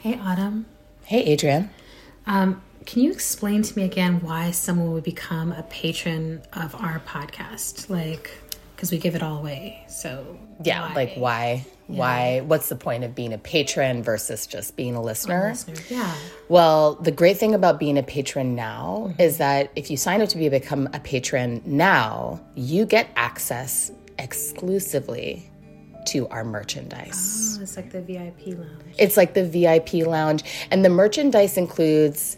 [0.00, 0.66] Hey, Autumn.
[1.04, 1.70] Hey, Adrienne.
[2.26, 7.00] Um, can you explain to me again why someone would become a patron of our
[7.06, 7.90] podcast?
[7.90, 8.30] Like,
[8.74, 9.84] because we give it all away.
[9.88, 10.94] So, Yeah, why?
[10.94, 11.66] like why?
[11.86, 12.40] Why?
[12.46, 15.48] What's the point of being a patron versus just being a listener?
[15.50, 15.74] Listener.
[15.90, 16.14] Yeah.
[16.48, 20.28] Well, the great thing about being a patron now is that if you sign up
[20.30, 25.49] to be become a patron now, you get access exclusively
[26.06, 27.56] to our merchandise.
[27.58, 28.94] Oh, it's like the VIP lounge.
[28.98, 32.36] It's like the VIP lounge, and the merchandise includes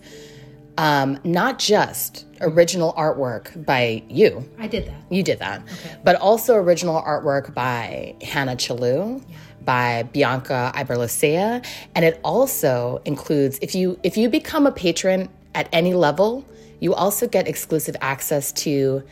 [0.78, 4.48] um, not just original artwork by you.
[4.58, 5.02] I did that.
[5.10, 5.62] You did that,
[6.04, 9.22] but also original artwork by Hannah Chalou,
[9.64, 15.68] by Bianca Iberlicea, and it also includes if you if you become a patron at
[15.72, 16.44] any level,
[16.80, 19.02] you also get exclusive access to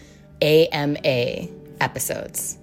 [0.43, 1.49] AMA
[1.81, 2.59] episodes.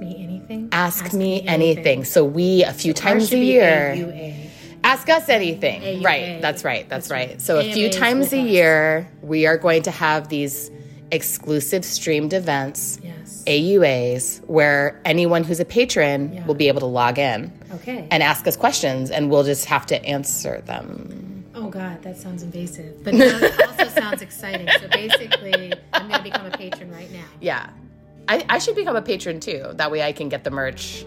[0.00, 0.68] Ask Me Anything.
[0.72, 2.04] Ask, me, anything.
[2.04, 3.94] So we a few Ours times a year.
[3.96, 4.46] AUA.
[4.82, 5.82] Ask us anything.
[5.82, 6.04] AUA.
[6.04, 6.40] Right.
[6.40, 6.88] That's right.
[6.88, 7.28] That's, That's right.
[7.30, 7.40] right.
[7.40, 10.70] So a few times with a year, we are going to have these
[11.12, 13.42] exclusive streamed events, Yes.
[13.46, 16.46] AUAs, where anyone who's a patron Yeah.
[16.46, 18.06] will be able to log in Okay.
[18.10, 21.44] and ask us questions, and we'll just have to answer them.
[21.54, 23.04] oh, God, that sounds invasive.
[23.04, 24.68] But it also sounds exciting.
[24.80, 27.24] So basically, I'm going to become a patron right now.
[27.40, 27.68] Yeah.
[28.30, 29.72] I, I should become a patron too.
[29.74, 31.04] That way I can get the merch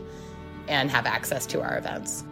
[0.67, 2.25] and have access to our events.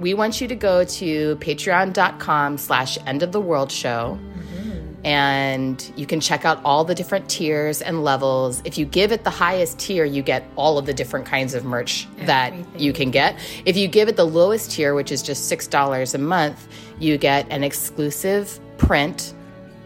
[0.00, 4.18] We want you to go to patreon.com slash end of the world show.
[4.36, 5.06] Mm-hmm.
[5.06, 8.60] And you can check out all the different tiers and levels.
[8.64, 11.64] If you give it the highest tier, you get all of the different kinds of
[11.64, 13.38] merch that you can get.
[13.64, 16.66] If you give it the lowest tier, which is just $6 a month,
[16.98, 19.33] you get an exclusive print,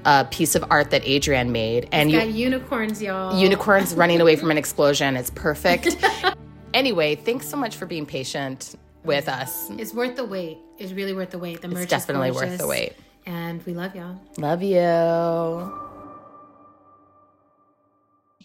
[0.09, 1.87] a piece of art that Adrienne made.
[1.92, 3.39] And you Got unicorns, y'all.
[3.39, 5.17] unicorns running away from an explosion.
[5.17, 5.97] It's perfect.
[6.75, 9.69] anyway, thanks so much for being patient with us.
[9.77, 10.56] It's worth the wait.
[10.79, 11.61] It's really worth the wait.
[11.61, 12.95] The merch It's definitely is worth the wait.
[13.27, 14.19] And we love y'all.
[14.39, 14.79] Love you.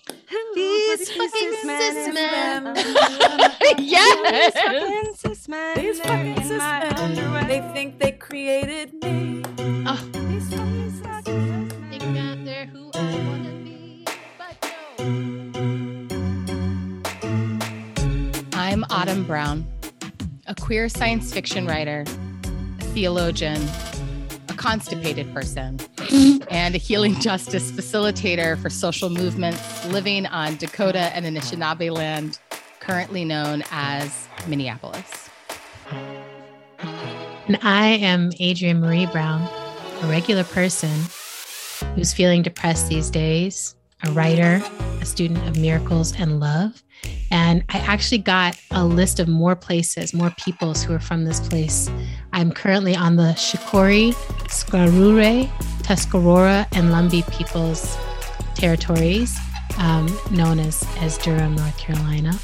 [0.56, 2.75] These fucking cis men.
[3.78, 4.53] yes.
[4.53, 5.78] fucking cis men.
[5.78, 9.44] These fucking in cis men, they think they created me.
[9.56, 10.22] These
[18.73, 19.67] I'm Autumn Brown,
[20.47, 23.61] a queer science fiction writer, a theologian,
[24.50, 25.79] a constipated person,
[26.50, 32.39] and a healing justice facilitator for social movements living on Dakota and Anishinaabe land,
[32.79, 35.29] currently known as Minneapolis.
[36.79, 39.47] And I am Adrienne Maree Brown,
[40.01, 41.00] a regular person
[41.94, 44.62] who's feeling depressed these days, a writer,
[45.02, 46.84] a student of miracles and love.
[47.31, 51.40] And I actually got a list of more places, more peoples who are from this
[51.40, 51.90] place.
[52.31, 54.13] I'm currently on the Shakori,
[54.47, 55.50] Skarure,
[55.84, 57.97] Tuscarora, and Lumbee peoples
[58.56, 59.38] territories,
[59.80, 62.38] um, known as, as Durham, North Carolina.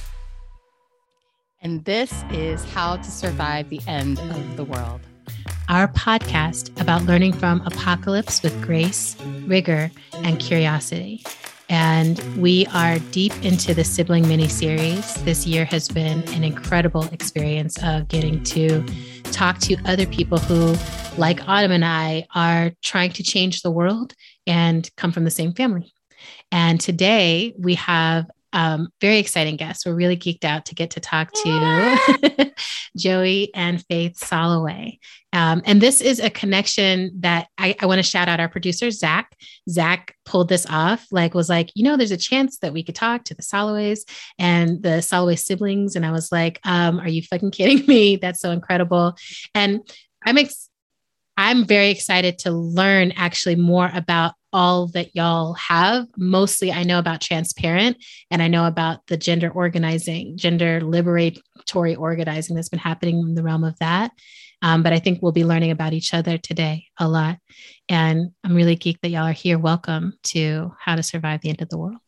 [1.62, 5.02] And this is How to Survive the End of the World.
[5.70, 9.16] our podcast about learning from apocalypse with grace,
[9.46, 11.24] rigor, and curiosity.
[11.70, 15.14] And we are deep into the sibling mini series.
[15.24, 18.84] This year has been an incredible experience of getting to
[19.26, 20.76] talk to other people who,
[21.18, 24.16] like Autumn and I, are trying to change the world
[24.48, 25.94] and come from the same family.
[26.52, 29.86] And today we have um, very exciting guests.
[29.86, 32.52] We're really geeked out to get to talk to
[32.98, 34.98] Joey and Faith Soloway.
[35.32, 38.90] Um, and this is a connection that I, I want to shout out our producer,
[38.90, 39.36] Zach.
[39.70, 42.96] Zach pulled this off, like, was like, you know, there's a chance that we could
[42.96, 44.00] talk to the Soloways
[44.40, 45.96] and the Soloway siblings.
[45.96, 48.16] And I was like, um, are you fucking kidding me?
[48.16, 49.16] That's so incredible.
[49.54, 49.82] And
[50.26, 50.70] I'm ex-
[51.38, 56.08] I'm very excited to learn actually more about all that y'all have.
[56.18, 57.98] Mostly, I know about Transparent
[58.32, 63.44] and I know about the gender organizing, gender liberatory organizing that's been happening in the
[63.44, 64.12] realm of that.
[64.62, 67.38] Um, but I think we'll be learning about each other today a lot.
[67.88, 69.58] And I'm really geeked that y'all are here.
[69.58, 72.00] Welcome to How to Survive the End of the World.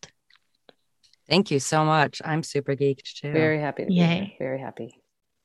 [1.29, 2.21] Thank you so much.
[2.25, 3.31] I'm super geeked too.
[3.31, 4.15] Very happy to be Yay.
[4.15, 4.31] here.
[4.37, 5.00] Very happy.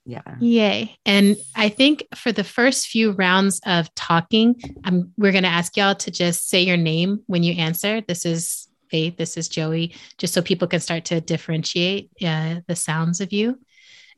[0.06, 0.22] Yeah.
[0.38, 0.96] Yay.
[1.04, 4.54] And I think for the first few rounds of talking,
[4.84, 8.00] um, we're going to ask y'all to just say your name when you answer.
[8.00, 12.76] This is Faith, this is Joey, just so people can start to differentiate uh, the
[12.76, 13.58] sounds of you.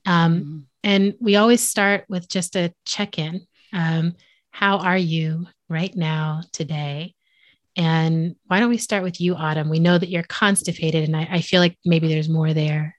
[0.05, 3.47] Um, and we always start with just a check in.
[3.73, 4.13] Um,
[4.51, 7.15] how are you right now, today?
[7.77, 9.71] And why don't we start with you, Autumn?
[9.71, 12.98] We know that you're constipated, and I, I feel like maybe there's more there.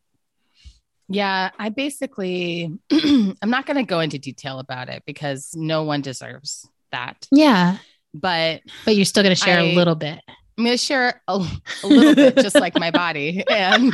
[1.10, 6.02] Yeah, I basically, I'm not going to go into detail about it because no one
[6.02, 7.28] deserves that.
[7.32, 7.78] Yeah.
[8.14, 10.20] But But you're still going to share I- a little bit.
[10.58, 11.36] I'm going to share a,
[11.84, 13.94] a little bit, just like my body, and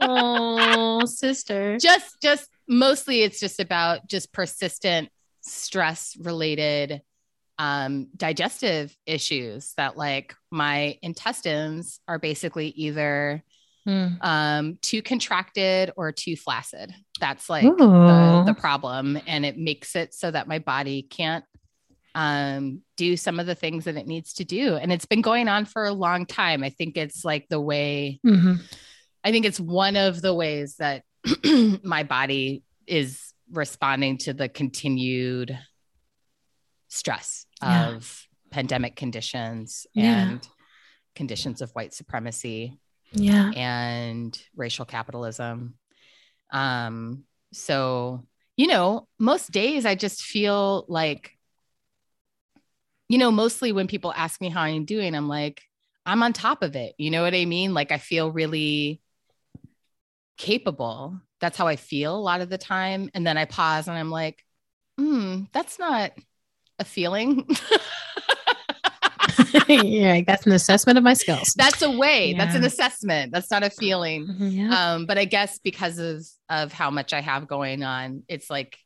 [0.00, 1.78] Oh, sister.
[1.80, 5.10] just, just mostly, it's just about just persistent
[5.40, 7.02] stress related
[7.58, 13.44] um digestive issues that like my intestines are basically either
[13.86, 14.16] Mm.
[14.24, 16.90] um too contracted or too flaccid
[17.20, 21.44] that's like the, the problem and it makes it so that my body can't
[22.14, 25.48] um do some of the things that it needs to do and it's been going
[25.48, 28.58] on for a long time i think it's like the way Mhm.
[29.22, 31.02] i think it's one of the ways that
[31.82, 35.58] my body is responding to the continued
[36.88, 37.88] stress Yeah.
[37.90, 40.30] of pandemic conditions Yeah.
[40.30, 40.48] and
[41.14, 42.78] conditions of white supremacy
[43.14, 43.50] Yeah.
[43.54, 45.74] and racial capitalism.
[46.50, 48.26] Um, so,
[48.56, 51.32] you know, most days I just feel like,
[53.08, 55.62] you know, mostly when people ask me how I'm doing, I'm like,
[56.06, 56.94] I'm on top of it.
[56.98, 57.74] You know what I mean?
[57.74, 59.00] Like, I feel really
[60.36, 61.20] capable.
[61.40, 63.10] That's how I feel a lot of the time.
[63.14, 64.44] And then I pause and I'm like,
[64.98, 66.12] hmm, that's not
[66.78, 67.48] a feeling.
[69.68, 71.54] You're like, that's an assessment of my skills.
[71.56, 72.34] that's a way.
[72.34, 73.32] That's an assessment.
[73.32, 74.26] That's not a feeling.
[74.38, 74.92] yeah.
[74.94, 78.78] um but i guess because of of how much i have going on it's like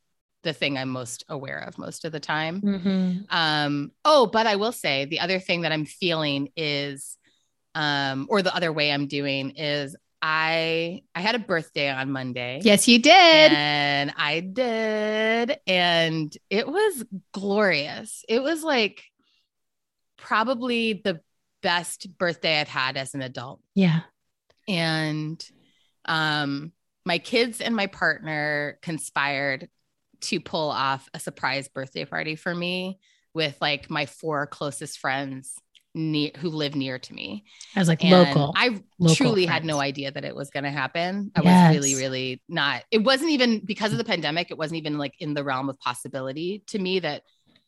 [0.44, 3.24] the thing i'm most aware of most of the time Mhm.
[3.32, 7.16] um oh but i will say the other thing that i'm feeling is
[7.74, 12.60] um or the other way i'm doing is i i had a birthday on monday
[12.62, 13.52] Yes, you did.
[13.52, 19.02] and i did and it was glorious it was like
[20.18, 21.20] probably the
[21.62, 24.00] best birthday i've had as an adult Yeah.
[24.68, 25.42] and
[26.04, 26.72] um
[27.04, 29.68] my kids and my partner conspired
[30.20, 32.98] to pull off a surprise birthday party for me
[33.34, 35.54] with like my four closest friends
[35.94, 37.44] near who live near to me
[37.74, 38.52] I was like and local.
[38.56, 41.74] i local truly had no idea that it was going to happen i Yes.
[41.74, 45.14] was really really not it wasn't even because of the pandemic it wasn't even like
[45.18, 47.22] in the realm of possibility to me that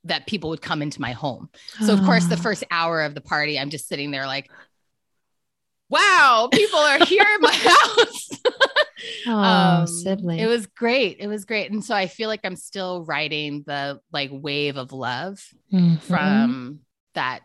[0.04, 1.48] that people would come into my home
[1.80, 2.40] so of course the Oh.
[2.40, 4.50] first hour of the party, I'm just sitting there like,
[5.88, 8.28] wow, people are here in my house.
[9.26, 10.38] Oh, Um, sibling.
[10.40, 11.16] It was great.
[11.20, 11.70] It was great.
[11.70, 15.42] And so I feel like I'm still riding the like wave of love
[15.72, 16.00] Mhm.
[16.02, 16.80] from
[17.14, 17.40] that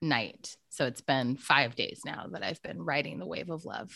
[0.00, 0.56] night.
[0.70, 3.90] So it's been five days now that I've been riding the wave of love.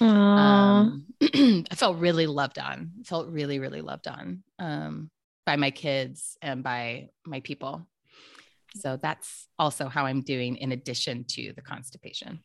[0.00, 2.92] Um, I felt really loved on.
[3.04, 5.10] Felt really, really loved on um,
[5.44, 7.86] by my kids and by my people.
[8.76, 12.40] So that's also how I'm doing in addition to the constipation.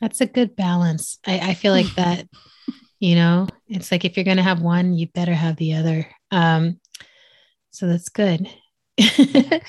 [0.00, 1.18] That's a good balance.
[1.26, 2.28] I, I feel like that,
[3.00, 6.06] you know, it's like if you're going to have one, you better have the other.
[6.30, 6.80] Um,
[7.70, 8.48] so that's good.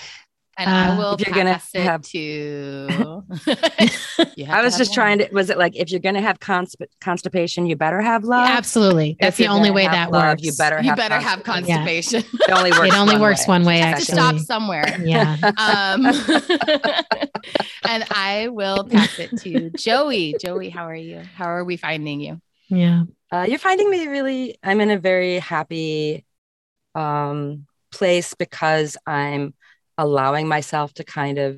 [0.57, 3.23] And Uh, I will If you're gonna pass it have- to.
[4.37, 5.29] You have I was have just trying to.
[5.31, 8.49] Was it like if you're going to have consp- constipation, you better have love.
[8.49, 9.15] Absolutely.
[9.19, 10.43] That's If the only way that love, works.
[10.43, 10.97] You better You have.
[10.97, 12.21] better have constipation.
[12.23, 12.39] constipation.
[12.47, 12.87] It only works.
[12.87, 14.15] It only one works one way, Have to actually.
[14.15, 14.85] stop somewhere.
[15.03, 15.37] Yeah.
[15.57, 16.05] Um,
[17.87, 20.35] and I will pass it to Joey.
[20.39, 21.21] Joey, how are you?
[21.35, 22.41] How are we finding you?
[22.69, 23.03] Yeah.
[23.31, 24.57] Uh, you're finding me really.
[24.63, 26.25] I'm in a very happy
[26.93, 29.53] um, place because I'm
[29.97, 31.57] allowing myself to kind of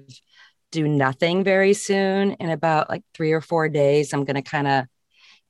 [0.71, 2.33] do nothing very soon.
[2.33, 4.85] In about like three or four days, I'm going to kind of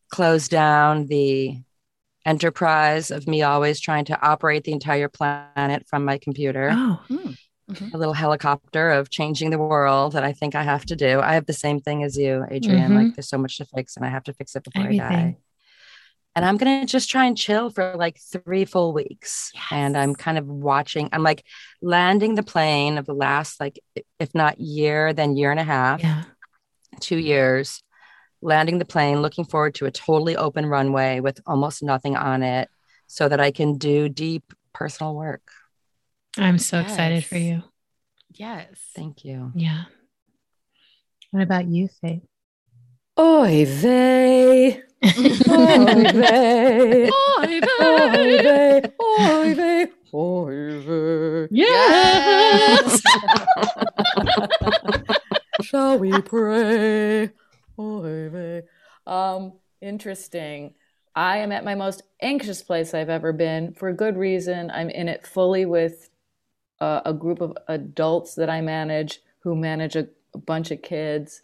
[0.10, 1.58] close down the
[2.26, 6.70] enterprise of me always trying to operate the entire planet from my computer.
[6.74, 7.02] Oh,
[7.94, 11.20] a little helicopter of changing the world that I think I have to do.
[11.20, 12.92] I have the same thing as you, Adrienne.
[12.92, 12.96] Mhm.
[12.96, 15.38] Like there's so much to fix and I have to fix it before I die.
[16.38, 19.52] And I'm going to just try and chill for like three full weeks.
[19.72, 21.44] And I'm kind of watching, I'm like
[21.82, 23.80] landing the plane of the last, like,
[24.20, 26.26] if not year, then year and a half, yeah.
[27.00, 27.82] two years,
[28.40, 32.70] landing the plane, looking forward to a totally open runway with almost nothing on it
[33.08, 35.42] so that I can do deep personal work.
[36.38, 37.64] I'm so excited for you.
[38.30, 38.68] Yes.
[38.96, 39.54] Thank you.
[39.56, 39.86] Yeah.
[41.32, 42.22] What about you, Faith?
[43.20, 44.84] Oy vey.
[45.04, 47.10] Oy vey.
[47.10, 48.84] Oy vey.
[49.02, 49.88] Oy vey.
[50.14, 51.48] Oy vey.
[51.50, 53.02] Yes.
[55.64, 57.32] Shall we pray?
[57.80, 58.62] Oy vey.
[59.08, 60.76] Um, interesting.
[61.16, 64.70] I am at my most anxious place I've ever been for good reason.
[64.70, 66.12] I'm in it fully with
[66.80, 71.42] uh, a group of adults that I manage who manage a, a bunch of kids.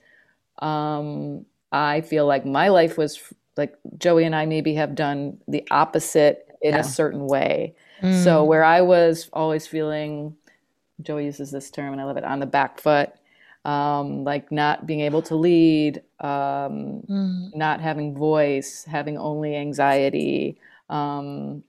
[0.60, 3.20] Um, I feel like my life was
[3.58, 6.80] like Joey and I maybe have done the opposite in Yeah.
[6.82, 7.75] a certain way.
[8.01, 8.24] Mm.
[8.24, 10.36] So where I was always feeling,
[11.01, 13.12] Joey uses this term and I love it, on the back foot,
[13.65, 17.56] um, like not being able to lead, um, Mm.
[17.56, 20.58] not having voice, having only anxiety,
[20.89, 21.63] um,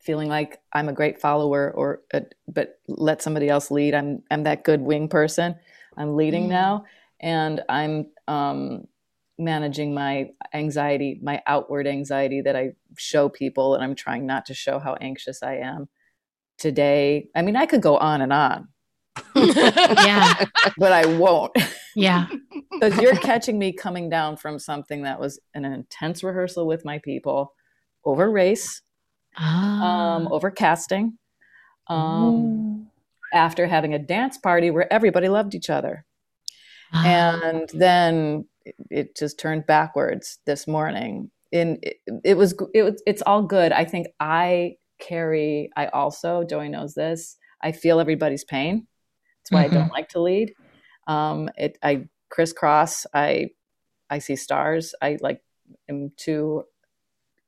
[0.00, 3.94] feeling like I'm a great follower, or uh, but let somebody else lead.
[3.94, 5.56] I'm I'm that good wing person.
[5.96, 6.48] I'm leading Mm.
[6.50, 6.84] now,
[7.20, 8.84] and I'm um,
[9.38, 14.54] managing my anxiety, my outward anxiety that I show people, and I'm trying not to
[14.54, 15.88] show how anxious I am.
[16.58, 18.68] Today, I mean, I could go on and on,
[19.34, 20.44] yeah,
[20.78, 21.52] but I won't.
[21.94, 22.26] yeah,
[22.72, 26.98] because you're catching me coming down from something that was an intense rehearsal with my
[26.98, 27.52] people
[28.04, 28.80] over race,
[29.38, 30.14] Ah.
[30.16, 31.18] um, over casting,
[31.88, 32.86] um,
[33.34, 36.06] after having a dance party where everybody loved each other.
[36.92, 37.40] Ah.
[37.42, 38.46] And then
[38.90, 41.30] it, just turned backwards this morning.
[41.52, 43.72] In it, it was it was it's all good.
[43.72, 45.70] I think I carry.
[45.76, 47.36] I also Joey knows this.
[47.62, 48.86] I feel everybody's pain.
[49.42, 50.54] That's why I don't like to lead.
[51.06, 53.06] Um, it I crisscross.
[53.14, 53.50] I
[54.10, 54.94] I see stars.
[55.00, 55.40] I like
[55.88, 56.64] am too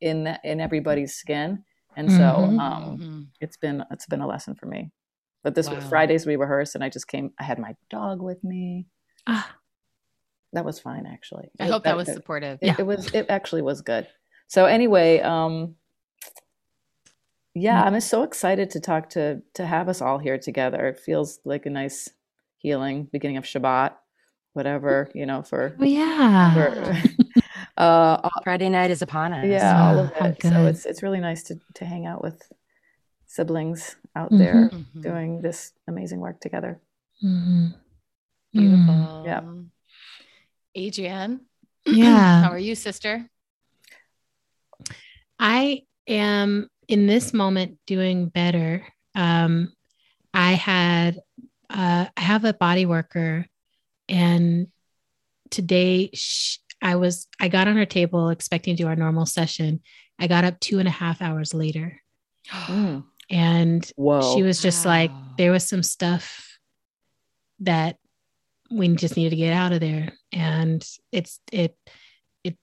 [0.01, 1.65] in the, in everybody's skin,
[1.97, 2.61] and so Mhm.
[2.61, 3.27] um, Mhm.
[3.41, 4.91] it's been it's been a lesson for me.
[5.43, 5.81] But this Wow.
[5.81, 7.33] Fridays we rehearsed, and I just came.
[7.39, 8.87] I had my dog with me.
[9.29, 9.55] Ah.
[10.55, 11.51] That was fine, actually.
[11.61, 12.59] I It- hope that was it, supportive.
[12.63, 13.13] it, it was.
[13.15, 14.09] It actually was good.
[14.49, 15.77] So anyway, um,
[17.55, 20.87] yeah, I'm so excited to talk to to have us all here together.
[20.89, 22.09] It feels like a nice
[22.57, 23.93] healing beginning of Shabbat,
[24.55, 25.75] whatever you know for.
[25.79, 26.55] Oh yeah.
[26.55, 26.97] for
[27.77, 29.45] uh, Friday night is upon us.
[29.47, 30.43] yeah, all of How it.
[30.43, 32.51] So it's it's really nice to to hang out with
[33.27, 35.03] siblings out there Mhm.
[35.03, 36.81] doing this amazing work together.
[37.23, 37.75] Mhm.
[38.53, 38.95] Beautiful.
[38.95, 39.25] Mm.
[40.75, 40.87] Yeah.
[40.87, 41.41] Adrienne,
[41.87, 42.43] Yeah.
[42.43, 43.29] how are you, sister?
[45.39, 48.87] I am in this moment doing better.
[49.15, 49.73] Um,
[50.33, 51.21] I had,
[51.71, 53.47] uh, I have a body worker,
[54.09, 54.69] and
[55.51, 59.81] today sh- I was, I got on her table expecting to do our normal session.
[60.19, 62.01] I got up two and a half hours later,
[62.51, 63.05] Mm.
[63.31, 64.35] and Whoa.
[64.35, 66.59] she was just like, there was some stuff
[67.61, 67.97] that
[68.71, 71.77] we just needed to get out of there, and it's it,
[72.45, 72.57] it.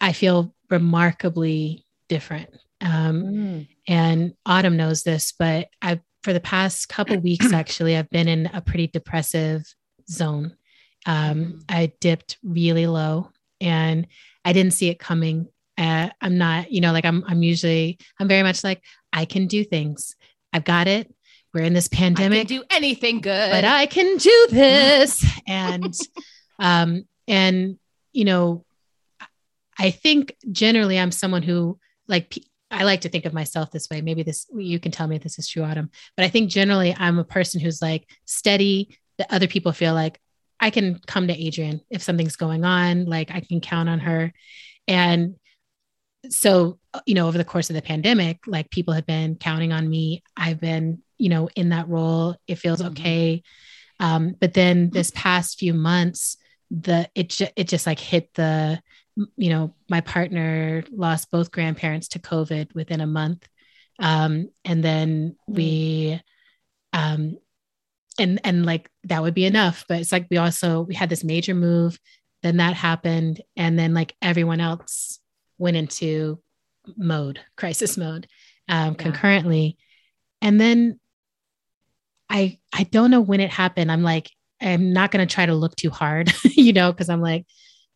[0.00, 2.50] I feel remarkably different.
[2.80, 3.68] Um, Mm.
[3.88, 8.46] and Autumn knows this, but I for the past couple weeks actually I've been in
[8.52, 9.62] a pretty depressive
[10.08, 10.56] zone.
[11.06, 11.64] Um, Mhm.
[11.68, 14.06] I dipped really low, and
[14.44, 15.48] I didn't see it coming.
[15.76, 17.24] Uh, I'm not, you know, like I'm.
[17.26, 17.98] I'm usually.
[18.18, 20.16] I'm very much like I can do things.
[20.52, 21.12] I've got it.
[21.54, 23.50] We're in this pandemic do anything good.
[23.50, 25.24] but I can do this.
[25.46, 25.94] and
[26.58, 27.78] um, and
[28.12, 28.64] you know,
[29.78, 32.38] I think generally I'm someone who like
[32.70, 34.02] I like to think of myself this way.
[34.02, 35.90] Maybe this you can tell me if this is true, Autumn.
[36.16, 38.98] But I think generally I'm a person who's like steady.
[39.18, 40.20] That other people feel like
[40.60, 43.06] I can come to Adrienne if something's going on.
[43.06, 44.32] Like I can count on her.
[44.86, 45.34] And
[46.30, 49.88] so you know over the course of the pandemic like people have been counting on
[49.88, 52.90] me i've been you know in that role it feels Mhm.
[52.90, 53.42] okay.
[54.00, 56.36] Um, but then this past few months
[56.70, 58.80] the it, ju- it just like hit the
[59.36, 63.48] you know my partner lost both grandparents to covid within a month.
[63.98, 66.20] Um, and then we
[66.92, 67.38] um,
[68.18, 69.84] and and like that would be enough.
[69.88, 71.98] But it's like we also we had this major move.
[72.42, 73.40] Then that happened.
[73.56, 75.18] And then like everyone else
[75.58, 76.40] went into
[76.96, 78.28] mode crisis mode
[78.68, 79.02] um, Yeah.
[79.02, 79.76] concurrently.
[80.40, 81.00] And then
[82.30, 83.90] i i don't know when it happened.
[83.90, 84.30] I'm like
[84.60, 87.46] i'm not going to try to look too hard you know because i'm like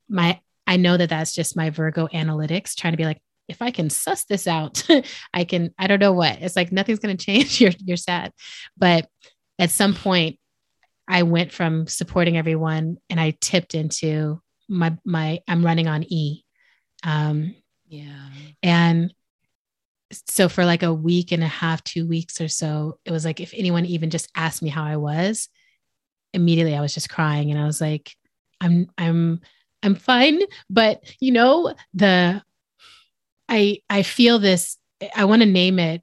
[0.08, 3.70] my i know that that's just my virgo analytics trying to be like if i
[3.70, 4.86] can suss this out
[5.34, 6.38] i can i don't know what.
[6.40, 7.60] It's like nothing's going to change.
[7.60, 8.32] You're you're sad.
[8.76, 9.08] But
[9.58, 10.38] at some point
[11.08, 16.44] i went from supporting everyone and i tipped into my my i'm running on e.
[17.04, 17.54] Um
[17.88, 18.28] yeah.
[18.62, 19.12] and
[20.26, 23.40] so for like a week and a half, two weeks or so, it was like
[23.40, 25.48] if anyone even just asked me how I was,
[26.32, 28.14] immediately I was just crying and I was like,
[28.60, 29.40] I'm I'm
[29.82, 30.40] I'm fine.
[30.70, 32.42] But you know, the
[33.48, 34.78] I I feel this,
[35.16, 36.02] I want to name it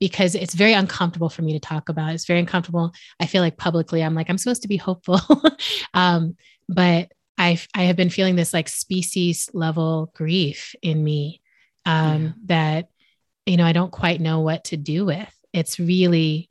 [0.00, 2.14] because it's very uncomfortable for me to talk about.
[2.14, 2.92] It's very uncomfortable.
[3.18, 5.20] I feel like publicly I'm like, I'm supposed to be hopeful.
[5.94, 6.36] um,
[6.68, 11.40] but I I have been feeling this like species level grief in me
[11.84, 12.32] um, Yeah.
[12.46, 12.88] that
[13.46, 15.32] you know I don't quite know what to do with.
[15.52, 16.50] It's really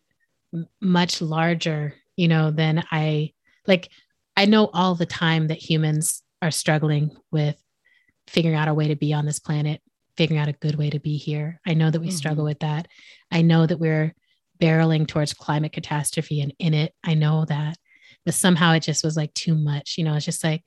[0.82, 3.34] much larger, you know, than I
[3.68, 3.90] like.
[4.38, 7.62] I know all the time that humans are struggling with
[8.28, 9.82] figuring out a way to be on this planet,
[10.18, 11.62] figuring out a good way to be here.
[11.66, 12.48] I know that we struggle Mhm.
[12.48, 12.88] with that.
[13.32, 14.14] I know that we're
[14.60, 16.94] barreling towards climate catastrophe and in it.
[17.04, 17.78] I know that.
[18.26, 19.96] But somehow it just was like too much.
[19.98, 20.64] You know, it's just like,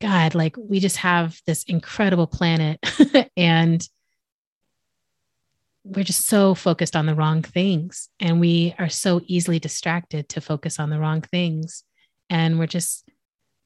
[0.00, 2.80] God, like we just have this incredible planet
[3.36, 3.86] and
[5.84, 8.08] we're just so focused on the wrong things.
[8.20, 11.84] And we are so easily distracted to focus on the wrong things.
[12.28, 13.08] And we're just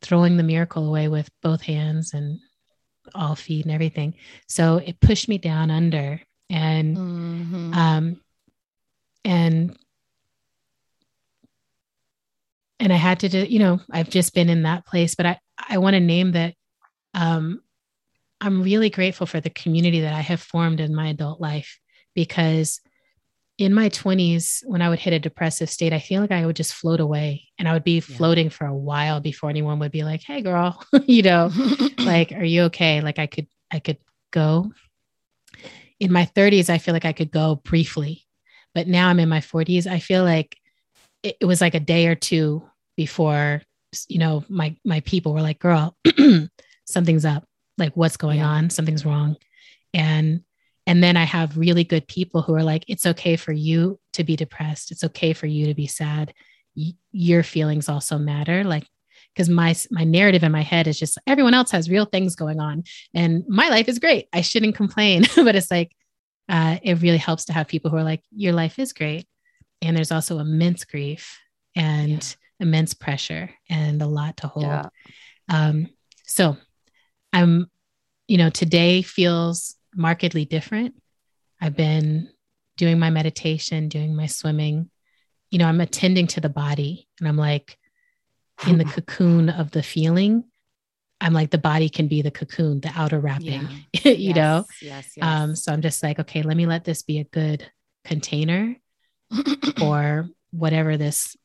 [0.01, 2.39] throwing the miracle away with both hands and
[3.15, 4.15] all feet and everything.
[4.49, 7.75] So it pushed me down under and Mhm.
[7.75, 8.21] um
[9.25, 9.77] and
[12.81, 15.39] and i had to do you know i've just been in that place but i
[15.69, 16.55] i want to name that
[17.15, 17.61] um
[18.41, 21.79] i'm really grateful for the community that i have formed in my adult life
[22.15, 22.81] because
[23.59, 26.57] in my 20s when i would hit a depressive state i feel like i would
[26.57, 28.17] just float away and i would be Yeah.
[28.17, 31.51] floating for a while before anyone would be like hey girl you know
[31.99, 33.01] like are you okay?
[33.01, 33.99] Like i could i could
[34.33, 34.73] go.
[36.01, 38.25] In my 30s i feel like i could go briefly
[38.75, 40.57] but now i'm in my 40s i feel like
[41.23, 43.63] it, it was like a day or two before
[44.09, 45.97] you know my my people were like girl
[46.87, 47.45] something's up.
[47.79, 48.49] Like what's going Yeah.
[48.49, 48.71] on?
[48.71, 49.37] Something's wrong.
[49.95, 50.43] And
[50.87, 54.25] and then i have really good people who are like it's okay for you to
[54.25, 54.91] be depressed.
[54.91, 56.33] It's okay for you to be sad.
[56.77, 58.65] Y- your feelings also matter.
[58.65, 58.87] Like
[59.35, 62.61] because my my narrative in my head is just everyone else has real things going
[62.61, 64.29] on and my life is great.
[64.33, 65.25] I shouldn't complain.
[65.35, 65.93] But it's like
[66.49, 69.27] uh, it really helps to have people who are like your life is great.
[69.83, 71.39] And there's also immense grief
[71.75, 74.67] and immense pressure and a lot to hold.
[74.67, 74.89] Yeah.
[75.51, 75.89] um,
[76.27, 76.57] so
[77.33, 77.67] i'm
[78.29, 80.95] you know today feels markedly different
[81.61, 82.29] i've been
[82.77, 84.91] doing my meditation doing my swimming
[85.51, 87.79] you know i'm attending to the body and i'm like
[88.67, 90.45] in the cocoon of the feeling
[91.21, 94.13] i'm like the body can be the cocoon the outer wrapping Yeah.
[94.13, 95.25] you know Yes, yes.
[95.25, 97.71] um so i'm just like okay let me let this be a good
[98.05, 98.77] container
[99.79, 101.37] for whatever this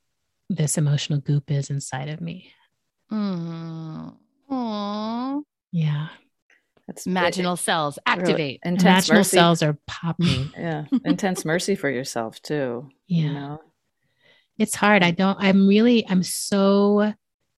[0.50, 2.52] this emotional goop is inside of me
[3.12, 4.14] Mm.
[4.52, 5.40] Aw.
[5.72, 6.08] yeah
[6.90, 8.60] That's Imaginal cells really activate.
[8.66, 9.38] intense imaginal mercy.
[9.38, 10.52] cells are popping.
[10.58, 12.90] Yeah, intense mercy for yourself too.
[13.08, 13.24] yeah.
[13.24, 13.62] You know,
[14.58, 15.04] it's hard.
[15.04, 17.14] I don't i'm really i'm so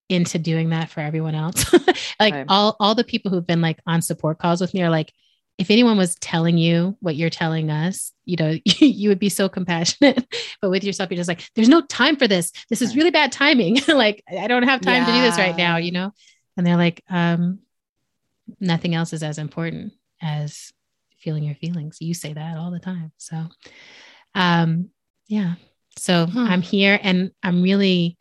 [0.10, 1.74] into doing that for everyone else.
[2.20, 2.46] Like Right.
[2.50, 5.12] all all the people who've been like on support calls with me are like
[5.58, 9.48] if anyone was telling you what you're telling us you know you would be so
[9.50, 10.28] compassionate.
[10.62, 12.52] But with yourself you're just like there's no time for this.
[12.70, 13.78] This is really bad timing.
[13.88, 16.12] Like i don't have time to do this right now you know?
[16.58, 17.60] And they're like um
[18.60, 20.72] nothing else is as important as
[21.20, 21.98] feeling your feelings.
[22.02, 23.12] You say that all the time.
[23.18, 23.46] So
[24.36, 24.90] um
[25.28, 25.56] yeah.
[25.98, 26.48] So Hmm.
[26.48, 28.18] i'm here and i'm really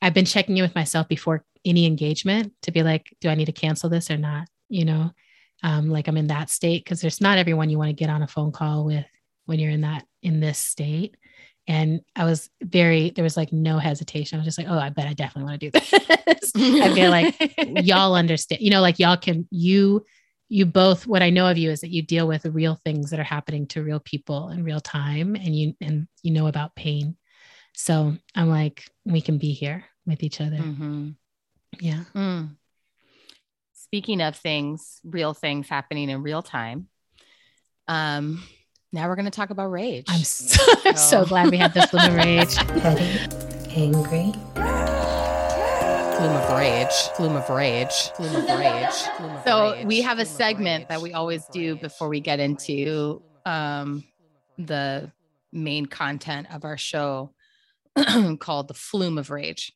[0.00, 3.46] i've been checking in with myself before any engagement to be like do i need
[3.46, 4.48] to cancel this or not?
[4.68, 5.10] You know
[5.62, 8.22] um like i'm in that state because there's not everyone you want to get on
[8.22, 9.06] a phone call with
[9.46, 11.16] when you're in that in this state
[11.68, 14.88] and i was very there was like no hesitation i was just like oh i
[14.90, 17.34] bet i definitely want to do this i feel like
[17.86, 20.04] y'all understand you know like y'all can you
[20.48, 23.20] you both what i know of you is that you deal with real things that
[23.20, 27.16] are happening to real people in real time and you and you know about pain
[27.74, 31.14] so i'm like we can be here with each other Mhm.
[31.80, 32.56] yeah Mm.
[33.74, 36.88] Speaking of things, real things happening in real time.
[37.88, 38.42] Um,
[38.92, 40.04] now we're going to talk about rage.
[40.08, 41.24] i'm so, I'm so Oh.
[41.26, 44.32] glad we had the flume of rage petty angry
[46.16, 46.92] Flume of rage.
[47.16, 47.90] Flume of rage.
[48.14, 48.92] Flume of rage.
[49.16, 49.86] Flume of so rage.
[49.86, 50.88] we have a Flume segment rage.
[50.88, 54.04] that we always do before we get into um,
[54.56, 55.10] the
[55.52, 57.32] main content of our show
[58.38, 59.72] called the flume of rage.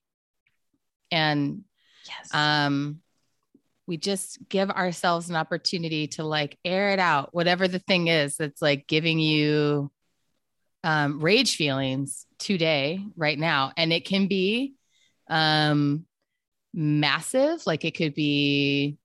[1.11, 1.65] And
[2.07, 3.01] yes um
[3.87, 8.37] we just give ourselves an opportunity to like air it out whatever the thing is
[8.37, 9.91] that's like giving you
[10.85, 14.75] um rage feelings today right now and it can be
[15.29, 16.05] um
[16.75, 18.99] massive like it could be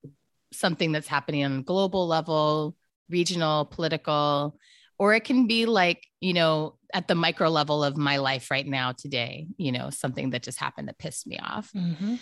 [0.52, 2.76] something that's happening on a global level
[3.08, 4.58] regional political
[4.98, 8.66] or it can be like you know at the micro level of my life right
[8.66, 12.18] now today you know something that just happened that pissed me off Mhm.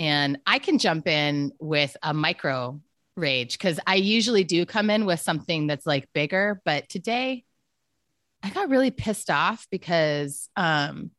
[0.00, 2.80] And I can jump in with a micro
[3.16, 6.62] rage because I usually do come in with something that's like bigger.
[6.64, 7.44] But today
[8.42, 11.10] I got really pissed off because um,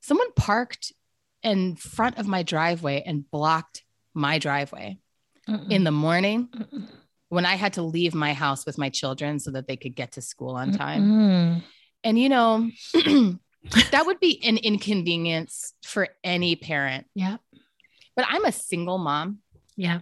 [0.00, 0.92] someone parked
[1.44, 4.98] in front of my driveway and blocked my driveway
[5.48, 5.70] Mm-mm.
[5.70, 6.88] in the morning Mm-mm.
[7.28, 10.12] when I had to leave my house with my children so that they could get
[10.12, 11.02] to school on time.
[11.04, 11.62] Mm-mm.
[12.02, 17.06] And, you know, that would be an inconvenience for any parent.
[17.14, 17.36] yeah
[18.16, 19.38] But I'm a single mom.
[19.76, 20.00] yeah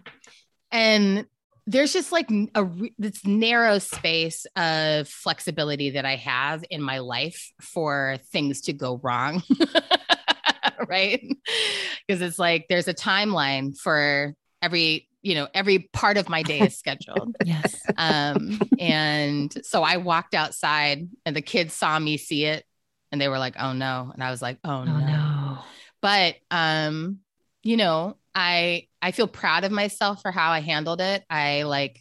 [0.72, 1.27] And
[1.66, 2.66] there's just like a
[2.98, 9.00] this narrow space of flexibility that I have in my life for things to go
[9.03, 9.42] wrong.
[10.88, 11.27] right?
[12.07, 16.61] Because it's like there's a timeline for every, you know, every part of my day
[16.61, 17.35] is scheduled.
[17.44, 17.83] Yes.
[17.96, 22.64] um, and so I walked outside and the kids saw me see it
[23.11, 24.11] and they were like, oh no.
[24.12, 24.98] And I was like, oh, Oh no.
[24.98, 25.59] no.
[26.03, 27.20] But um,
[27.64, 31.24] you know, I I feel proud of myself for how I handled it.
[31.29, 32.00] I like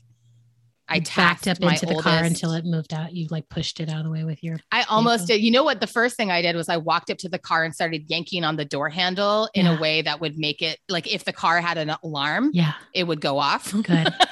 [0.88, 2.04] I backed up into the oldest.
[2.04, 3.14] car until it moved out.
[3.14, 4.58] You like pushed it out of the way with your.
[4.72, 5.38] I almost vehicle.
[5.38, 5.44] did.
[5.46, 5.80] You know what?
[5.80, 8.44] The first thing I did was I walked up to the car and started yanking
[8.44, 9.78] on the door handle in Yeah.
[9.78, 12.74] a way that would make it like if the car had an alarm, Yeah.
[12.94, 13.72] it would go off.
[13.72, 14.14] Good.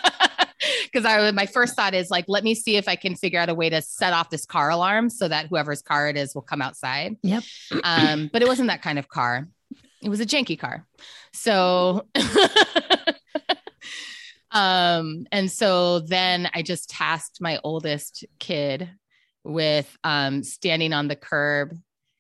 [0.84, 3.48] Because I my first thought is like, let me see if I can figure out
[3.50, 6.42] a way to set off this car alarm so that whoever's car it is will
[6.44, 7.16] come outside.
[7.24, 7.44] Yep.
[7.84, 9.48] Um, but it wasn't that kind of car.
[10.02, 10.88] It was a janky car.
[11.34, 12.08] So
[14.52, 18.90] um, and so then I just tasked my oldest kid
[19.44, 21.76] with um standing on the curb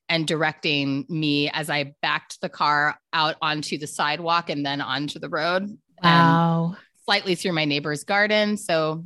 [0.09, 5.19] and directing me as I backed the car out onto the sidewalk and then onto
[5.19, 5.63] the road.
[6.03, 6.75] and Wow.
[7.05, 8.57] slightly through my neighbor's garden.
[8.57, 9.03] So,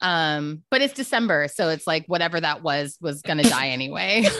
[0.00, 4.24] um, but it's December, so it's like whatever that was was gonna die anyway.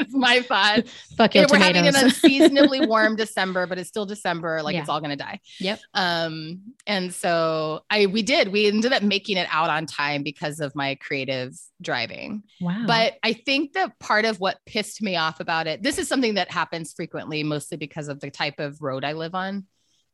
[0.00, 0.86] it's my thought.
[1.16, 4.62] Fuck your we're having an unseasonably warm December, but it's still December.
[4.62, 4.80] Like Yeah.
[4.80, 5.40] it's all gonna die.
[5.60, 5.80] Yep.
[5.94, 8.48] Um, and so I we did.
[8.48, 12.42] We ended up making it out on time because of my creative driving.
[12.60, 12.84] wow.
[12.86, 16.34] But I think that part of what pissed me off about it, this is something
[16.34, 19.66] that happens frequently, mostly because of the type of road I live on.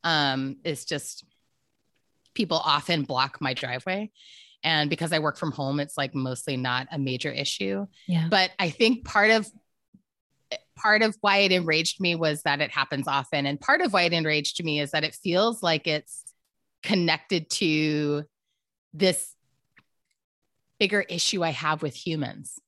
[0.05, 1.23] Um, is just
[2.33, 4.11] people often block my driveway.
[4.65, 7.85] And because I work from home, it's like mostly not a major issue.
[8.07, 8.27] yeah.
[8.29, 9.45] But I think part of
[10.83, 13.45] part of why it enraged me was that it happens often.
[13.45, 16.23] And part of why it enraged me is that it feels like it's
[16.83, 18.23] connected to
[18.93, 19.33] this
[20.79, 22.59] bigger issue I have with humans,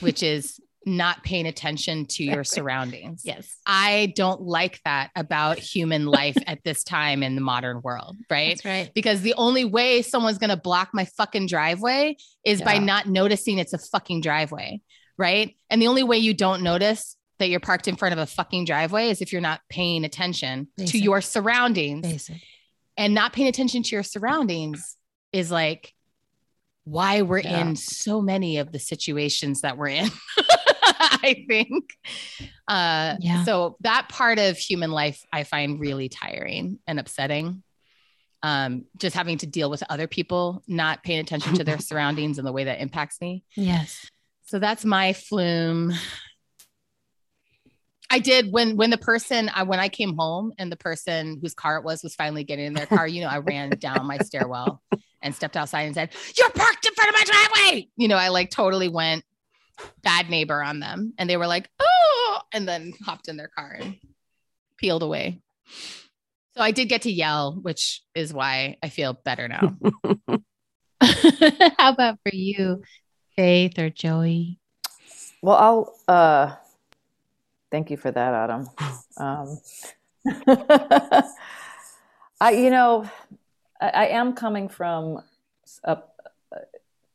[0.00, 3.22] which is not paying attention to your surroundings.
[3.24, 3.56] yes.
[3.64, 8.56] I don't like that about human life at this time in the modern world, right?
[8.56, 8.90] That's right.
[8.92, 13.58] Because the only way someone's going to block my fucking driveway is by not noticing
[13.58, 14.80] it's a fucking driveway,
[15.16, 15.54] right?
[15.70, 18.64] And the only way you don't notice that you're parked in front of a fucking
[18.64, 22.02] driveway is if you're not paying attention to your surroundings.
[22.06, 22.36] Basic.
[22.96, 24.96] And not paying attention to your surroundings
[25.32, 25.92] is like
[26.84, 27.60] why we're Yeah.
[27.60, 30.10] in so many of the situations that we're in.
[30.84, 31.84] I think.
[32.68, 33.44] Uh, Yeah.
[33.44, 37.62] So that part of human life I find really tiring and upsetting.
[38.44, 42.46] Um, just having to deal with other people not paying attention to their surroundings and
[42.46, 43.44] the way that impacts me.
[43.56, 44.10] Yes.
[44.46, 45.92] So that's my flume.
[48.12, 51.54] I did when when the person I when I came home and the person whose
[51.54, 53.08] car it was was finally getting in their car.
[53.08, 54.82] You know, I ran down my stairwell
[55.22, 58.28] and stepped outside and said, "You're parked in front of my driveway." You know, I
[58.28, 59.24] like totally went
[60.02, 63.78] bad neighbor on them, and they were like, "Oh," and then hopped in their car
[63.80, 63.96] and
[64.76, 65.40] peeled away.
[66.54, 69.74] So I did get to yell, which is why I feel better now.
[71.78, 72.82] How about for you,
[73.36, 74.58] Faith or Joey?
[75.40, 76.56] Well, I'll uh
[77.72, 78.68] thank you for that, Adam.
[79.18, 79.58] Um
[82.40, 83.10] I you know,
[83.80, 85.22] I, I am coming from
[85.84, 85.96] uh,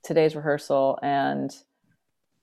[0.04, 1.56] today's rehearsal and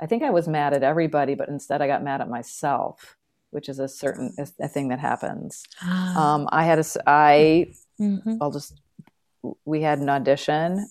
[0.00, 3.16] I think I was mad at everybody, but instead I got mad at myself,
[3.50, 5.62] which is a certain a thing that happens.
[6.16, 8.38] Um, I had a, I, mhm.
[8.40, 8.80] I'll just,
[9.64, 10.86] we had an audition.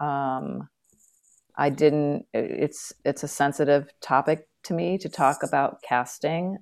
[0.00, 0.68] Um,
[1.56, 6.58] I didn't, it's, it's a sensitive topic to me to talk about casting.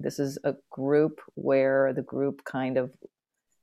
[0.00, 2.92] This is a group where the group kind of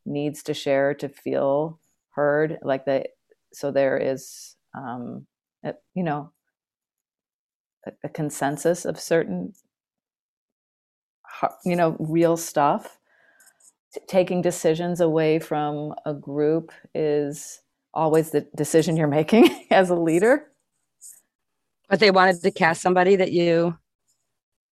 [0.06, 1.80] needs to share to feel
[2.12, 2.58] heard.
[2.62, 3.06] Like the,
[3.54, 5.28] so there is, um,
[5.64, 6.32] a, you know,
[7.86, 9.54] a, a consensus of certain,
[11.66, 12.98] you know, real stuff
[13.94, 17.62] t- taking decisions away from a group is
[17.94, 20.51] always the decision you're making as a leader.
[21.92, 23.78] But they wanted to cast somebody that you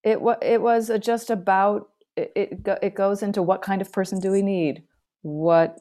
[0.03, 2.33] It wa- it was just about it.
[2.35, 4.83] It, goes into what kind of person do we need?
[5.23, 5.79] What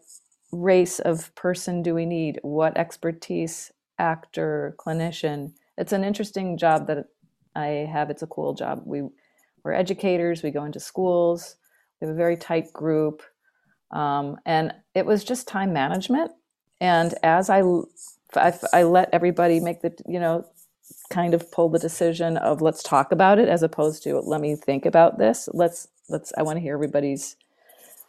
[0.53, 2.41] race of person do we need?
[2.43, 5.55] What expertise, actor, clinician?
[5.79, 7.07] It's an interesting job that
[7.57, 8.11] I have.
[8.11, 8.83] It's a cool job.
[8.87, 9.05] We
[9.65, 10.45] we're educators.
[10.45, 11.57] We go into schools.
[12.03, 13.23] We have a very tight group,
[13.93, 16.33] um, and it was just time management.
[16.81, 17.63] And as I
[18.73, 20.47] I let everybody make the you know
[21.11, 24.57] kind of pull the decision of let's talk about it as opposed to let me
[24.57, 27.37] think about this let's let's i want to hear everybody's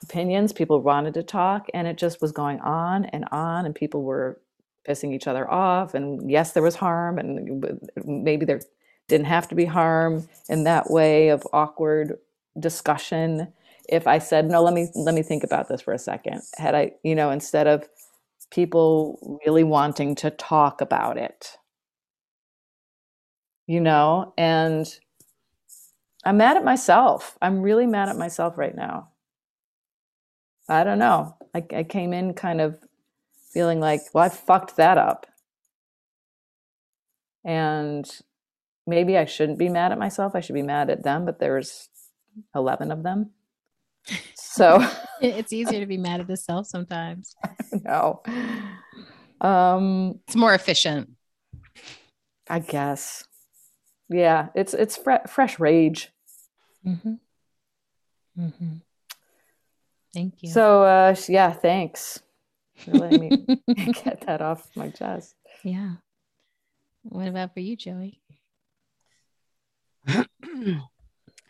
[0.03, 0.53] opinions.
[0.53, 4.39] People wanted to talk, and it just was going on and on, and people were
[4.88, 5.93] pissing each other off.
[5.93, 7.65] And yes, there was harm, and
[8.05, 8.62] maybe there
[9.07, 12.19] didn't have to be harm in that way of awkward
[12.59, 13.53] discussion.
[13.89, 16.41] If I said, "No, let me let me think about this for a second.
[16.57, 17.89] had I, you know, instead of
[18.51, 21.57] people really wanting to talk about it,
[23.69, 24.88] you know, and
[26.25, 27.38] I'm mad at myself.
[27.39, 29.10] I'm really mad at myself right now.
[30.67, 31.38] I don't know.
[31.53, 32.79] I, I came in kind of
[33.53, 35.27] feeling like, well, I fucked that up.
[37.45, 38.10] And
[38.88, 40.32] maybe I shouldn't be mad at myself.
[40.34, 41.89] I should be mad at them, but there's
[42.55, 43.29] 11 of them.
[44.34, 44.79] So
[45.21, 47.36] it's easier to be mad at the self sometimes.
[47.86, 48.23] no.
[49.39, 51.12] Um, It's more efficient.
[52.49, 53.25] I guess.
[54.10, 56.12] Yeah, it's it's fre- fresh rage.
[56.86, 57.13] Mm-hmm.
[58.39, 58.74] Mm-hmm.
[60.13, 60.52] Thank you.
[60.52, 62.19] So uh yeah, thanks
[62.78, 63.48] for letting me
[64.04, 65.36] get that off my chest.
[65.63, 65.93] yeah.
[67.04, 68.22] What about for you, Joey?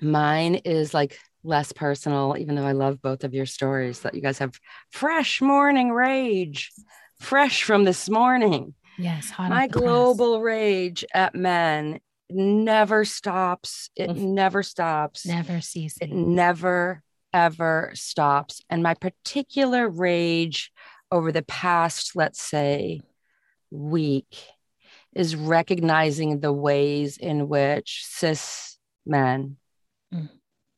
[0.01, 4.21] Mine is like less personal, even though I love both of your stories that you
[4.21, 4.59] guys have
[4.91, 6.71] fresh morning rage,
[7.19, 8.73] fresh from this morning.
[8.97, 9.81] Yes, hot My off the press.
[9.81, 13.89] global rage at men never stops.
[13.95, 14.33] It Mm.
[14.33, 15.25] never stops.
[15.25, 15.97] never ceases.
[16.01, 18.61] It never, ever stops.
[18.69, 20.71] And my particular rage
[21.11, 23.01] over the past, let's say,
[23.71, 24.35] week
[25.13, 29.57] is recognizing the ways in which cis men
[30.13, 30.29] Mm.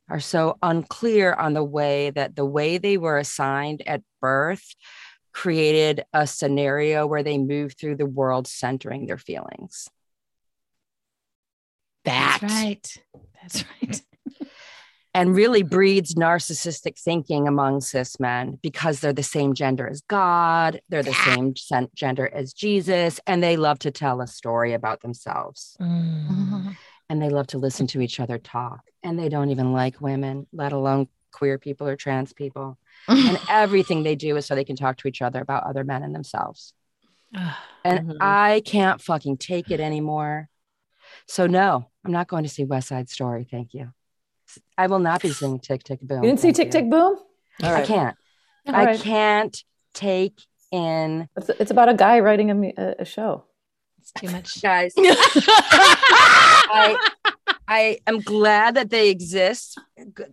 [0.09, 4.75] are so unclear on the way that the way they were assigned at birth
[5.33, 9.89] created a scenario where they move through the world centering their feelings.
[12.05, 12.39] That.
[12.41, 12.97] That's right.
[13.41, 14.01] That's right.
[15.13, 20.81] and really breeds narcissistic thinking among cis men because they're the same gender as God,
[20.89, 21.53] they're the same
[21.93, 25.75] gender as Jesus, and they love to tell a story about themselves.
[25.81, 26.75] Mm.
[27.09, 28.83] And they love to listen to each other talk.
[29.03, 32.77] And they don't even like women, let alone queer people or trans people.
[33.09, 36.03] And everything they do is so they can talk to each other about other men
[36.03, 36.73] and themselves.
[37.35, 37.53] Ugh.
[37.83, 38.17] And Mhm.
[38.21, 40.47] I can't fucking take it anymore.
[41.27, 43.47] So, no, I'm not going to see West Side Story.
[43.49, 43.91] Thank you.
[44.77, 46.23] I will not be seeing Tick Tick Boom.
[46.23, 46.71] You didn't see thank Tick you.
[46.71, 47.17] Tick Boom?
[47.63, 48.15] All I can't.
[48.67, 48.99] All I right.
[48.99, 49.57] can't
[49.93, 50.39] take
[50.71, 53.45] in It's, it's about a guy writing a, a, a show.
[53.99, 54.61] It's too much.
[54.61, 54.93] guys.
[54.97, 56.97] I
[57.67, 59.79] I am glad that they exist.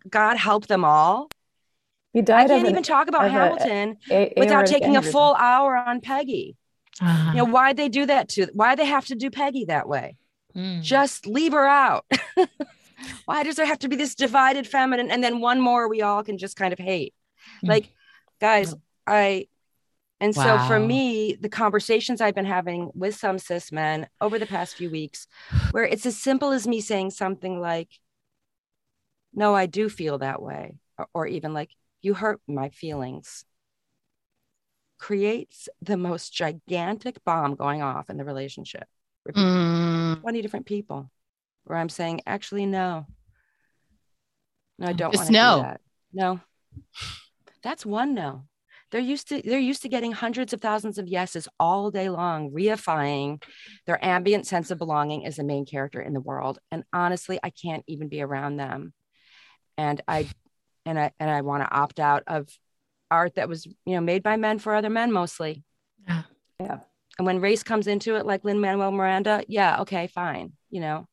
[0.09, 1.29] God help them all.
[2.13, 5.03] He died of can't an even talk about of a- Hamilton a- without taking a
[5.03, 6.57] full hour on Peggy.
[7.01, 7.31] Uh-huh.
[7.31, 8.49] You know why they do that to?
[8.55, 10.17] Why they have to do Peggy that way?
[10.57, 10.83] Mm.
[10.83, 12.05] Just leave her out.
[13.27, 16.23] why does there have to be this divided feminine and then one more we all
[16.23, 17.15] can just kind of hate?
[17.65, 17.69] Mm.
[17.69, 17.93] Like,
[18.41, 18.75] guys,
[19.07, 19.47] I
[20.21, 24.47] and so for me, the conversations I've been having with some cis men over the
[24.47, 25.29] past few weeks,
[25.71, 27.89] where it's as simple as me saying something like,
[29.33, 31.71] No, I do feel that way, or, or even like,
[32.03, 33.45] You hurt my feelings,
[34.99, 38.89] creates the most gigantic bomb going off in the relationship.
[39.35, 40.21] Mm.
[40.21, 41.11] 20 different people,
[41.65, 43.07] where I'm saying, Actually, no.
[44.79, 45.57] No, I don't want to no.
[45.57, 45.81] do that.
[46.13, 46.41] No.
[47.63, 48.45] That's one no.
[48.91, 52.51] They're used to they're used to getting hundreds of thousands of yeses all day long,
[52.51, 53.43] reifying
[53.87, 56.59] their ambient sense of belonging as the main character in the world.
[56.71, 58.95] And honestly, I can't even be around them.
[59.77, 60.29] And I
[60.87, 62.49] and I and I want to opt out of
[63.11, 65.65] art that was, you know, made by men for other men mostly.
[66.09, 66.23] Yeah.
[66.61, 66.79] Yeah.
[67.19, 70.53] And when race comes into it, like Lin Manuel Miranda, yeah, okay, fine.
[70.71, 71.09] You know,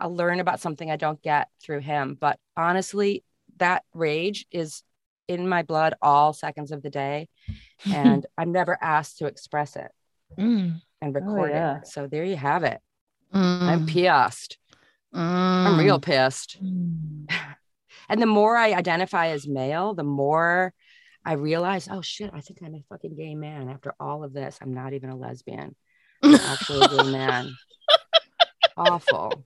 [0.00, 2.16] I'll learn about something I don't get through him.
[2.20, 3.24] But honestly,
[3.58, 4.82] that rage is
[5.28, 7.28] in my blood all seconds of the day.
[7.92, 9.90] And I'm never asked to express it
[10.38, 10.82] Mm.
[11.00, 11.78] and record yeah.
[11.78, 11.86] it.
[11.86, 12.80] So there you have it.
[13.34, 13.62] Mm.
[13.62, 14.58] I'm pissed.
[15.12, 15.78] I'm Mm.
[15.78, 16.62] real pissed.
[16.62, 17.30] Mm.
[18.10, 20.72] And the more I identify as male, the more
[21.28, 23.68] I realize, oh shit, I think I'm a fucking gay man.
[23.68, 25.76] After all of this, I'm not even a lesbian.
[26.22, 27.54] I'm actually a gay man.
[28.76, 29.44] Awful.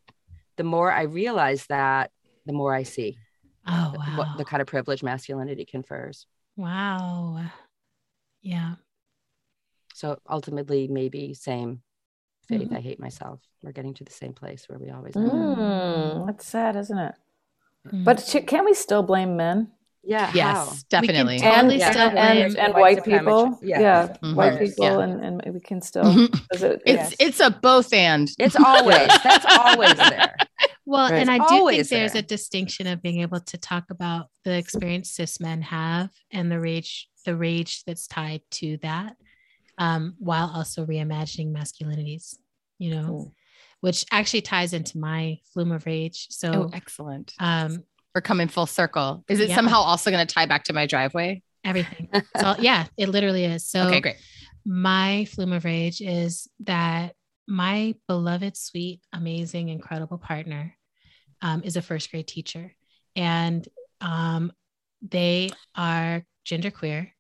[0.57, 2.11] The more I realize that,
[2.47, 3.18] the more I see
[3.66, 4.35] Oh, what wow.
[4.38, 6.27] the kind of privilege masculinity confers.
[6.57, 7.45] wow.
[8.42, 8.75] Yeah.
[9.95, 11.83] So ultimately, maybe same
[12.49, 12.71] faith.
[12.71, 12.77] Mhm.
[12.77, 13.40] I hate myself.
[13.62, 15.21] We're getting to the same place where we always are.
[15.21, 17.14] Mm, that's sad, isn't it?
[17.88, 18.05] Mm.
[18.05, 19.71] But sh- can we still blame men
[20.05, 20.27] Yeah.
[20.27, 20.35] how?
[20.35, 21.38] Yes, definitely.
[21.38, 21.91] can totally Yeah.
[21.93, 23.41] still and, and, and white white people?
[23.53, 23.67] supremacy.
[23.69, 23.81] Yeah.
[23.81, 24.35] Yeah, Mhm.
[24.35, 24.99] white people, Yeah.
[25.01, 26.05] and, and we can still.
[26.05, 26.35] Mhm.
[26.53, 27.15] it- It's Yes.
[27.21, 28.29] it's a both and.
[28.38, 30.35] It's always, that's always there.
[30.85, 31.21] Well, Right.
[31.21, 32.21] and I It's do think there's there.
[32.21, 36.59] a distinction of being able to talk about the experience cis men have and the
[36.59, 39.17] rage, the rage that's tied to that,
[39.79, 42.35] um, while also reimagining masculinities,
[42.79, 43.35] you know, Cool.
[43.81, 46.27] which actually ties into my flume of rage.
[46.31, 47.33] Oh, So, excellent.
[47.38, 49.25] um, We're coming full circle.
[49.29, 49.55] Is it Yeah.
[49.55, 51.42] somehow also going to tie back to my driveway?
[51.64, 52.11] everything.
[52.38, 53.64] So, yeah, it literally is.
[53.64, 54.16] So, okay, great.
[54.66, 57.14] my flume of rage is that
[57.46, 60.75] my beloved, sweet, amazing, incredible partner
[61.40, 62.75] um, is a first grade teacher,
[63.14, 63.66] and
[64.01, 64.53] um,
[65.09, 67.11] they are genderqueer,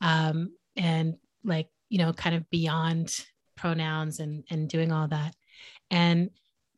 [0.00, 3.26] um, and like you know, kind of beyond
[3.56, 5.34] pronouns and and doing all that.
[5.90, 6.30] And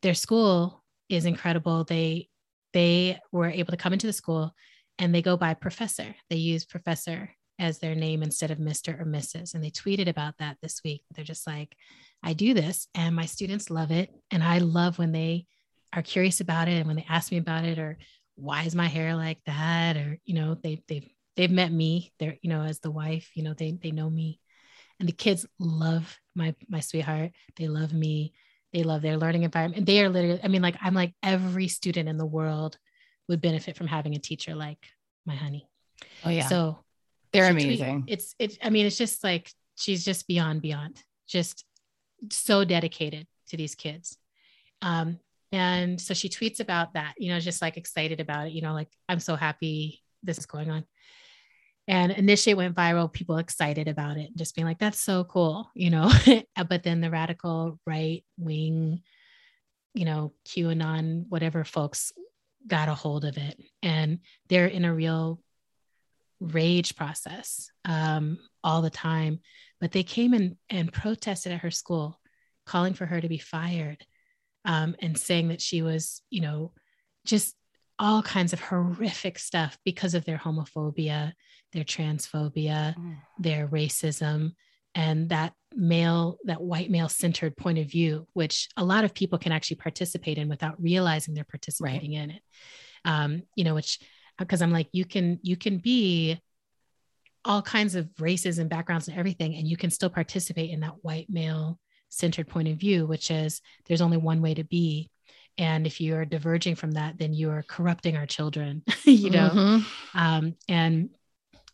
[0.03, 1.85] their school is incredible.
[1.85, 2.29] They
[2.75, 4.55] they were able to come into the school,
[4.99, 6.15] and they go by professor.
[6.29, 9.01] They use professor as their name instead of Mr.
[9.01, 9.55] or Mrs.
[9.55, 11.03] And they tweeted about that this week.
[11.15, 11.77] They're just like,
[12.23, 14.11] I do this and my students love it.
[14.31, 15.47] And I love when they
[15.93, 17.99] are curious about it and when they ask me about it or
[18.35, 19.97] why is my hair like that?
[19.97, 22.13] Or, you know, they they've they've met me.
[22.19, 24.41] They're, you know, as the wife, you know, they they know me.
[24.99, 27.33] And the kids love my my sweetheart.
[27.57, 28.33] They love me.
[28.75, 29.87] They love their learning environment.
[29.87, 32.77] They are literally, I mean, like I'm like every student in the world
[33.29, 34.85] would benefit from having a teacher like
[35.25, 35.67] my honey.
[36.25, 36.81] Oh yeah, So
[37.33, 38.05] they're she tweet- amazing.
[38.09, 38.59] it's it.
[38.63, 41.65] I mean, it's just like she's just beyond beyond, just
[42.31, 44.19] so dedicated to these kids.
[44.83, 45.19] Um,
[45.53, 48.73] and so she tweets about that, you know, just like excited about it, you know,
[48.75, 50.85] like I'm so happy this is going on.
[51.87, 55.71] And initially it went viral, people excited about it, just being like, that's so cool,
[55.75, 56.11] you know.
[56.69, 59.03] but then the radical right wing,
[59.93, 62.13] you know, QAnon, whatever folks
[62.67, 63.61] got a hold of it.
[63.83, 65.41] And they're in a real
[66.41, 69.41] rage process um, all the time.
[69.81, 72.19] But they came in and protested at her school,
[72.65, 74.05] calling for her to be fired
[74.65, 76.73] um, and saying that she was, you know,
[77.27, 77.55] just
[77.99, 81.33] all kinds of horrific stuff because of their homophobia,
[81.75, 83.17] their transphobia, Mm.
[83.39, 84.53] their racism,
[84.95, 89.39] and that male, that white male centered point of view, which a lot of people
[89.39, 92.43] can actually participate in without realizing they're participating in it.
[93.05, 93.99] Um, you know, which
[94.39, 96.41] because I'm like, you can you can be
[97.45, 101.03] all kinds of races and backgrounds and everything, and you can still participate in that
[101.05, 105.11] white male centered point of view, which is there's only one way to be.
[105.59, 109.51] And if you're diverging from that, then you are corrupting our children, you know?
[109.51, 109.85] Mhm.
[110.15, 111.11] um, and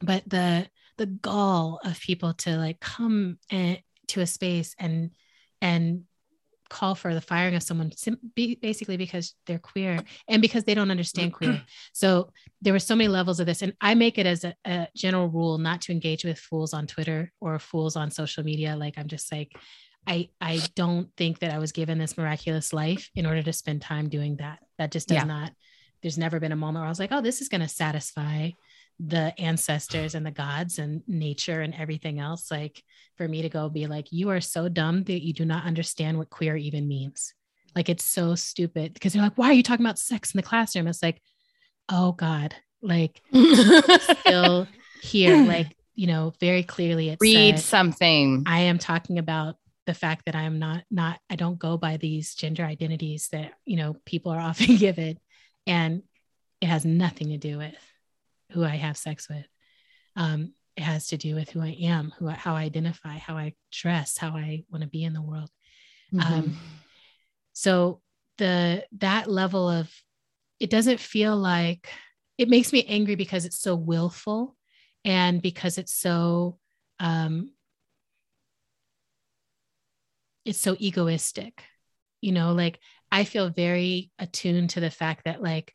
[0.00, 0.66] but the
[0.98, 5.10] the gall of people to like come in, to a space and
[5.62, 6.02] and
[6.68, 10.90] call for the firing of someone sim- basically because they're queer and because they don't
[10.92, 11.50] understand queer.
[11.54, 11.64] Mm-hmm.
[11.92, 12.30] So
[12.62, 15.26] there were so many levels of this and i make it as a, a general
[15.28, 18.76] rule not to engage with fools on twitter or fools on social media.
[18.76, 19.52] Like i'm just like
[20.06, 23.82] i i don't think that i was given this miraculous life in order to spend
[23.82, 24.60] time doing that.
[24.78, 25.24] That just does Yeah.
[25.24, 25.52] not
[26.02, 28.50] there's never been a moment where i was like oh this is going to satisfy
[29.06, 32.82] the ancestors and the gods and nature and everything else like
[33.16, 36.18] for me to go be like you are so dumb that you do not understand
[36.18, 37.32] what queer even means.
[37.74, 40.46] Like it's so stupid because they're like why are you talking about sex in the
[40.46, 40.86] classroom?
[40.86, 41.20] It's like
[41.88, 42.54] oh god.
[42.82, 43.22] Like
[44.20, 44.66] still
[45.02, 48.44] here like you know very clearly it Read said, something.
[48.46, 52.34] i am talking about the fact that i'm not not i don't go by these
[52.34, 55.18] gender identities that you know people are often given
[55.66, 56.02] and
[56.60, 57.74] it has nothing to do with
[58.52, 59.46] who i have sex with.
[60.16, 63.36] Um it has to do with who i am who I, how i identify how
[63.36, 65.50] i dress how i want to be in the world.
[66.12, 66.32] Mm-hmm.
[66.32, 66.56] um,
[67.52, 68.00] so
[68.38, 69.92] the that level of
[70.58, 71.88] it doesn't feel like
[72.38, 74.56] it makes me angry because it's so willful
[75.04, 76.58] and because it's so
[76.98, 77.50] um
[80.44, 81.64] it's so egoistic.
[82.20, 82.78] You know like
[83.10, 85.74] i feel very attuned to the fact that like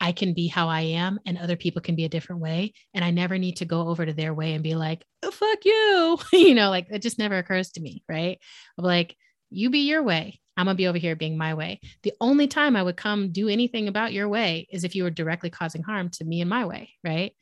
[0.00, 3.04] i can be how i am and other people can be a different way and
[3.04, 6.18] i never need to go over to their way and be like oh, fuck you
[6.38, 8.38] you know like it just never occurs to me right
[8.78, 9.16] of like
[9.50, 10.40] you be your way.
[10.56, 11.80] I'm gonna be over here being my way.
[12.02, 15.10] The only time I would come do anything about your way is if you were
[15.10, 17.34] directly causing harm to me and my way, right?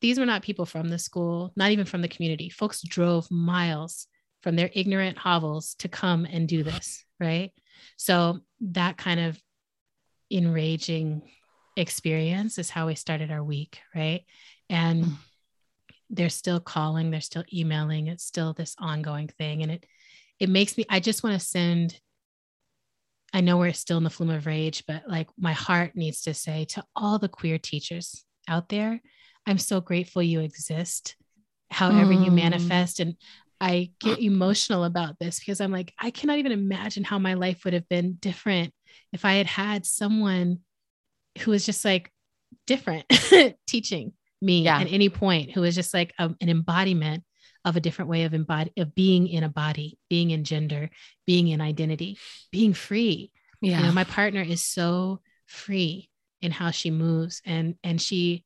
[0.00, 2.48] These were not people from the school, not even from the community.
[2.48, 4.06] Folks drove miles
[4.42, 7.52] from their ignorant hovels to come and do this, right?
[7.96, 9.38] So that kind of
[10.30, 11.22] enraging
[11.76, 14.24] experience is how we started our week, right?
[14.68, 15.16] And Mm.
[16.10, 19.62] they're still calling, they're still emailing, it's still this ongoing thing.
[19.62, 19.86] And it
[20.40, 22.00] it makes me i just want to send
[23.32, 26.34] i know we're still in the flume of rage but like my heart needs to
[26.34, 29.00] say to all the queer teachers out there
[29.46, 31.14] i'm so grateful you exist
[31.70, 32.34] however you Mm.
[32.36, 33.14] manifest and
[33.60, 37.64] i get emotional about this because i'm like i cannot even imagine how my life
[37.64, 38.74] would have been different
[39.12, 40.60] if I had had someone
[41.40, 42.12] who was just like
[42.66, 43.04] different
[43.66, 44.80] teaching me Yeah.
[44.80, 47.24] at any point, who was just like a- an embodiment
[47.64, 50.90] of a different way of embody of being in a body, being in gender,
[51.26, 52.18] being in identity,
[52.50, 53.30] being free.
[53.60, 53.78] Yeah.
[53.80, 56.10] You know, my partner is so free
[56.40, 58.44] in how she moves and and she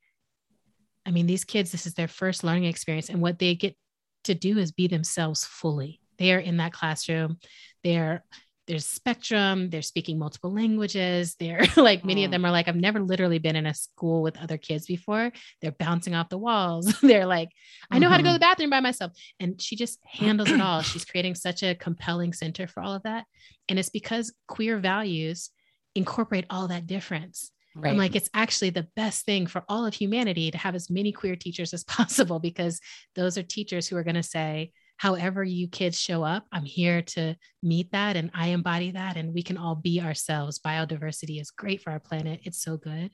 [1.07, 3.09] I mean, these kids, this is their first learning experience.
[3.11, 3.77] And what they get
[4.25, 6.01] to do is be themselves fully.
[6.19, 7.39] They are in that classroom.
[7.85, 8.25] They're
[8.67, 9.71] there's spectrum.
[9.71, 11.37] They're speaking multiple languages.
[11.39, 12.33] They're like many of Mm.
[12.33, 15.33] them are like, I've never literally been in a school with other kids before.
[15.63, 16.87] They're bouncing off the walls.
[17.03, 17.51] They're like,
[17.91, 19.13] I know how to go to the bathroom by myself.
[19.39, 20.83] And she just handles it all.
[20.83, 23.25] She's creating such a compelling center for all of that.
[23.69, 25.51] And it's because queer values
[25.95, 27.51] incorporate all that difference.
[27.75, 27.91] right.
[27.91, 31.13] I'm like, it's actually the best thing for all of humanity to have as many
[31.13, 32.81] queer teachers as possible because
[33.15, 37.03] those are teachers who are going to say, however you kids show up, I'm here
[37.03, 40.59] to meet that and I embody that and we can all be ourselves.
[40.59, 42.41] Biodiversity is great for our planet.
[42.45, 43.11] It's so good.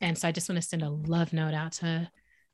[0.00, 2.10] And so I just want to send a love note out to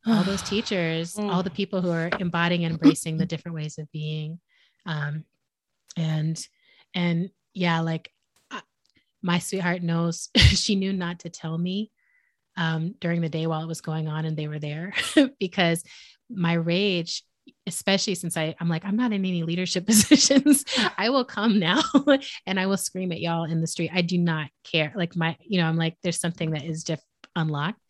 [0.06, 3.90] all those teachers, all the people who are embodying and embracing the different ways of
[3.92, 4.40] being.
[4.86, 5.24] Um,
[5.96, 6.42] and
[6.94, 8.10] and yeah, like
[8.50, 8.62] I-
[9.22, 11.90] my sweetheart knows she knew not to tell me
[12.56, 14.92] um, during the day while it was going on and they were there
[15.38, 15.84] because
[16.28, 17.22] my rage
[17.66, 20.64] especially since I, I'm like, I'm not in any leadership positions.
[20.96, 21.82] I will come now
[22.46, 23.90] and I will scream at y'all in the street.
[23.92, 24.92] I do not care.
[24.94, 27.02] Like my, you know, I'm like, there's something that is just
[27.36, 27.80] unlocked.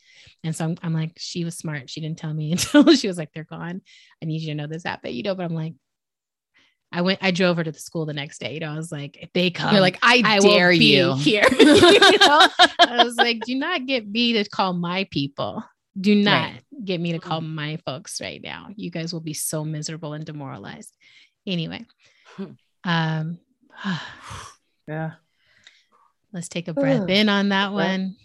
[0.44, 1.90] And so I'm, I'm like, she was smart.
[1.90, 3.82] She didn't tell me until she was like, they're gone.
[4.22, 5.74] I need you to know this happened, you know, but I'm like,
[6.90, 8.54] I went, I drove her to the school the next day.
[8.54, 11.14] You know, I was like, if they come, You're like, I, I dare you.
[11.16, 11.44] here.
[11.50, 12.48] you know?
[12.80, 15.62] I was like, do not get me to call my people.
[16.00, 16.62] Do not Right.
[16.84, 18.68] get me to call my folks right now.
[18.76, 20.96] You guys will be so miserable and demoralized.
[21.46, 21.84] Anyway,
[22.84, 23.38] um,
[24.88, 25.12] Yeah.
[26.32, 27.10] let's take a breath Ugh.
[27.10, 28.16] in on that one.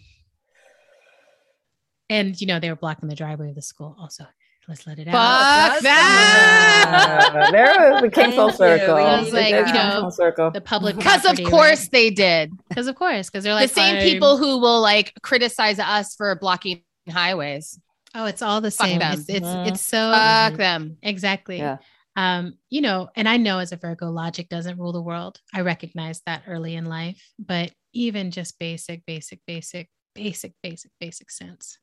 [2.10, 3.96] And you know, they were blocking the driveway of the school.
[3.98, 4.24] Also,
[4.68, 5.72] let's let it out.
[5.72, 7.48] Fuck that.
[7.50, 8.86] There we came full Thank you.
[8.86, 8.96] circle.
[8.96, 10.50] I was like, you know, full circle.
[10.50, 12.52] The public, Because of course they did.
[12.68, 16.14] because of course, because they're like the same "I'm- people who will like criticize us
[16.14, 17.78] for blocking highways.
[18.14, 18.98] Oh, it's all the Fuck same.
[19.00, 19.12] them.
[19.18, 19.68] It's it's Mhm.
[19.68, 20.96] it's so Fuck them.
[21.02, 21.58] Exactly.
[21.58, 21.78] Yeah.
[22.16, 25.40] Um, you know, and I know as a Virgo, logic doesn't rule the world.
[25.52, 31.30] I recognize that early in life, but even just basic, basic, basic, basic, basic, basic
[31.30, 31.78] sense.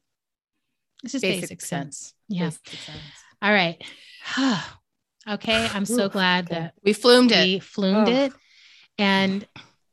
[1.04, 1.98] It's just basic, Basic sense.
[1.98, 2.14] sense.
[2.30, 2.46] Yeah.
[2.46, 2.98] Basic sense.
[3.42, 3.84] All right.
[5.30, 5.68] okay.
[5.74, 6.60] I'm so Oof, glad okay.
[6.62, 7.44] that We flumed it.
[7.44, 8.12] we flumed Oh.
[8.12, 8.34] it.
[8.98, 9.46] And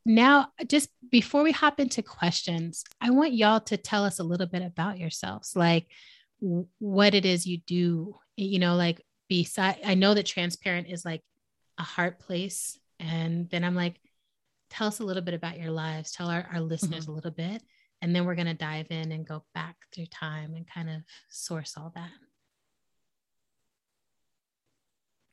[0.04, 4.46] now, just before we hop into questions, I want y'all to tell us a little
[4.46, 5.86] bit about yourselves, like
[6.40, 8.16] what it is you do.
[8.36, 11.22] You know, like beside, I know that transparent is like
[11.78, 14.00] a heart place, and then I'm like,
[14.70, 16.12] tell us a little bit about your lives.
[16.12, 16.68] Tell our, our mm-hmm.
[16.68, 17.62] listeners a little bit,
[18.00, 21.74] and then we're gonna dive in and go back through time and kind of source
[21.76, 22.10] all that.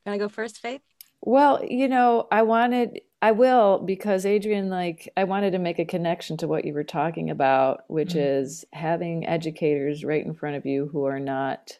[0.05, 0.81] Can I go first, Faith?
[1.21, 5.85] Well, you know, I wanted, I will, because Adrienne, like, I wanted to make a
[5.85, 8.45] connection to what you were talking about, which Mhm.
[8.45, 11.79] is having educators right in front of you who are not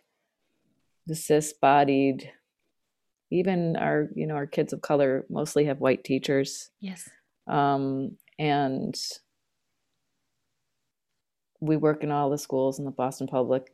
[1.05, 2.31] the cis-bodied,
[3.29, 6.71] even our, you know, our kids of color mostly have white teachers.
[6.79, 7.07] Yes.
[7.45, 8.99] Um, and
[11.59, 13.71] we work in all the schools in the Boston Public,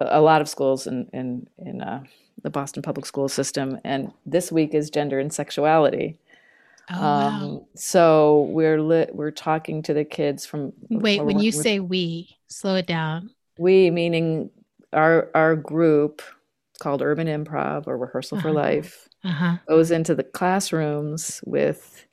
[0.00, 2.04] a a lot of schools in in in uh,
[2.42, 3.78] the Boston Public School system.
[3.84, 6.18] And this week is gender and sexuality.
[6.92, 7.28] Oh wow.
[7.28, 10.72] Um, so we're lit, we're talking to the kids from.
[10.88, 13.30] Wait, when you say we, slow it down.
[13.58, 14.50] we, meaning
[14.92, 16.20] our our group,
[16.80, 18.58] called Urban Improv or Rehearsal for Uh-huh.
[18.58, 19.56] Life, Uh huh.
[19.68, 22.06] goes into the classrooms with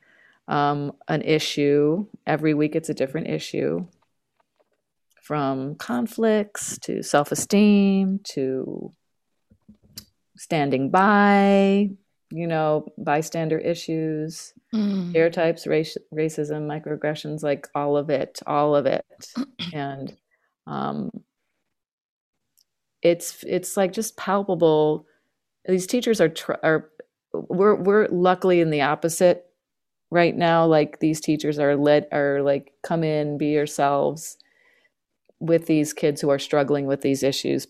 [0.48, 2.06] um, an issue.
[2.28, 3.88] Every week, it's a different issue
[5.24, 8.94] from conflicts to self esteem to
[10.38, 11.90] standing by,
[12.32, 15.12] you know, bystander issues, Mm.
[15.12, 19.06] stereotypes, race, racism, microaggressions, like all of it, all of it.
[19.74, 20.16] and
[20.68, 21.10] um,
[23.02, 25.06] it's it's like just palpable.
[25.68, 26.90] These teachers are tr- are
[27.34, 29.46] we're we're luckily in the opposite
[30.12, 30.66] right now.
[30.66, 34.38] Like these teachers are led are like come in, be yourselves
[35.40, 37.68] with these kids who are struggling with these issues.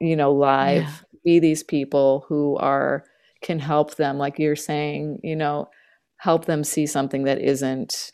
[0.00, 0.96] You know, live Yeah.
[1.24, 3.04] Be these people who are
[3.42, 5.20] can help them, like you're saying.
[5.22, 5.68] You know,
[6.18, 8.10] help them see something that isn't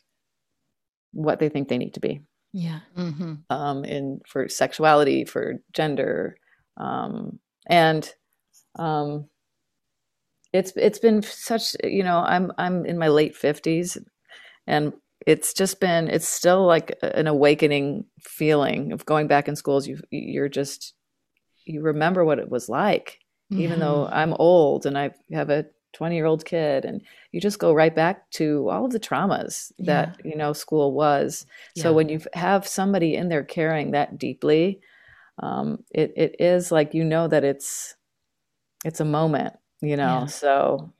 [1.13, 2.21] what they think they need to be
[2.53, 2.81] Yeah.
[2.95, 6.37] hmm um, in for sexuality, for gender,
[6.77, 8.13] um, and
[8.79, 9.29] um,
[10.53, 11.77] it's it's been such.
[11.85, 13.99] You know, I'm I'm in my late fifties,
[14.67, 14.93] and
[15.27, 19.99] it's just been it's still like an awakening feeling of going back in schools you
[20.11, 20.95] you're just
[21.65, 23.21] you remember what it was like
[23.57, 24.13] even though Mm-hmm.
[24.13, 27.03] i'm old and i have a 20 year old kid and
[27.33, 31.47] you just go right back to all of the traumas that you know school was
[31.75, 34.81] so when you have somebody in there caring that deeply
[35.41, 37.97] um, it, it is like you know that it's
[38.85, 40.27] it's a moment you know Yeah.
[40.27, 40.93] so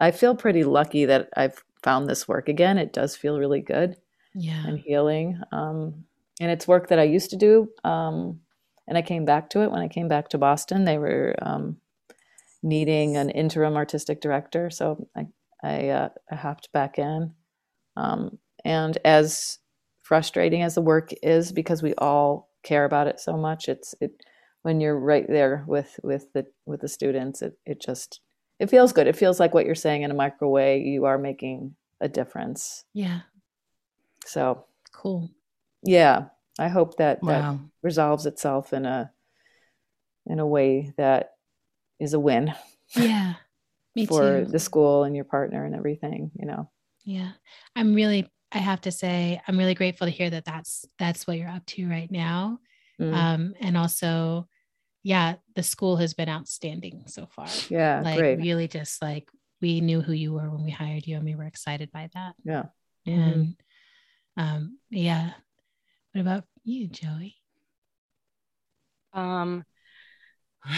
[0.00, 3.96] i feel pretty lucky that i've found this work again it does feel really good
[4.34, 4.62] Yeah.
[4.64, 5.40] and healing.
[5.52, 6.04] Um,
[6.40, 7.70] and it's work that I used to do.
[7.84, 8.40] Um,
[8.88, 10.84] and I came back to it when I came back to Boston.
[10.84, 11.76] They were um,
[12.62, 14.70] needing an interim artistic director.
[14.70, 15.26] So I,
[15.62, 17.34] I, uh, I hopped back in.
[17.96, 19.58] Um, and as
[20.02, 24.12] frustrating as the work is, because we all care about it so much, it's it
[24.62, 28.20] when you're right there with with the with the students, it it just
[28.58, 29.06] it feels good.
[29.06, 30.80] It feels like what you're saying in a micro way.
[30.80, 32.84] You are making a difference.
[32.94, 33.20] Yeah.
[34.26, 35.30] So Cool.
[35.84, 36.26] yeah
[36.58, 39.10] i hope that that resolves itself in a
[40.26, 41.30] in a way that
[42.00, 42.52] is a win
[42.94, 43.34] Yeah.
[43.96, 44.50] Me for too.
[44.50, 46.70] the school and your partner and everything you know
[47.04, 47.32] Yeah.
[47.74, 51.36] I'm really I have to say I'm really grateful to hear that that's that's what
[51.38, 52.58] you're up to right now.
[53.00, 53.14] Mm.
[53.14, 54.46] Um and also
[55.04, 57.46] yeah, the school has been outstanding so far.
[57.70, 59.28] yeah like great really just like
[59.60, 62.34] we knew who you were when we hired you and we were excited by that.
[62.44, 62.64] yeah
[63.06, 63.56] And
[64.36, 65.30] um yeah.
[66.18, 67.36] What about you, Joey?
[69.12, 69.62] Um,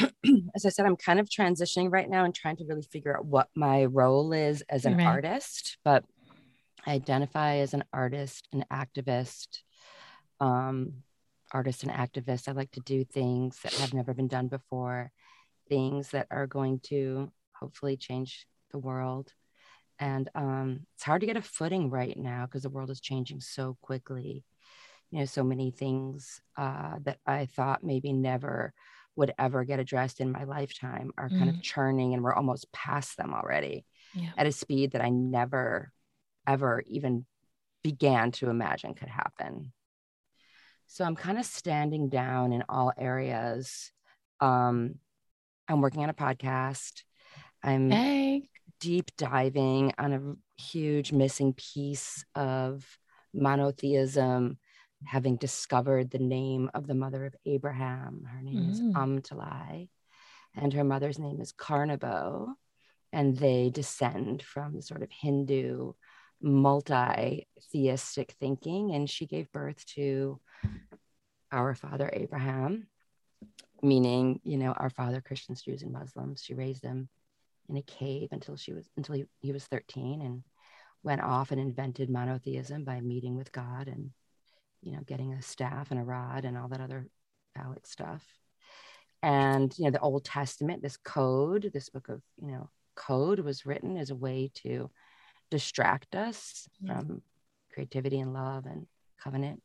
[0.55, 3.25] as I said, I'm kind of transitioning right now and trying to really figure out
[3.25, 5.07] what my role is as an Right.
[5.07, 5.79] artist.
[5.83, 6.05] But
[6.87, 9.63] I identify as an artist, an activist,
[10.41, 11.05] um,
[11.53, 12.47] artist and activist.
[12.47, 15.11] I like to do things that have never been done before,
[15.71, 19.33] things that are going to hopefully change the world.
[19.99, 23.41] And um, it's hard to get a footing right now because the world is changing
[23.41, 24.45] so quickly.
[25.11, 28.73] You know, so many things uh, that I thought maybe never
[29.17, 33.17] would ever get addressed in my lifetime are kind of churning and we're almost past
[33.17, 33.85] them already
[34.15, 34.31] Yeah.
[34.39, 35.93] at a speed that I never,
[36.47, 37.27] ever even
[37.83, 39.73] began to imagine could happen.
[40.87, 43.93] So I'm kind of standing down in all areas.
[44.41, 44.97] Um,
[45.69, 47.03] I'm working on a podcast.
[47.63, 48.49] I'm Hey.
[48.81, 52.87] deep diving on a huge missing piece of
[53.35, 54.59] monotheism,
[55.05, 58.25] having discovered the name of the mother of Abraham.
[58.25, 58.93] Her name is Mm.
[58.95, 59.89] Amtalai,
[60.55, 62.55] and her mother's name is Carnibo.
[63.13, 65.95] And they descend from sort of Hindu
[66.41, 68.95] multi theistic thinking.
[68.95, 70.41] And she gave birth to
[71.51, 72.87] our father Abraham,
[73.83, 76.43] meaning, you know, our father Christians, Jews, and Muslims.
[76.43, 77.09] She raised them
[77.69, 80.45] in a cave until she was until he, he was 13 and
[81.03, 84.11] went off and invented monotheism by meeting with God and
[84.83, 87.09] you know getting a staff and a rod and all that other
[87.55, 88.25] phallic stuff.
[89.23, 93.67] And you know, the Old Testament, this code, this book of, you know, code was
[93.67, 94.91] written as a way to
[95.51, 97.01] distract us Yeah.
[97.01, 97.23] from
[97.73, 98.87] creativity and love and
[99.23, 99.63] covenant.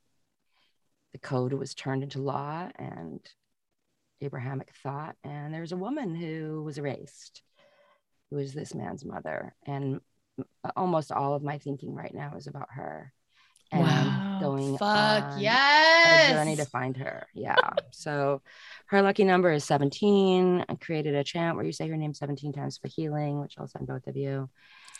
[1.14, 3.20] The code was turned into law and
[4.22, 7.42] Abrahamic thought, and there's a woman who was erased,
[8.30, 9.56] who is this man's mother.
[9.66, 10.02] And
[10.76, 13.14] almost all of my thinking right now is about her
[13.72, 14.38] and Wow.
[14.42, 16.32] going Fuck on yes.
[16.32, 17.28] a journey to find her.
[17.34, 17.56] Yeah.
[17.92, 18.42] so
[18.88, 20.66] her lucky number is 17.
[20.68, 23.68] I created a chant where you say her name 17 times for healing, which I'll
[23.68, 24.50] send both of you.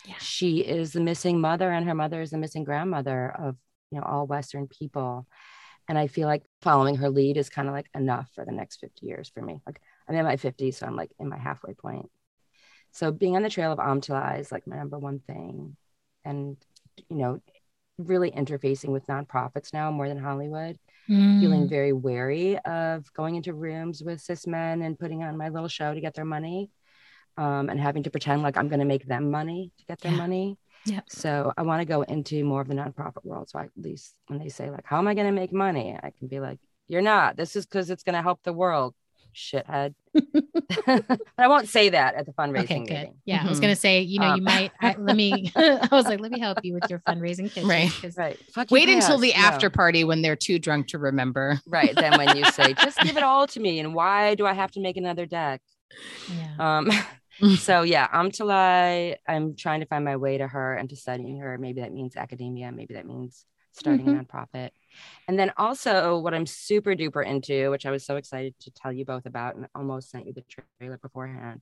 [0.06, 0.14] Yeah.
[0.18, 3.56] She is the missing mother, and her mother is the missing grandmother of
[3.90, 5.26] you know all Western people.
[5.88, 8.78] And I feel like following her lead is kind of like enough for the next
[8.78, 9.60] 50 years for me.
[9.66, 12.10] Like I'm in my 50s, so I'm like in my halfway point.
[12.92, 15.76] So being on the trail of Amtala is like my number one thing.
[16.24, 16.56] And
[17.08, 17.40] you know,
[17.98, 20.78] really interfacing with nonprofits now more than Hollywood
[21.38, 21.70] feeling Mm.
[21.70, 25.92] very wary of going into rooms with cis men and putting on my little show
[25.94, 26.70] to get their money
[27.36, 30.12] um, and having to pretend like I'm going to make them money to get their
[30.12, 30.18] Yeah.
[30.18, 30.58] money.
[30.84, 31.00] Yeah.
[31.08, 33.48] So I want to go into more of the nonprofit world.
[33.50, 35.96] So I, at least when they say like, how am I going to make money?
[36.02, 38.94] I can be like, you're not, this is because it's going to help the world
[39.36, 39.94] shithead.
[40.86, 42.88] but I won't say that at the fundraising Okay, good.
[42.90, 43.14] meeting.
[43.26, 43.62] Yeah, I was Mhm.
[43.62, 44.72] gonna say, you know, you Um, might.
[44.80, 45.52] I, let me.
[45.56, 47.90] I was like, let me help you with your fundraising pitch, Right.
[48.16, 48.38] Right.
[48.52, 49.20] Fuck you, Wait until pass.
[49.20, 49.34] the No.
[49.46, 51.60] after party when they're too drunk to remember.
[51.66, 51.94] Right.
[51.94, 53.78] Then when you say, just give it all to me.
[53.78, 55.60] And why do I have to make another deck?
[56.34, 56.78] Yeah.
[56.78, 56.90] Um,
[57.58, 61.58] so yeah, Amtalai, I'm trying to find my way to her and to studying her.
[61.58, 64.70] Maybe that means academia, maybe that means starting a nonprofit.
[65.28, 68.92] And then also what I'm super duper into, which I was so excited to tell
[68.92, 70.44] you both about and almost sent you the
[70.78, 71.60] trailer beforehand,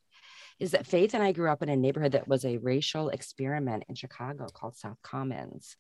[0.61, 3.85] is that Faith and I grew up in a neighborhood that was a racial experiment
[3.89, 5.77] in Chicago called South Commons.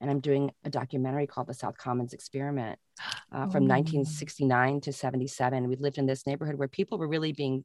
[0.00, 2.78] and I'm doing a documentary called The South Commons Experiment
[3.32, 3.74] uh, from Oh.
[3.74, 5.68] 1969 to 77.
[5.68, 7.64] We lived in this neighborhood where people were really being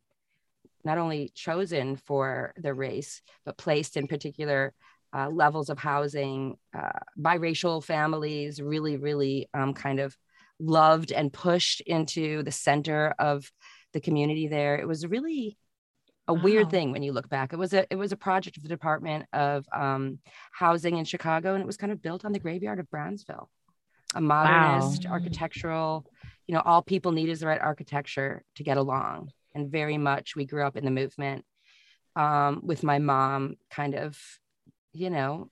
[0.84, 4.74] not only chosen for their race, but placed in particular
[5.16, 10.18] uh, levels of housing, uh, biracial families, really, really um, kind of
[10.60, 13.52] loved and pushed into the center of
[13.94, 14.76] the community there.
[14.76, 15.58] It was really
[16.28, 17.54] a weird thing when you look back.
[17.54, 20.20] It was a it was a project of the Department of um,
[20.52, 23.48] Housing in Chicago, and it was kind of built on the graveyard of Bronzeville.
[24.16, 25.12] A modernist, Wow.
[25.14, 26.06] architectural,
[26.48, 29.32] you know, all people need is the right architecture to get along.
[29.56, 31.46] And very much we grew up in the movement
[32.16, 34.18] um, with my mom kind of,
[34.94, 35.50] you know,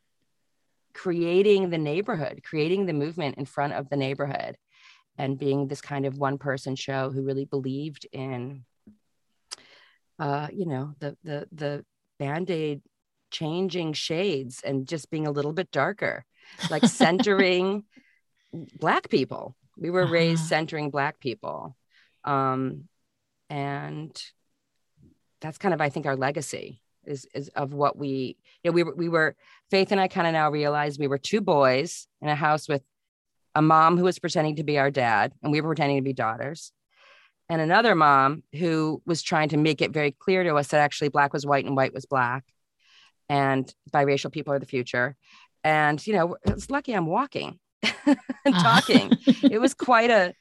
[0.93, 4.57] creating the neighborhood, creating the movement in front of the neighborhood
[5.17, 8.63] and being this kind of one person show who really believed in
[10.19, 11.85] uh, you know, the the the
[12.19, 12.81] band-aid
[13.31, 16.25] changing shades and just being a little bit darker,
[16.69, 17.83] like centering
[18.53, 19.55] black people.
[19.77, 20.49] We were raised Uh-huh.
[20.49, 21.75] centering black people.
[22.23, 22.87] Um,
[23.49, 24.11] and
[25.39, 28.83] that's kind of, I think, our legacy is is of what we, you know, we
[28.83, 29.35] were we were
[29.69, 32.83] Faith and I kind of now realized we were two boys in a house with
[33.55, 36.13] a mom who was pretending to be our dad, and we were pretending to be
[36.13, 36.71] daughters
[37.51, 41.09] and another mom who was trying to make it very clear to us that actually
[41.09, 42.45] black was white and white was black
[43.27, 45.17] and biracial people are the future
[45.63, 47.59] and you know it's lucky i'm walking
[48.05, 49.11] and talking
[49.43, 50.33] it was quite a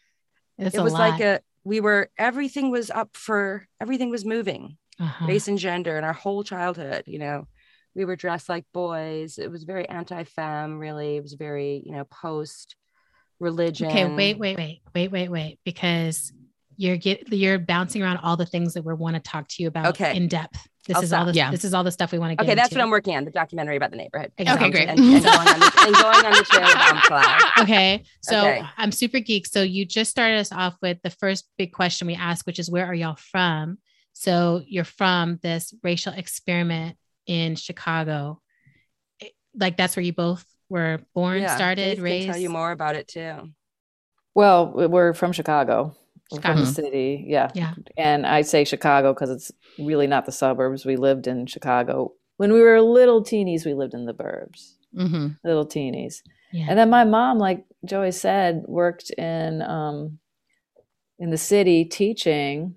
[0.57, 1.11] It's it was lot.
[1.11, 5.27] like a we were everything was up for everything was moving Uh-huh.
[5.27, 7.47] race and gender in our whole childhood you know
[7.95, 12.05] we were dressed like boys it was very anti-fem really it was very you know
[12.05, 12.77] post
[13.39, 16.33] religion Okay, wait, wait, wait, wait, wait, wait, because
[16.77, 19.69] you're get you're bouncing around all the things that we want to talk to you
[19.69, 20.17] about Okay.
[20.17, 20.67] in depth.
[20.87, 21.33] This I'll is all stop.
[21.35, 21.51] the Yeah.
[21.51, 22.79] this is all the stuff we want to get okay that's into.
[22.79, 24.69] what i'm working on the documentary about the neighborhood Exactly.
[24.69, 24.89] Okay, great.
[24.89, 27.39] and, and going on the, and going on the trail of Umpqua.
[27.61, 28.63] Okay, so Okay.
[28.79, 29.47] I'm super geek.
[29.47, 32.71] So you just started us off with the first big question we asked, which is
[32.71, 33.79] where are y'all from?
[34.13, 36.97] So you're from this racial experiment
[37.27, 38.41] in Chicago.
[39.21, 42.27] It- Like that's where you both were born, Yeah, started, Faith can raised.
[42.29, 43.51] tell you more about it too.
[44.35, 45.97] Well, we're from Chicago.
[46.31, 47.25] We're from the city.
[47.27, 47.51] Yeah.
[47.55, 47.75] Yeah.
[47.97, 50.85] And I say Chicago because it's really not the suburbs.
[50.87, 52.13] We lived in Chicago.
[52.37, 56.23] When we were little teenies, we lived in the burbs, hmm little teenies.
[56.53, 56.67] Yeah.
[56.69, 60.19] And then my mom, like Joey said, worked in um,
[61.19, 62.77] in the city teaching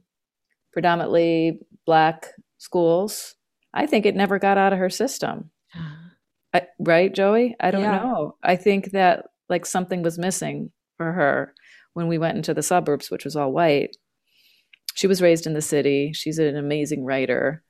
[0.74, 3.36] predominantly black schools.
[3.74, 5.50] I think it never got out of her system.
[6.54, 7.56] I, right, Joey?
[7.60, 8.00] I don't Yeah.
[8.04, 8.36] know.
[8.44, 11.54] I think that like something was missing for her
[11.94, 13.96] when we went into the suburbs, which was all white.
[14.96, 16.12] She was raised in the city.
[16.14, 17.64] She's an amazing writer.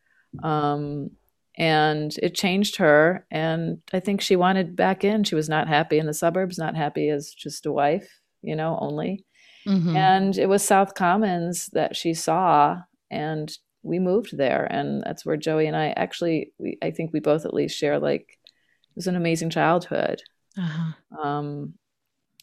[0.43, 1.11] Um,
[1.57, 3.25] and it changed her.
[3.31, 5.23] And I think she wanted back in.
[5.23, 8.09] She was not happy in the suburbs, not happy as just a wife,
[8.41, 9.23] you know, only.
[9.65, 12.79] hmm And it was South Commons that she saw,
[13.13, 14.67] and we moved there.
[14.69, 17.99] And that's where Joey and I actually, we, I think we both at least share
[17.99, 20.21] like, it was an amazing childhood.
[20.57, 21.19] uh-huh.
[21.21, 21.73] Um,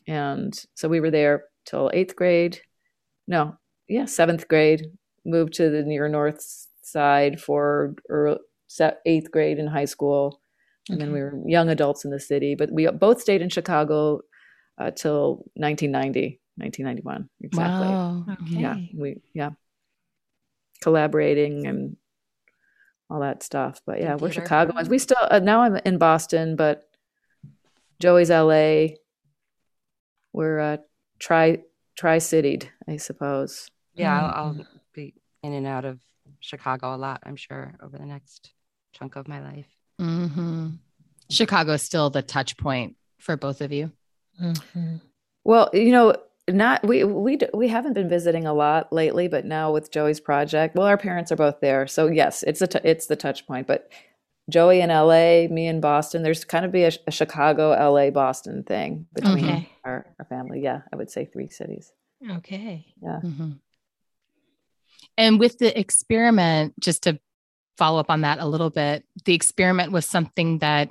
[0.07, 2.61] and so we were there till eighth grade.
[3.27, 3.57] No,
[3.89, 4.87] yeah, seventh grade.
[5.25, 8.39] Moved to the near north side for early,
[9.07, 10.41] eighth grade in high school,
[10.89, 12.55] and then we were young adults in the city.
[12.55, 14.23] But we both stayed in Chicago
[14.79, 17.89] uh, till 1990, 1991, exactly.
[17.89, 18.25] Wow.
[18.31, 18.61] Okay.
[18.61, 19.51] Yeah, we yeah,
[20.81, 21.97] collaborating and
[23.09, 23.81] all that stuff.
[23.87, 24.43] But yeah, we're Computer.
[24.43, 24.89] Chicagoans.
[24.89, 26.89] We still uh, now I'm in Boston, but
[28.01, 28.97] Joey's LA.
[30.33, 30.77] We're uh,
[31.19, 31.59] tri
[31.97, 33.71] tri citied, I suppose.
[33.95, 34.23] Yeah, Mm.
[34.23, 36.01] I'll, I'll be in and out of
[36.41, 38.53] Chicago a lot, I'm sure, over the next
[38.93, 39.67] chunk of my life.
[39.99, 40.69] hmm
[41.29, 43.93] Chicago is still the touch point for both of you.
[44.41, 45.01] Mhm.
[45.45, 46.15] Well, you know,
[46.51, 50.75] not we we we haven't been visiting a lot lately, but now with Joey's project,
[50.77, 53.67] well, our parents are both there, so yes, it's a t- it's the touch point.
[53.67, 53.91] But
[54.49, 56.23] Joey in L.A., me in Boston.
[56.23, 59.69] There's kind of be a, a Chicago, L.A., Boston thing between Okay.
[59.85, 60.61] our, our family.
[60.61, 61.93] Yeah, I would say three cities.
[62.29, 62.93] Okay.
[63.01, 63.21] Yeah.
[63.23, 63.51] Mm-hmm.
[65.17, 67.21] And with the experiment, just to
[67.79, 70.91] follow up on that a little bit, the experiment was something that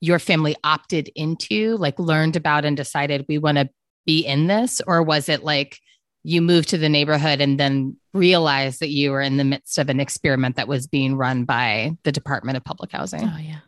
[0.00, 3.68] your family opted into, like learned about and decided we want to
[4.04, 4.80] be in this?
[4.86, 5.78] Or was it like
[6.22, 9.88] you moved to the neighborhood and then realized that you were in the midst of
[9.88, 13.22] an experiment that was being run by the Department of Public Housing?
[13.24, 13.58] Oh yeah.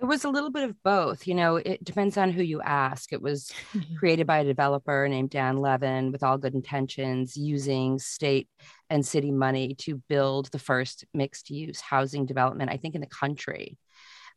[0.00, 1.26] It was a little bit of both.
[1.26, 3.12] You know, it depends on who you ask.
[3.12, 3.96] It was Mhm.
[3.96, 8.48] created by a developer named Dan Levin with all good intentions, using state
[8.88, 13.08] and city money to build the first mixed use housing development, I think, in the
[13.08, 13.76] country.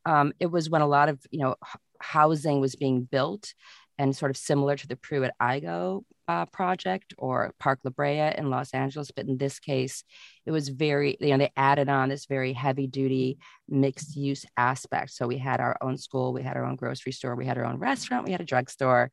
[0.03, 1.55] Um, it was when a lot of, you know,
[1.99, 3.53] housing was being built
[4.01, 8.49] and sort of similar to the Pruitt Igoe uh, project or Park La Brea in
[8.49, 9.11] Los Angeles.
[9.15, 10.03] But in this case,
[10.45, 13.37] it was very, you know, they added on this very heavy duty
[13.69, 15.11] mixed use aspect.
[15.11, 17.65] So we had our own school, we had our own grocery store, we had our
[17.65, 19.11] own restaurant, we had a drugstore,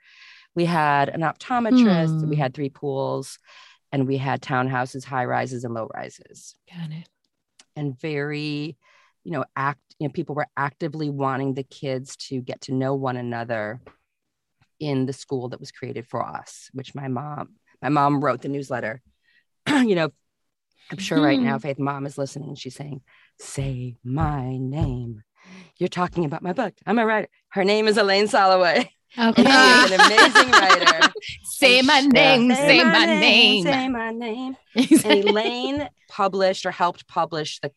[0.55, 2.30] we had an optometrist, Hmm.
[2.30, 3.39] we had three pools,
[3.93, 7.09] and we had townhouses, high rises, and low rises Got it.
[7.76, 8.76] and very
[9.24, 12.95] you know act you know people were actively wanting the kids to get to know
[12.95, 13.80] one another
[14.81, 17.51] in the school that was created for us which my mom
[17.83, 19.01] my mom wrote the newsletter.
[19.68, 20.11] You know
[20.91, 21.68] i'm sure right now mm-hmm.
[21.68, 23.01] faith mom is listening and she's saying
[23.41, 25.22] say my name.
[25.79, 26.74] You're talking about my book.
[26.87, 27.29] I'm a writer.
[27.51, 28.89] Her name is elaine soloway.
[29.18, 29.45] Okay.
[29.47, 31.12] and she an amazing writer.
[31.45, 33.64] Say my And she- name, say my name.
[33.64, 34.57] say my name.
[34.74, 37.72] And Elaine published or helped publish the,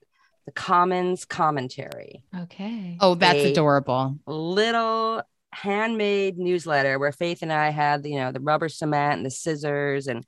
[0.45, 2.97] the Commons commentary, okay.
[2.99, 4.18] oh, that's They- adorable.
[4.28, 5.22] little
[5.54, 10.08] handmade newsletter where Faith and I had, you know, the rubber cement and the scissors,
[10.08, 10.26] and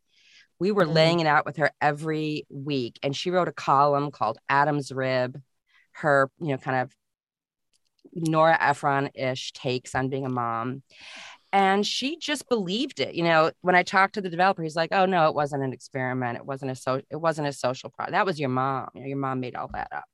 [0.60, 0.94] we were Mm.
[0.94, 3.00] laying it out with her every week.
[3.04, 5.42] And she wrote a column called Adam's Rib,
[5.94, 6.96] her, you know, kind of
[8.14, 10.84] Nora Ephron ish takes on being a mom.
[11.52, 13.16] And she just believed it.
[13.16, 15.72] You know, when I talked to the developer, he's like, "Oh no, it wasn't an
[15.74, 16.38] experiment.
[16.38, 17.02] It wasn't a so.
[17.12, 18.14] It wasn't a social product.
[18.14, 18.90] That was your mom.
[18.96, 20.06] You know, your mom made all that up."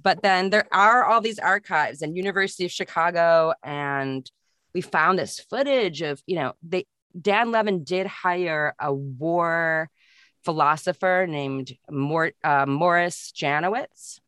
[0.00, 4.30] But then there are all these archives and University of Chicago, and
[4.74, 6.86] we found this footage of you know they
[7.20, 9.90] Dan Levin did hire a war
[10.44, 14.20] philosopher named Mor- uh, Morris Janowitz,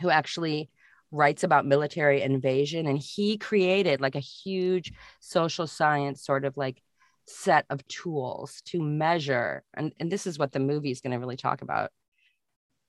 [0.00, 0.70] who actually
[1.12, 6.80] writes about military invasion and he created like a huge social science sort of like
[7.26, 11.18] set of tools to measure and, and this is what the movie is going to
[11.18, 11.90] really talk about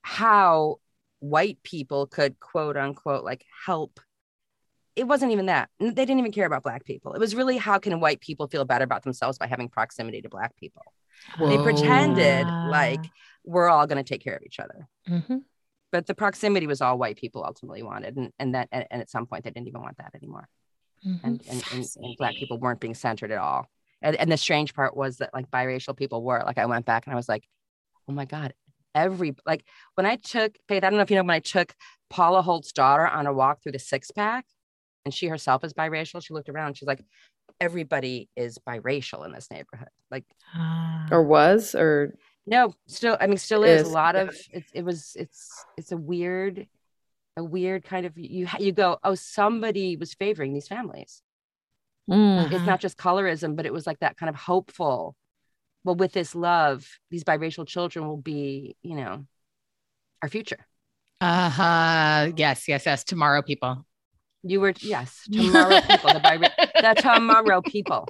[0.04, 0.78] how
[1.22, 4.00] white people could quote unquote like help.
[4.96, 5.70] It wasn't even that.
[5.80, 7.14] They didn't even care about black people.
[7.14, 10.30] It was really how can white people feel better about themselves by having proximity to
[10.30, 10.82] black people?
[11.40, 13.06] They pretended like
[13.46, 14.88] we're all going to take care of each other.
[15.08, 15.44] Mhm.
[15.92, 19.10] but the proximity was all white people ultimately wanted and, and that and, and at
[19.10, 20.48] some point they didn't even want that anymore.
[21.06, 21.20] Mhm.
[21.24, 23.68] and, and, and, and black people weren't being centered at all.
[24.02, 26.42] And, and the strange part was that like biracial people were.
[26.46, 27.44] Like i went back and i was like
[28.10, 28.54] oh my god
[28.96, 29.64] every like
[29.96, 31.74] when i took faith i don't know if you know when i took
[32.10, 34.46] paula holt's daughter on a walk through the six pack
[35.06, 37.04] and she herself is biracial she looked around she's like
[37.60, 41.08] everybody is biracial in this neighborhood like Ah.
[41.12, 42.14] Or was or
[42.46, 44.66] no, still, I mean, still is, Is, a lot of it.
[44.74, 46.68] It was, it's, it's a weird,
[47.38, 48.48] a weird kind of you.
[48.60, 51.22] You go, oh, somebody was favoring these families.
[52.10, 52.52] Mm.
[52.52, 55.16] It's not just colorism, but it was like that kind of hopeful.
[55.84, 59.26] Well, with this love, these biracial children will be, you know,
[60.22, 60.60] our future.
[61.20, 62.32] Uh-huh.
[62.36, 63.04] Yes, yes, yes.
[63.04, 63.86] Tomorrow, people.
[64.44, 68.08] You were, yes, tomorrow people, the, bira- the tomorrow people.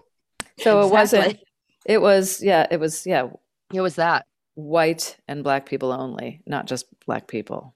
[0.60, 1.38] so it wasn't.
[1.86, 2.68] It was yeah.
[2.72, 3.28] It was yeah.
[3.74, 4.26] It was that.
[4.56, 7.74] White and black people only, not just black people.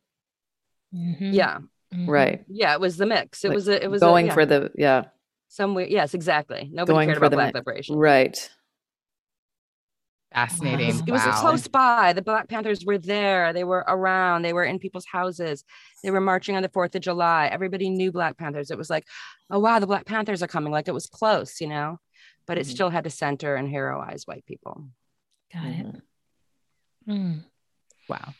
[0.94, 1.34] Mhm.
[1.34, 1.60] Yeah,
[1.94, 2.08] Mhm.
[2.08, 2.44] Right.
[2.48, 2.74] yeah.
[2.74, 3.44] It was the mix.
[3.44, 5.04] It Like, was, a, it was a- going yeah, for the yeah.
[5.48, 5.88] somewhere.
[5.88, 6.70] Yes, exactly.
[6.72, 7.96] Nobody Going cared for about the black mi- liberation.
[7.98, 8.50] Right.
[10.34, 10.82] Fascinating.
[10.90, 11.40] It was, it was Wow.
[11.42, 12.12] close by.
[12.14, 13.54] The Black Panthers were there.
[13.54, 14.42] They were around.
[14.42, 15.64] They were in people's houses.
[16.04, 17.48] They were marching on the 4th of July.
[17.52, 18.70] Everybody knew Black Panthers.
[18.70, 19.06] It was like,
[19.50, 20.72] oh, wow, the Black Panthers are coming.
[20.74, 22.00] Like it was close, you know?
[22.48, 22.70] But it Mhm.
[22.72, 24.86] still had to center and heroize white people.
[25.54, 25.86] Got it.
[25.86, 26.02] Mhm.
[27.08, 27.44] Mm.
[28.10, 28.34] Wow.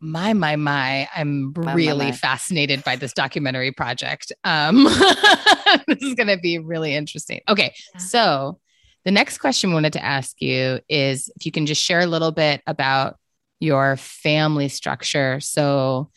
[0.00, 2.12] My, my, my, I'm my, really my.
[2.12, 4.32] fascinated by this documentary project.
[4.44, 4.84] Um,
[5.88, 7.40] this is going to be really interesting.
[7.48, 7.74] Okay.
[7.94, 8.00] Yeah.
[8.00, 8.60] So,
[9.04, 12.06] the next question I wanted to ask you is if you can just share a
[12.06, 13.16] little bit about
[13.60, 15.40] your family structure.
[15.40, 16.10] So,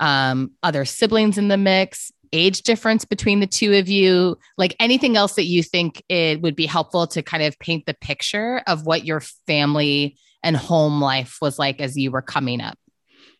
[0.00, 5.16] um, other siblings in the mix, age difference between the two of you, like anything
[5.16, 8.86] else that you think it would be helpful to kind of paint the picture of
[8.86, 12.78] what your family and home life was like as you were coming up.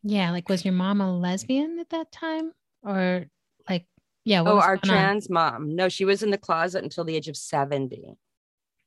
[0.02, 0.30] Yeah.
[0.30, 2.52] Like, was your mom a lesbian at that time?
[2.82, 3.26] Or
[3.68, 3.86] like,
[4.24, 4.42] yeah.
[4.42, 5.04] What oh, was our going on?
[5.04, 5.74] trans mom.
[5.74, 8.16] No, she was in the closet until the age of 70.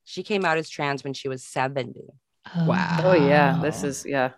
[0.05, 1.99] She came out as trans when she was 70.
[2.65, 2.97] Wow.
[3.03, 3.59] Oh yeah.
[3.61, 4.31] This is yeah.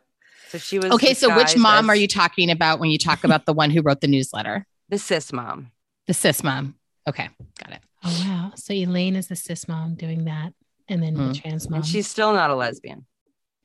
[0.49, 3.23] So she was Okay, so which disguised mom are you talking about when you talk
[3.25, 4.65] about the one who wrote the newsletter?
[4.89, 5.71] The cis mom.
[6.07, 6.75] The cis mom.
[7.07, 7.29] Okay,
[7.61, 7.81] got it.
[8.03, 8.51] Oh, wow.
[8.55, 10.53] So Elaine is the cis mom doing that.
[10.87, 11.33] And then Mm.
[11.33, 11.77] the trans mom.
[11.79, 13.05] And she's still not a lesbian.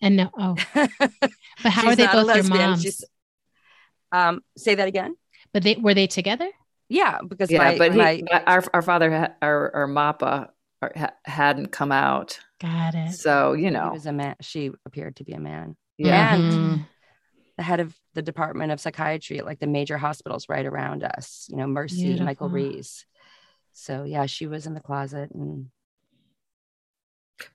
[0.00, 2.82] and no, oh, but how are they both your moms?
[2.82, 3.04] She's-
[4.10, 5.14] um, say that again.
[5.52, 6.50] But they were they together?
[6.88, 10.48] Yeah, because Yeah, my, but he, my our our father, our our Mappa,
[10.82, 13.14] or ha- hadn't come out, Got it.
[13.14, 14.36] so you he know, was a man.
[14.40, 15.76] She appeared to be a man.
[15.98, 16.36] yeah.
[16.36, 16.88] And Mhm.
[17.56, 21.46] the head of the department of psychiatry at like the major hospitals right around us.
[21.50, 23.06] You know, Mercy, Michael Reese.
[23.72, 25.70] So yeah, she was in the closet, and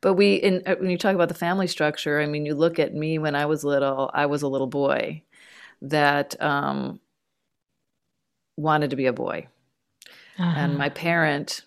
[0.01, 2.79] But we, in, uh, when you talk about the family structure, I mean, you look
[2.79, 5.23] at me when I was little, I was a little boy
[5.81, 6.99] that um,
[8.57, 9.47] wanted to be a boy.
[10.53, 10.77] And Uh-huh.
[10.77, 11.61] my parent,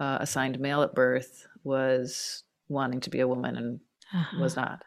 [0.00, 3.80] uh, assigned male at birth, was wanting to be a woman and
[4.12, 4.38] Uh-huh.
[4.40, 4.82] was not.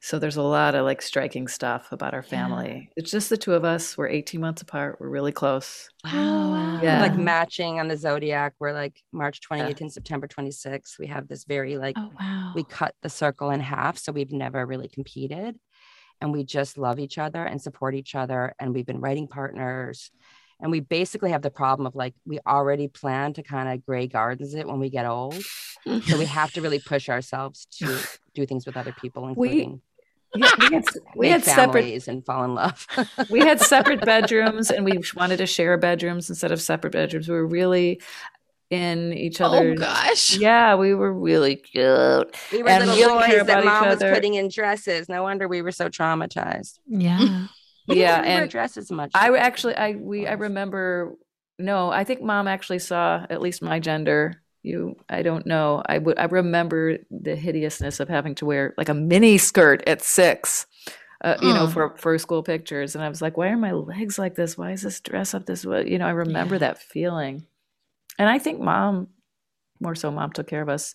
[0.00, 2.28] So there's a lot of like striking stuff about our Yeah.
[2.28, 2.90] family.
[2.96, 3.96] It's just the two of us.
[3.96, 4.98] We're 18 months apart.
[5.00, 5.88] We're really close.
[6.04, 6.80] Wow.
[6.82, 7.00] Yeah.
[7.00, 8.52] like matching on the zodiac.
[8.58, 9.84] We're like March 28th Yeah.
[9.84, 10.98] and September 26th.
[10.98, 12.52] We have this very like Oh wow.
[12.54, 15.58] we cut the circle in half, so we've never really competed,
[16.20, 18.54] and we just love each other and support each other.
[18.58, 20.10] And we've been writing partners,
[20.64, 24.06] and we basically have the problem of like we already plan to kind of gray
[24.06, 25.36] gardens it when we get old,
[26.06, 27.98] so we have to really push ourselves to
[28.34, 29.82] do things with other people, including
[30.34, 30.84] Yeah, we had,
[31.16, 32.86] we had separate families and fall in love.
[33.30, 37.28] we had separate bedrooms and we wanted to share bedrooms instead of separate bedrooms.
[37.28, 38.00] We were really
[38.70, 40.38] in each Oh other's gosh.
[40.38, 42.34] Yeah, we were really cute.
[42.50, 45.10] we were And little really boys that mom was putting in dresses.
[45.10, 46.78] No wonder we were so traumatized.
[46.86, 47.48] yeah.
[47.86, 49.12] We Yeah, and dresses much.
[49.14, 51.16] I actually I we I remember
[51.58, 54.42] no, I think mom actually saw at least my gender.
[54.62, 55.82] You I don't know.
[55.86, 60.02] I would I remember the hideousness of having to wear like a mini skirt at
[60.02, 60.66] 6.
[61.22, 64.18] Uh, you know, for for school pictures, and I was like, "Why are my legs
[64.18, 64.58] like this?
[64.58, 66.58] Why is this dress up this way?" You know, I remember Yeah.
[66.60, 67.46] that feeling,
[68.18, 69.08] and I think mom,
[69.80, 70.94] more so, mom took care of us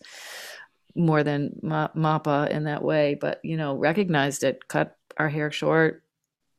[0.95, 3.15] more than Ma- Mappa in that way.
[3.19, 6.03] But you know, recognized it, cut our hair short,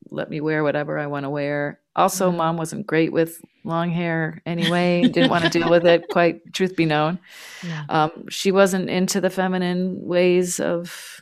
[0.09, 1.79] let me wear whatever I want to wear.
[1.95, 2.37] Also, Mhm.
[2.37, 6.75] mom wasn't great with long hair anyway, didn't want to deal with it, quite truth
[6.75, 7.19] be known.
[7.63, 7.85] Yeah.
[7.89, 11.21] Um, she wasn't into the feminine ways of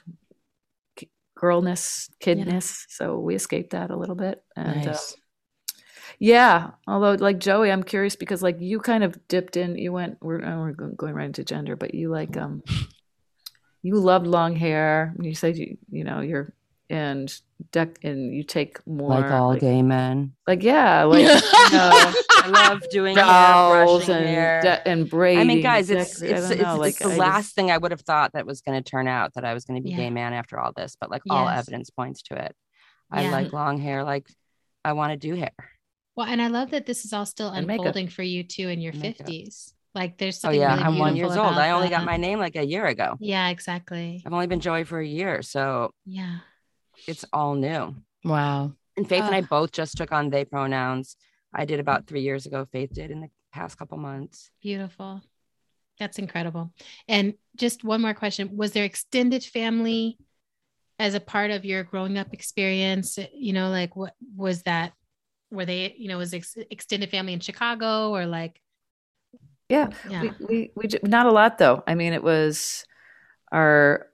[0.96, 2.86] k- girlness, kidness.
[2.90, 4.44] So we escaped that a little bit.
[4.56, 5.16] And uh, Nice.
[6.20, 10.18] yeah, although like Joey, I'm curious because like you kind of dipped in, you went,
[10.22, 12.64] we're, uh, we're going right into gender, but you like, um,
[13.82, 15.14] you loved long hair.
[15.20, 16.54] You said you, you know, you're,
[16.90, 17.32] and
[17.72, 20.34] deck, and you take more like all like, gay men.
[20.48, 21.40] like, yeah, like, you know,
[22.32, 24.62] I love doing hair, jowls brushing and, hair.
[24.62, 25.42] de- and braiding.
[25.42, 27.56] I mean, guys, it's decor- I it's it's, know, it's like, the I last just-
[27.56, 29.80] thing I would have thought that was going to turn out that I was going
[29.80, 29.98] to be Yeah.
[29.98, 32.56] gay man after all this, but like all evidence points to it.
[33.12, 33.32] I Yeah.
[33.32, 34.28] like long hair, like
[34.84, 35.52] I want to do hair.
[36.16, 37.86] Well, and I love that this is all still And makeup.
[37.88, 39.28] unfolding for you too in your Makeup.
[39.28, 39.74] 50s.
[39.96, 41.40] Like there's Oh something yeah, really I'm one years old.
[41.56, 43.16] I about only got my name like a year ago.
[43.20, 44.22] Yeah, exactly.
[44.26, 46.40] I've only been Joey for a year, so Yeah.
[47.08, 47.96] It's all new.
[48.24, 48.74] Wow.
[48.98, 51.16] And Faith and I both just took on they pronouns.
[51.54, 52.68] I did about three years ago.
[52.72, 54.52] Faith did in the past couple months.
[54.62, 55.22] Beautiful.
[56.00, 56.72] That's incredible.
[57.08, 58.56] And just one more question.
[58.56, 60.18] Was there extended family
[60.98, 63.18] as a part of your growing up experience?
[63.34, 64.94] You know, like what was that?
[65.52, 68.62] Were they, you know, was ex- extended family in Chicago or like,
[69.68, 70.22] Yeah, yeah.
[70.22, 71.84] we, we, we not a lot though.
[71.88, 72.86] I mean, it was
[73.52, 74.08] our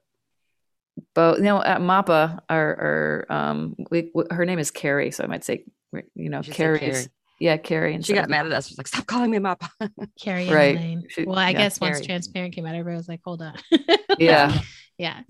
[1.15, 1.37] both.
[1.39, 5.27] You know, at Mappa, our, our um, we, w- her name is Carrie, so I
[5.27, 5.65] might say,
[6.13, 6.79] you know, You should say Carrie's.
[6.81, 7.05] Carrie.
[7.39, 7.95] Yeah, Carrie.
[7.95, 8.67] And She got mad at us.
[8.67, 9.67] She was like, "Stop calling me Mappa."
[10.21, 10.75] Carrie Right.
[10.75, 11.03] Elaine.
[11.09, 13.55] She- Well, I yeah, guess once transparent came out, everybody was like, hold on.
[14.19, 14.57] Yeah.
[14.97, 15.21] yeah.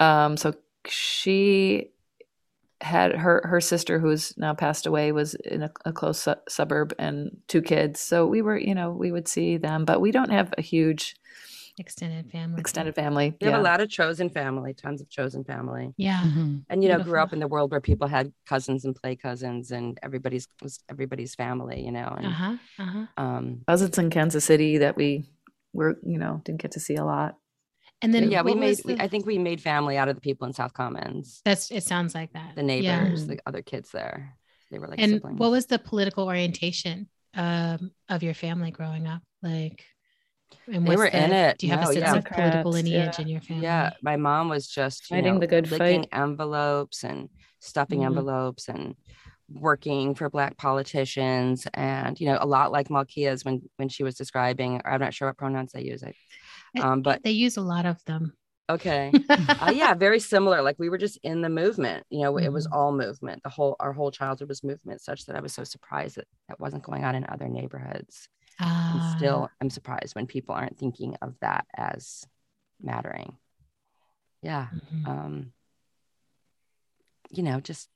[0.00, 0.54] Um, so
[0.86, 1.90] she
[2.80, 6.94] had her her sister, who's now passed away, was in a, a close su- suburb
[6.98, 8.00] and two kids.
[8.00, 11.14] So we were, you know, we would see them, but we don't have a huge
[11.76, 12.60] Extended family.
[12.60, 13.34] extended family.
[13.40, 15.92] We have a lot of chosen family, tons of chosen family.
[15.96, 16.20] Yeah.
[16.22, 16.64] Mhm.
[16.70, 19.72] and you know grew up in the world where people had cousins and play cousins
[19.72, 22.56] and everybody's was everybody's family you know and Uh huh.
[22.78, 23.06] Uh huh.
[23.16, 25.24] um cousins in Kansas City that we
[25.72, 27.34] were, you know, didn't get to see a lot.
[28.02, 30.14] And then yeah we made was we, the- i think we made family out of
[30.14, 32.54] the people in south commons that's it sounds like that.
[32.54, 33.02] the Yeah.
[33.02, 34.36] neighbors the other kids there
[34.70, 35.38] they were like and siblings.
[35.40, 39.84] what was the political orientation um, of your family growing up like
[40.72, 41.58] and They were the- in it.
[41.58, 42.14] do you have No, a sense yeah.
[42.16, 43.22] of political lineage yeah.
[43.22, 46.08] in your family yeah my mom was just you Fighting know, the good licking fight.
[46.12, 47.28] envelopes and
[47.60, 48.06] stuffing Mhm.
[48.06, 48.94] envelopes and
[49.52, 54.14] working for black politicians and you know a lot like Malkia's when when she was
[54.14, 57.84] describing i'm not sure what pronouns they use I, um but they use a lot
[57.84, 58.34] of them
[58.70, 62.48] okay uh, yeah very similar like we were just in the movement you know it
[62.50, 62.72] was Mhm.
[62.72, 66.16] all movement the whole our whole childhood was movement such that i was so surprised
[66.16, 68.28] that that wasn't going on in other neighborhoods
[68.58, 72.24] and Ah, still i'm surprised when people aren't thinking of that as
[72.80, 73.36] mattering.
[74.42, 75.08] Yeah mhm.
[75.08, 75.52] um
[77.30, 77.88] you know just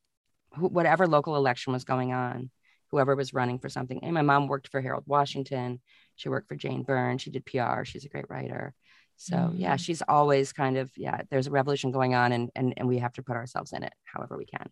[0.53, 2.51] wh- whatever local election was going on
[2.91, 4.03] whoever was running for something.
[4.03, 5.81] And my mom worked for harold washington.
[6.17, 7.19] She worked for jane byrne.
[7.19, 8.73] She did pr she's a great writer.
[9.17, 9.81] So yeah Mm.
[9.81, 13.13] she's always kind of yeah there's a revolution going on and and, and we have
[13.15, 14.71] to put ourselves in it however we can.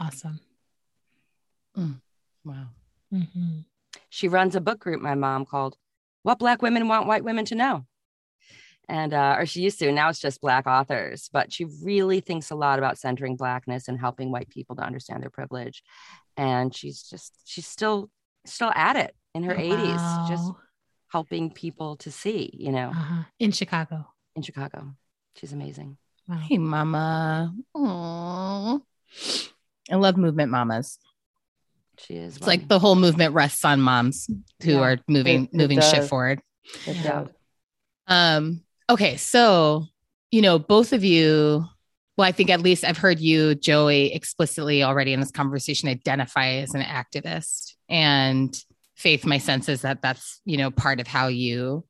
[0.00, 0.40] Awesome.
[2.44, 2.68] Wow.
[3.10, 3.60] hmm
[4.14, 5.76] she runs a book group my mom called
[6.22, 7.84] what black women want white women to know
[8.88, 12.50] and uh, or she used to now it's just black authors but she really thinks
[12.50, 15.82] a lot about centering blackness and helping white people to understand their privilege
[16.36, 18.10] and she's just she's still
[18.46, 20.52] still at it in her 80s just
[21.08, 23.22] helping people to see you know Uh-huh.
[23.38, 24.06] In Chicago.
[24.36, 24.94] in chicago
[25.36, 25.96] she's amazing
[26.26, 26.38] Wow.
[26.38, 27.52] Hey, mama.
[27.76, 28.80] Aww.
[29.92, 30.98] I love movement mamas.
[31.98, 34.28] She is It's like the whole movement rests on moms
[34.62, 36.40] who Yeah, are moving it- it moving shit forward.
[36.86, 37.26] Yeah.
[38.06, 39.86] Um, okay, so
[40.30, 41.64] you know, both of you,
[42.16, 46.54] well, I think at least I've heard you, Joey, explicitly already in this conversation identify
[46.54, 47.74] as an activist.
[47.88, 48.52] And
[48.96, 51.84] Faith, my sense is that that's, you know, part of how you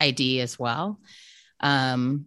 [0.00, 0.98] ID as well.
[1.60, 2.26] Um,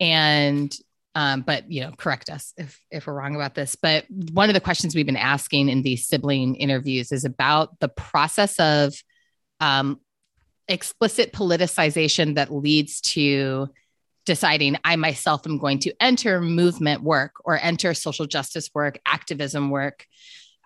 [0.00, 0.74] and
[1.16, 3.74] um, but you know, correct us if if we're wrong about this.
[3.74, 7.88] But one of the questions we've been asking in these sibling interviews is about the
[7.88, 8.94] process of
[9.58, 9.98] um,
[10.68, 13.68] explicit politicization that leads to
[14.26, 19.70] deciding I myself am going to enter movement work or enter social justice work, activism
[19.70, 20.04] work.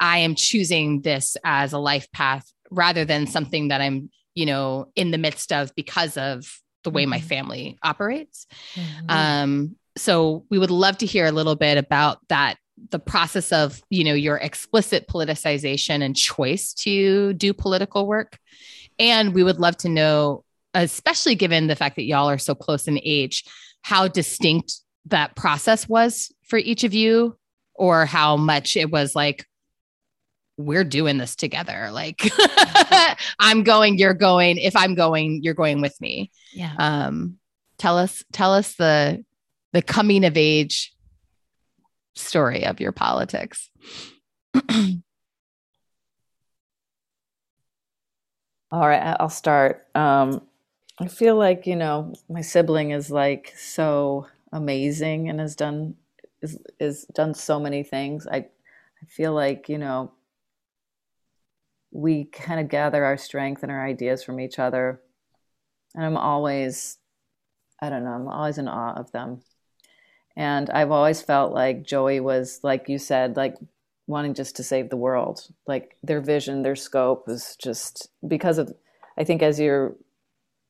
[0.01, 4.90] I am choosing this as a life path rather than something that I'm, you know,
[4.96, 7.24] in the midst of because of the way my Mhm.
[7.24, 8.46] family operates.
[8.74, 9.11] Mhm.
[9.11, 12.57] Um, so we would love to hear a little bit about that
[12.88, 18.38] the process of you know your explicit politicization and choice to do political work.
[18.98, 22.86] And we would love to know especially given the fact that y'all are so close
[22.86, 23.44] in age
[23.82, 27.36] how distinct that process was for each of you
[27.74, 29.44] or how much it was like
[30.57, 31.90] we're doing this together.
[31.92, 32.22] Like
[33.38, 34.57] i'm going you're going.
[34.57, 36.30] If i'm going you're going with me.
[36.55, 36.72] Yeah.
[36.78, 37.36] um
[37.76, 39.24] tell us tell us the
[39.73, 40.93] the coming of age
[42.14, 43.71] story of your politics
[48.73, 49.89] All right, I'll start.
[49.97, 50.43] Um,
[51.01, 55.97] I feel like you know my sibling is like so amazing and has done
[56.41, 58.29] is is done so many things.
[58.29, 60.12] I I feel like you know
[61.91, 65.01] we kind of gather our strength and our ideas from each other,
[65.97, 66.99] and I'm always
[67.81, 69.41] I don't know I'm always in awe of them.
[70.37, 73.57] And I've always felt like Joey was like you said like
[74.11, 75.47] wanting just to save the world.
[75.66, 78.72] Like their vision, their scope was just because of,
[79.16, 79.97] I think, as you're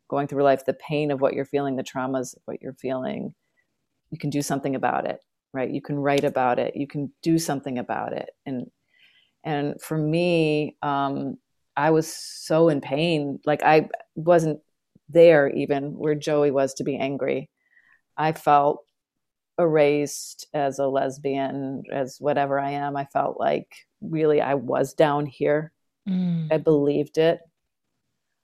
[0.09, 3.35] going through life, the pain of what you're feeling, the traumas of what you're feeling,
[4.11, 5.21] you can do something about it,
[5.53, 5.71] right?
[5.71, 8.31] You can write about it, you can do something about it.
[8.45, 8.71] And,
[9.43, 11.39] and for me, um,
[11.77, 13.41] I was so in pain.
[13.47, 14.61] Like I wasn't
[15.09, 17.49] there even where Joey was to be angry.
[18.17, 18.85] I felt
[19.61, 22.97] erased as a lesbian, as whatever I am.
[22.97, 23.69] I felt like
[24.01, 25.73] really I was down here.
[26.09, 26.49] Mm.
[26.53, 27.41] I believed it.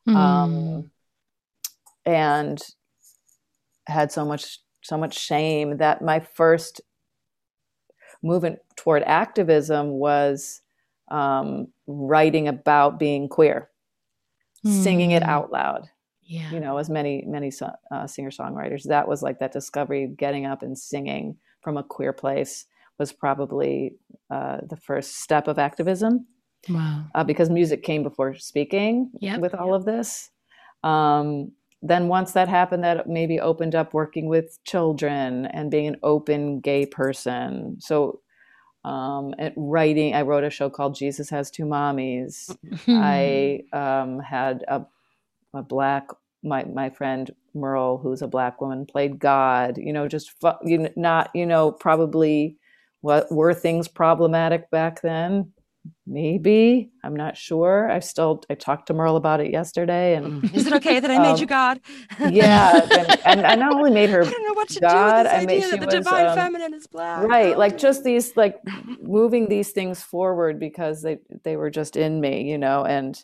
[0.08, 0.90] Um,
[2.04, 2.62] and
[3.88, 6.80] had so much so much shame that my first
[8.22, 10.60] movement toward activism was
[11.10, 13.68] um, writing about being queer,
[14.64, 15.28] singing it Mm.
[15.28, 15.88] out loud
[16.26, 16.50] yeah.
[16.50, 17.52] you know, as many many
[17.90, 18.84] uh, singer songwriters.
[18.84, 22.66] That was like that discovery, getting up and singing from a queer place
[22.98, 23.94] was probably
[24.30, 26.26] uh, the first step of activism
[26.68, 29.40] wow uh, because music came before speaking Yep.
[29.40, 30.30] with all of this.
[30.82, 31.52] Um,
[31.82, 36.60] then once that happened, that maybe opened up working with children and being an open
[36.60, 37.76] gay person.
[37.80, 38.20] So.
[38.84, 42.56] Um, writing, I wrote a show called Jesus Has Two Mommies.
[42.86, 44.86] I um, had a,
[45.56, 46.08] a black
[46.42, 49.78] my my friend Merle, who's a black woman, played God.
[49.78, 50.32] You know, just
[50.64, 52.56] you know, not you know probably
[53.00, 55.52] what were things problematic back then?
[56.06, 57.88] Maybe I'm not sure.
[57.90, 61.18] I still I talked to Merle about it yesterday, and is it okay that i
[61.18, 61.80] made Um, you god
[62.28, 65.28] yeah, and, and I not only made her i don't know what to God, do
[65.28, 67.56] I with made- this she idea that the was, divine um, feminine is black right
[67.56, 68.56] like just these like
[69.00, 73.22] moving these things forward because they they were just in me you know and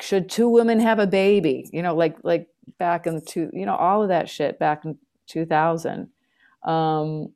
[0.00, 3.66] should two women have a baby you know like like back in the two you
[3.66, 4.96] know all of that shit back in
[5.28, 6.08] 2000
[6.64, 7.28] um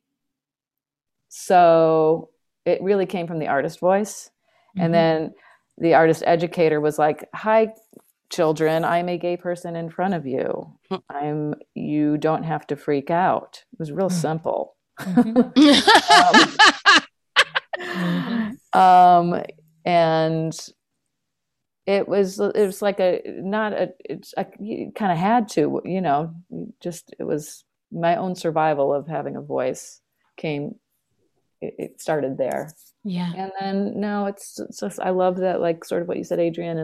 [1.29, 2.29] so
[2.65, 4.31] it really came from the artist voice
[4.77, 4.83] Mhm.
[4.85, 5.33] and then
[5.77, 7.73] the artist educator was like hi
[8.29, 10.73] children i'm a gay person in front of you
[11.09, 14.21] i'm you don't have to freak out it was real Mm.
[14.21, 15.53] simple Mhm.
[18.77, 19.41] um
[19.85, 20.53] and
[21.89, 26.01] it was it was like a not a it's I kind of had to you
[26.01, 26.35] know
[26.79, 29.99] just it was my own survival of having a voice
[30.37, 30.75] came
[31.61, 32.71] it, it started there.
[33.03, 33.31] Yeah.
[33.35, 36.39] And then no, it's, it's just I love that like sort of what you said,
[36.39, 36.77] Adrienne,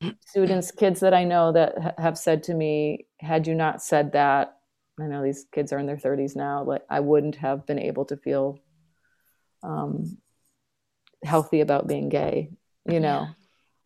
[0.00, 3.82] and students, kids that I know that ha- have said to me, had you not
[3.82, 4.56] said that,
[4.98, 8.06] I know these kids are in their 30s now, like I wouldn't have been able
[8.06, 8.58] to feel
[9.62, 10.18] um,
[11.24, 12.50] healthy about being gay,
[12.88, 13.28] you know.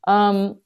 [0.07, 0.61] Um,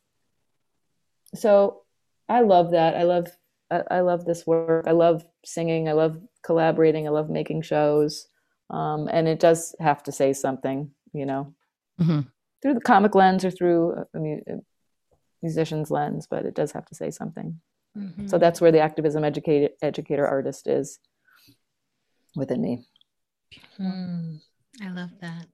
[1.34, 1.82] so
[2.28, 2.96] I love that.
[2.96, 3.28] I love
[3.70, 4.86] I, I love this work.
[4.86, 5.88] I love singing.
[5.88, 7.06] I love collaborating.
[7.06, 8.28] I love making shows.
[8.70, 11.54] Um, and it does have to say something, you know,
[12.00, 12.26] Mhm.
[12.62, 14.54] through the comic lens or through a, mu- a
[15.42, 17.60] musician's lens, but it does have to say something.
[17.96, 18.28] Mhm.
[18.28, 20.98] So that's where the activism educator educator artist is
[22.34, 22.84] within me.
[23.78, 24.40] Mm,
[24.82, 25.46] I love that.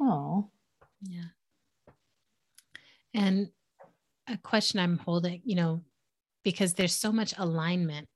[0.00, 0.50] Oh,
[1.02, 1.24] Yeah.
[3.14, 3.48] And
[4.28, 5.82] a question I'm holding, you know,
[6.44, 8.06] because there's so much alignment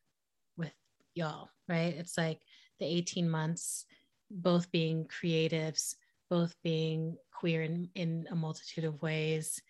[0.57, 0.73] with
[1.15, 1.95] y'all, right?
[1.97, 2.41] It's like
[2.79, 3.85] the 18 months,
[4.31, 5.95] both being creatives,
[6.31, 9.61] both being queer in, in a multitude of ways,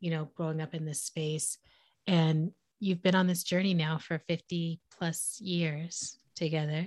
[0.00, 1.58] you know, growing up in this space.
[2.06, 6.84] And you've been on this journey now for 50 plus years together.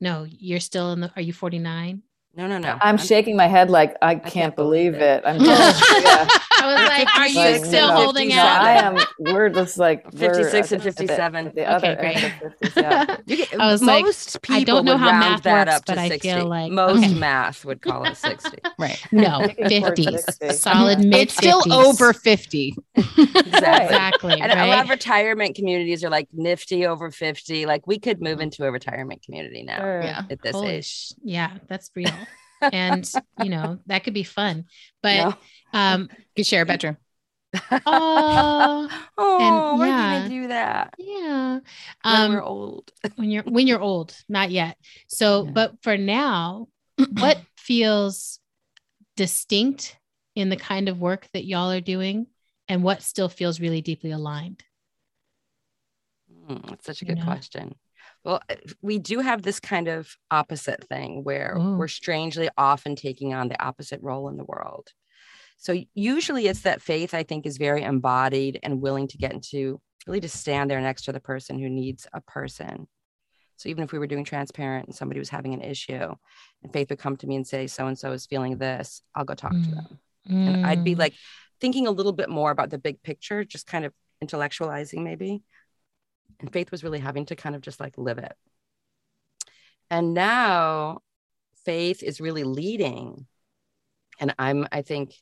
[0.00, 2.02] No, you're still in the, are you 49?
[2.34, 2.78] No, no, no.
[2.80, 5.22] I'm shaking my head like I can't, can't believe believe it.
[5.22, 5.26] it.
[5.26, 6.26] I'm just, yeah.
[6.62, 8.38] I was like, are you Like, still no, holding 57.
[8.48, 8.62] out?
[8.62, 8.98] I am.
[9.34, 11.52] We're just like we're 56 and the- at the- 57.
[11.54, 12.16] The Okay, great.
[12.16, 13.16] 50s, yeah.
[13.26, 15.76] You get- I was like, most people I don't know how round math that works,
[15.78, 16.28] up to I 60.
[16.30, 17.14] feel like- most okay.
[17.14, 18.58] math would call it 60.
[18.78, 19.00] Right.
[19.12, 20.48] No, Looking forward to 50s, 60.
[20.54, 21.06] solid Yeah.
[21.08, 22.74] mid It's still over 50.
[22.96, 23.42] Exactly.
[23.52, 24.40] Exactly.
[24.40, 27.66] And a lot of retirement communities are like nifty over 50.
[27.66, 30.02] Like we could move into a retirement community now Sure.
[30.02, 30.22] Yeah.
[30.30, 30.86] at this Holy age.
[30.86, 32.10] sh- yeah, that's real.
[32.70, 34.66] And you know, that could be fun.
[35.02, 35.34] But No?
[35.72, 36.96] um You share a bedroom.
[37.86, 38.88] oh
[39.18, 39.96] oh, we're yeah.
[39.96, 41.60] gonna do that yeah.
[41.60, 41.64] when
[42.04, 42.90] Um we're old.
[43.16, 44.76] when you're when you're old, not yet.
[45.08, 45.50] So, Yeah.
[45.52, 46.68] but for now,
[47.08, 48.38] what feels
[49.16, 49.98] distinct
[50.34, 52.26] in the kind of work that y'all are doing
[52.68, 54.64] and what still feels really deeply aligned?
[56.48, 57.24] Mm, that's such a you good know?
[57.24, 57.74] question.
[58.24, 61.76] Well, uh, we do have this kind of opposite thing where Ooh.
[61.76, 64.88] we're strangely often taking on the opposite role in the world.
[65.58, 69.80] So usually it's that faith, I think, is very embodied and willing to get into
[70.06, 72.88] really to stand there next to the person who needs a person.
[73.56, 76.14] So even if we were doing transparent and somebody was having an issue,
[76.62, 79.24] and Faith would come to me and say, so and so is feeling this, I'll
[79.24, 79.74] go talk to Mm.
[79.74, 80.00] them.
[80.26, 80.98] And I'd be Mm.
[80.98, 81.14] like
[81.60, 83.92] thinking a little bit more about the big picture, just kind of
[84.24, 85.42] intellectualizing maybe.
[86.42, 88.34] And Faith was really having to kind of just like live it.
[89.90, 91.00] And now
[91.64, 93.26] Faith is really leading.
[94.18, 95.14] And I'm, I think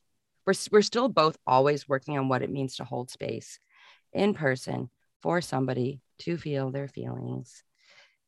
[0.47, 3.61] we're, we're still both always working on what it means to hold space
[4.13, 4.91] in person
[5.23, 7.63] for somebody to feel their feelings.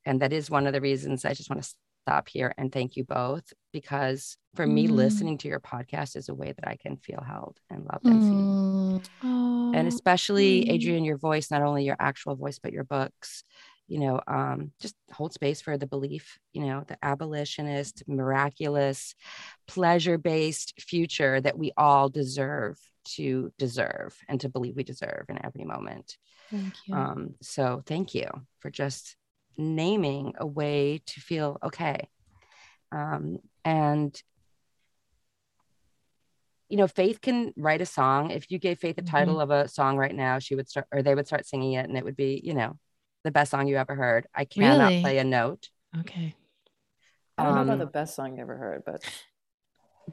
[0.05, 1.75] And that is one of the reasons I just want to
[2.05, 4.91] stop here and thank you both because for me, Mm.
[4.91, 8.23] listening to your podcast is a way that I can feel held and loved and
[8.23, 8.57] seen
[9.21, 10.75] Oh, and especially Mm.
[10.75, 13.43] adrienne your voice not only your actual voice but your books
[13.87, 19.15] you know um, just hold space for the belief you know the abolitionist miraculous
[19.67, 25.65] pleasure-based future that we all deserve to deserve and to believe we deserve in every
[25.65, 26.17] moment
[26.51, 26.95] thank you.
[26.95, 28.27] um, so thank you
[28.59, 29.15] for just
[29.57, 32.07] naming a way to feel okay
[32.93, 34.21] um, and
[36.69, 38.31] you know faith can write a song.
[38.31, 41.01] If you gave faith the title of a song right now she would start or
[41.01, 42.77] they would start singing it and it would be you know
[43.23, 44.27] the best song you ever heard.
[44.33, 45.01] I cannot Really?
[45.01, 45.69] play a note.
[45.99, 46.35] Okay.
[47.37, 49.03] I don't know Um, about the best song you ever heard, but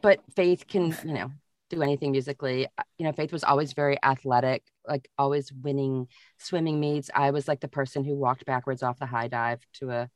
[0.03, 1.31] but faith can you know
[1.71, 2.67] do anything musically.
[2.67, 7.11] Uh, you know faith was always very athletic like always winning swimming meets.
[7.15, 10.11] I was like the person who walked backwards off the high dive to a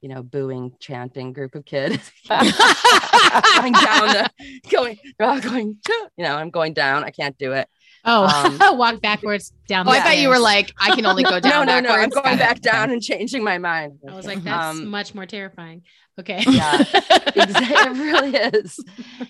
[0.00, 4.30] you know booing chanting group of kids going down the
[4.70, 5.76] going going
[6.16, 7.68] you know i'm going down i can't do it
[8.02, 8.24] Oh,
[8.70, 9.86] Um, walk backwards down.
[9.86, 11.66] Oh, the I thought you were like, I can only go down.
[11.66, 14.88] no no i'm going back down and changing my mind I was like, that's Um,
[14.88, 15.82] much more terrifying.
[16.18, 16.42] Okay.
[16.48, 16.82] Yeah.
[16.82, 18.78] It really is.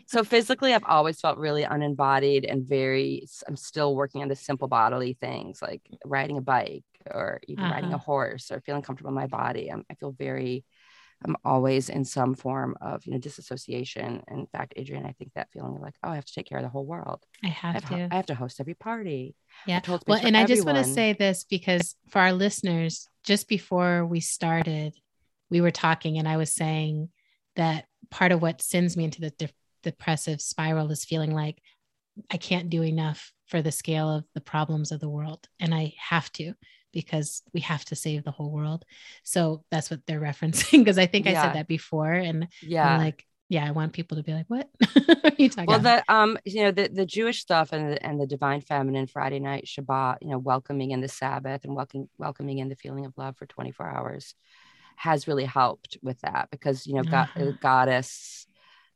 [0.07, 3.27] So physically, I've always felt really unembodied and very.
[3.49, 6.85] I'm still working on the simple bodily things like riding a bike
[7.15, 8.05] or even riding a Uh-huh.
[8.05, 9.69] horse or feeling comfortable in my body.
[9.69, 10.65] I'm, I feel very.
[11.23, 14.23] I'm always in some form of you know disassociation.
[14.29, 16.57] In fact, Adrienne, I think that feeling of like, oh, I have to take care
[16.57, 17.25] of the whole world.
[17.45, 18.09] I I have have, to.
[18.11, 19.35] I have to host every party.
[19.67, 19.81] Yeah.
[20.07, 24.21] Well, and I just want to say this because for our listeners, just before we
[24.21, 24.95] started,
[25.51, 27.11] we were talking, and I was saying
[27.57, 29.51] that part of what sends me into the de-
[29.83, 31.61] depressive spiral is feeling like
[32.31, 35.93] I can't do enough for the scale of the problems of the world, and I
[35.99, 36.55] have to
[36.93, 38.85] because we have to save the whole world.
[39.25, 40.81] So that's what they're referencing.
[40.81, 42.87] Because I think I said that before, and Yeah.
[42.87, 44.69] I'm like, yeah, I want people to be like, what?
[44.97, 45.95] what are you talking well about?
[45.97, 49.39] the um you know the the jewish stuff and the, and the divine feminine friday
[49.39, 53.13] night shabbat you know welcoming in the sabbath and welcoming welcoming in the feeling of
[53.17, 54.35] love for 24 hours
[54.97, 57.53] has really helped with that because you know God, Uh-huh.
[57.61, 58.47] goddess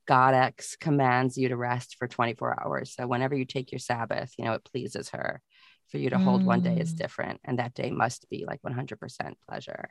[0.06, 4.44] goddess commands you to rest for 24 hours so whenever you take your sabbath you
[4.44, 5.40] know it pleases her
[5.88, 6.96] for you to hold one day is Mm.
[6.96, 9.88] different and that day must be like 100% pleasure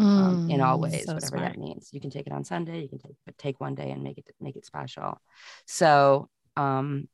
[0.00, 1.52] um, in all Mm, ways, so whatever smart.
[1.52, 1.90] that means.
[1.92, 4.18] You can take it on Sunday, you can take but take one day and make
[4.18, 5.20] it make it special.
[5.66, 7.08] So um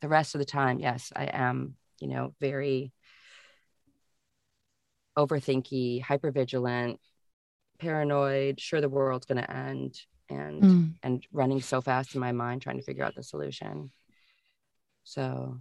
[0.00, 2.92] the rest of the time, yes, I am, you know, very
[5.16, 6.98] overthinky, hypervigilant,
[7.78, 10.94] paranoid, sure the world's gonna end and Mm.
[11.02, 13.90] and running so fast in my mind trying to figure out the solution.
[15.04, 15.60] So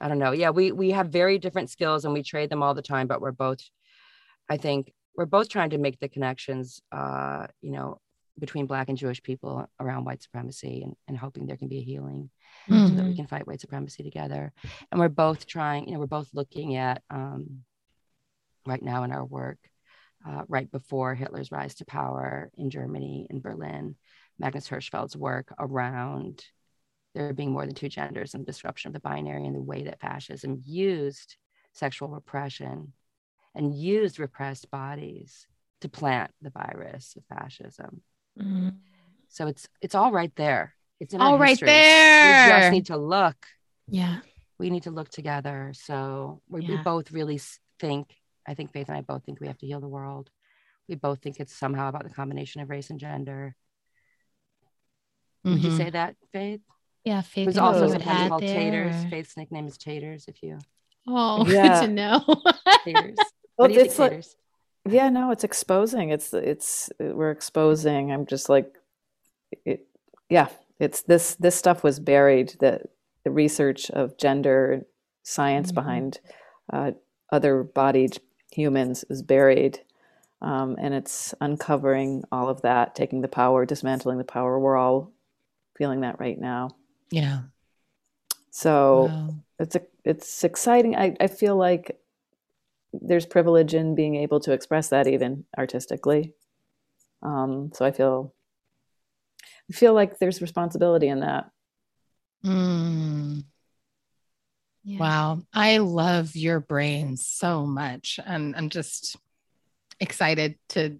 [0.00, 0.32] I don't know.
[0.32, 3.20] Yeah, we we have very different skills and we trade them all the time, but
[3.20, 3.60] we're both
[4.48, 8.00] I think we're both trying to make the connections uh, you know,
[8.38, 11.84] between black and Jewish people around white supremacy and, and hoping there can be a
[11.84, 12.30] healing
[12.68, 14.52] so that we can fight white supremacy together.
[14.90, 17.62] And we're both trying, you know, we're both looking at um,
[18.66, 19.58] right now in our work,
[20.26, 23.96] uh, right before Hitler's rise to power in Germany, in Berlin,
[24.38, 26.44] Magnus Hirschfeld's work around
[27.14, 30.00] there being more than two genders and disruption of the binary and the way that
[30.00, 31.36] fascism used
[31.72, 32.92] sexual repression
[33.54, 35.46] and used repressed bodies
[35.80, 38.02] to plant the virus of fascism.
[38.38, 38.74] Mm.
[39.28, 40.74] So it's it's all right there.
[41.00, 41.68] It's All right history.
[41.68, 42.58] We there.
[42.60, 43.36] just need to look.
[43.88, 44.18] Yeah.
[44.58, 45.72] We need to look together.
[45.74, 47.40] So we, we both really
[47.78, 48.12] think.
[48.46, 50.30] I think Faith and I both think we have to heal the world.
[50.88, 53.54] We both think it's somehow about the combination of race and gender.
[55.44, 55.76] Would you Mhm.
[55.76, 56.60] say that, Faith?
[57.08, 57.22] Yeah.
[57.22, 57.46] Faith.
[57.46, 58.92] Who's anything also you would sometimes called Taters.
[58.94, 60.24] there, or- Faith's nickname is Taters.
[60.28, 60.58] If you
[61.06, 61.80] Oh, Yeah.
[61.80, 62.24] good to know.
[62.84, 63.16] Taters.
[63.18, 64.36] Well, what think, it's like- Taters?
[64.88, 66.10] Yeah, no, it's exposing.
[66.10, 68.10] It's it's we're exposing.
[68.12, 68.72] I'm just like,
[69.66, 69.86] it,
[70.30, 70.48] yeah,
[70.80, 72.54] it's this this stuff was buried.
[72.60, 72.82] The
[73.24, 74.86] the research of gender
[75.24, 75.74] science Mhm.
[75.74, 76.20] behind
[76.72, 76.92] uh,
[77.30, 78.18] other bodied
[78.52, 79.80] humans is buried,
[80.40, 84.58] um, and it's uncovering all of that, taking the power, dismantling the power.
[84.58, 85.12] We're all
[85.76, 86.70] feeling that right now.
[87.10, 87.40] Yeah.
[88.50, 89.34] So Wow.
[89.58, 90.96] it's a, it's exciting.
[90.96, 92.00] I, I feel like
[92.92, 96.32] there's privilege in being able to express that even artistically.
[97.22, 98.34] Um, so I feel
[99.70, 101.50] I feel like there's responsibility in that.
[102.44, 103.44] Mm.
[104.84, 104.98] Yeah.
[104.98, 105.42] Wow.
[105.52, 108.18] I love your brain so much.
[108.24, 109.16] And I'm just
[110.00, 110.98] excited to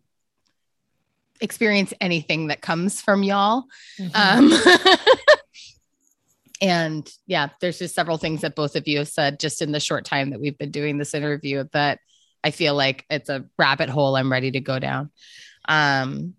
[1.40, 3.64] experience anything that comes from y'all.
[3.98, 4.10] Mhm.
[4.14, 4.51] Um,
[6.60, 9.80] and yeah, there's just several things that both of you have said just in the
[9.80, 12.01] short time that we've been doing this interview that
[12.43, 15.10] I feel like it's a rabbit hole I'm ready to go down.
[15.68, 16.35] Um,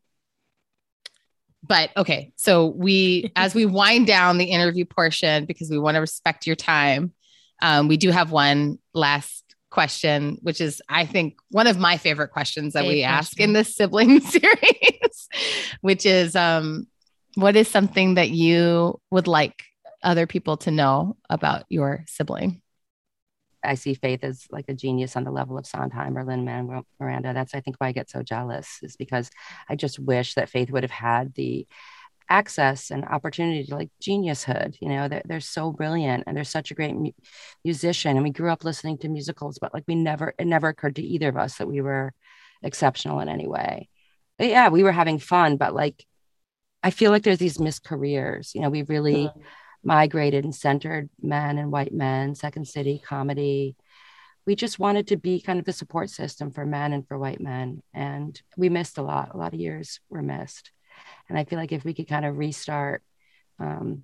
[1.64, 6.02] but okay, so we as we wind down the interview portion because we want to
[6.02, 7.14] respect your time,
[7.62, 12.30] um, we do have one last question, which is I think one of my favorite
[12.30, 13.50] questions that we ask question.
[13.50, 15.30] in this sibling series,
[15.82, 16.88] which is um,
[17.36, 19.64] what is something that you would like
[20.04, 22.62] other people to know about your sibling?
[23.64, 26.86] I see Faith as like a genius on the level of Sondheim or Lin Manuel
[27.00, 27.34] Miranda.
[27.34, 29.30] That's I think why I get so jealous is because
[29.68, 31.68] I just wish that Faith would have had the
[32.30, 34.78] access and opportunity to like geniushood.
[34.80, 37.12] You know, they're, they're so brilliant and they're such a great mu-
[37.66, 38.16] musician.
[38.16, 41.04] And we grew up listening to musicals, but like we never, it never occurred to
[41.04, 42.14] either of us that we were
[42.64, 43.90] exceptional in any way.
[44.38, 46.06] But yeah, we were having fun, but like
[46.82, 48.54] I feel like there's these missed careers.
[48.56, 49.30] You know, we really
[49.84, 53.76] migrated and centered men and white men, Second City comedy.
[54.46, 57.40] We just wanted to be kind of the support system for men and for white
[57.40, 57.82] men.
[57.94, 59.34] And we missed a lot.
[59.34, 60.72] A lot of years were missed.
[61.28, 63.04] And I feel like if we could kind of restart,
[63.60, 64.04] um,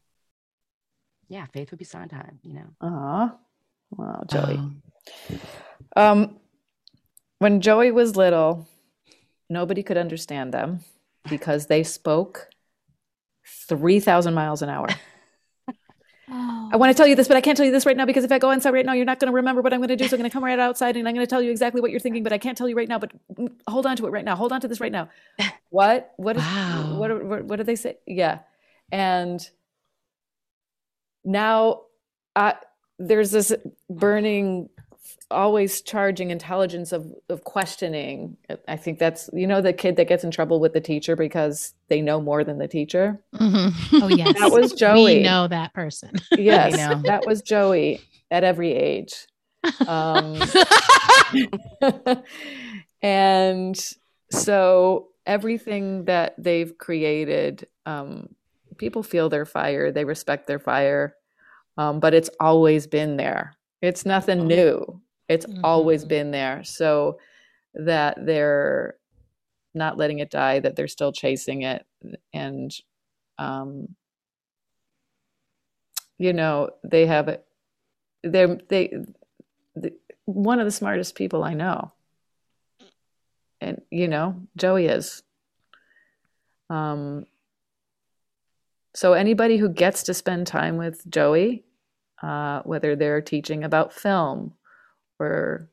[1.28, 2.68] yeah, faith would be Sondheim, you know.
[2.82, 3.36] Aw.
[3.92, 4.58] Wow, Joey.
[4.58, 4.82] Um,
[5.96, 6.40] Um,
[7.40, 8.68] when Joey was little,
[9.50, 10.82] nobody could understand them
[11.30, 12.50] because they spoke
[13.68, 14.88] 3,000 miles an hour.
[16.72, 18.24] I want to tell you this, but I can't tell you this right now because
[18.24, 19.96] if I go inside right now, you're not going to remember what I'm going to
[19.96, 20.08] do.
[20.08, 21.92] So I'm going to come right outside and I'm going to tell you exactly what
[21.92, 23.00] you're thinking, but I can't tell you right now.
[23.00, 23.12] But
[23.68, 24.36] hold on to it right now.
[24.36, 25.10] Hold on to this right now.
[25.72, 26.14] What?
[26.16, 26.44] What is?
[26.44, 26.96] Wow.
[26.98, 27.26] What?
[27.26, 27.98] What, what did they say?
[28.06, 28.40] Yeah,
[28.94, 29.46] and
[31.26, 31.82] now
[32.36, 32.56] I,
[33.00, 33.52] there's this
[33.90, 34.70] burning,
[35.36, 38.38] always charging intelligence of of questioning.
[38.68, 41.74] I think that's you know the kid that gets in trouble with the teacher because
[41.90, 43.22] they know more than the teacher.
[43.36, 43.72] mhm.
[44.02, 44.40] Oh yes.
[44.40, 45.18] That was Joey.
[45.18, 46.12] We know that person.
[46.38, 47.02] Yes, know.
[47.04, 48.02] that was Joey
[48.32, 49.14] at every age.
[49.88, 50.42] Um,
[53.02, 53.78] and
[54.32, 58.30] so everything that they've created, um,
[58.78, 61.16] people feel their fire, they respect their fire,
[61.78, 63.56] um, but it's always been there.
[63.82, 65.02] It's nothing new.
[65.28, 66.10] It's always Mhm.
[66.10, 66.64] been there.
[66.64, 67.20] So
[67.74, 68.96] that they're
[69.74, 71.86] not letting it die, that they're still chasing it,
[72.34, 72.74] and
[73.38, 73.96] um,
[76.18, 77.46] you know they have it.
[78.24, 78.94] They're they,
[79.76, 79.94] the,
[80.26, 81.92] one of the smartest people I know,
[83.60, 85.24] and you know Joey is.
[86.70, 87.26] Um,
[88.96, 91.66] so anybody who gets to spend time with Joey,
[92.24, 94.54] uh, whether they're teaching about film
[95.20, 95.70] or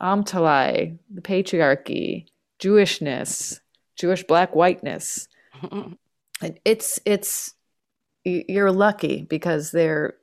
[0.00, 2.26] Amtalai, the patriarchy,
[2.60, 3.60] Jewishness,
[3.96, 5.28] Jewish black whiteness,
[5.72, 5.96] and
[6.64, 7.54] it's it's
[8.24, 10.14] you're lucky because they're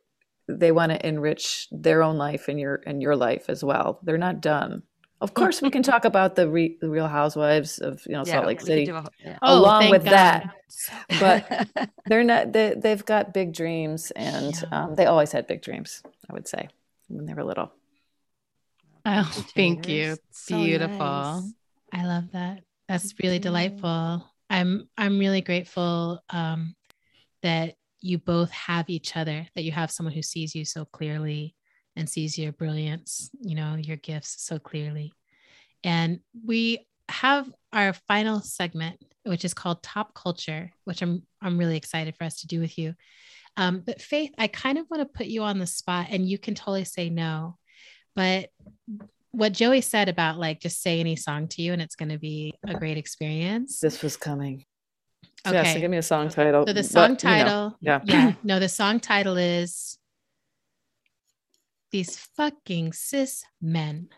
[0.48, 4.00] they want to enrich their own life and your and your life as well.
[4.04, 4.84] They're not done.
[5.22, 8.46] Of course, we can talk about the, re, the Real Housewives of you know Salt
[8.46, 8.90] Lake City.
[8.92, 9.38] a whole- yeah.
[9.42, 10.12] along thank with God.
[10.12, 11.70] that.
[11.78, 12.52] But they're not.
[12.52, 14.84] They, they've got big dreams, and Yeah.
[14.84, 16.04] um, they always had big dreams.
[16.30, 16.68] I would say
[17.08, 17.72] when they were little.
[19.06, 20.18] Oh, thank you.
[20.32, 20.98] So Beautiful.
[20.98, 21.54] nice.
[21.92, 22.62] I love that.
[22.88, 23.42] That's really you.
[23.42, 24.26] delightful.
[24.50, 26.76] I'm I'm really grateful um,
[27.42, 29.48] that you both have each other.
[29.56, 31.56] That you have someone who sees you so clearly
[31.96, 35.14] and sees your brilliance, you know, your gifts so clearly.
[35.84, 41.78] And we have our final segment, which is called Top Culture, which I'm I'm really
[41.78, 42.94] excited for us to do with you.
[43.58, 46.38] Um, but Faith, I kind of want to put you on the spot, and you
[46.38, 47.58] can totally say no.
[48.16, 48.50] But
[49.32, 52.20] what Joey said about like just say any song to you and it's going to
[52.20, 53.80] be a great experience.
[53.80, 54.66] This was coming.
[55.46, 55.56] Okay.
[55.56, 56.66] Yeah, so give me a song title.
[56.66, 58.00] So the but, song you know, title, yeah.
[58.06, 59.98] yeah, no, the song title is
[61.92, 64.10] "These Fucking Cis Men."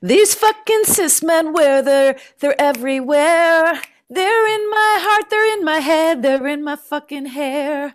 [0.00, 3.80] These fucking cis men, where they're they're everywhere.
[4.10, 7.94] They're in my heart, they're in my head, they're in my fucking hair.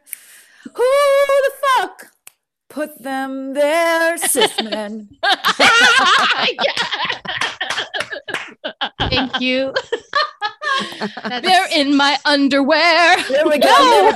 [0.63, 2.11] Who the fuck
[2.69, 5.09] put them there, cis men?
[8.99, 9.73] Thank you.
[11.41, 13.17] They're in my underwear.
[13.27, 13.67] There we go.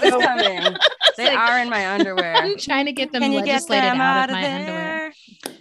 [0.02, 0.76] it's coming.
[1.18, 2.36] They like- are in my underwear.
[2.36, 4.74] I'm trying to get them Can you get them out, out of of my underwear.
[4.76, 5.14] there?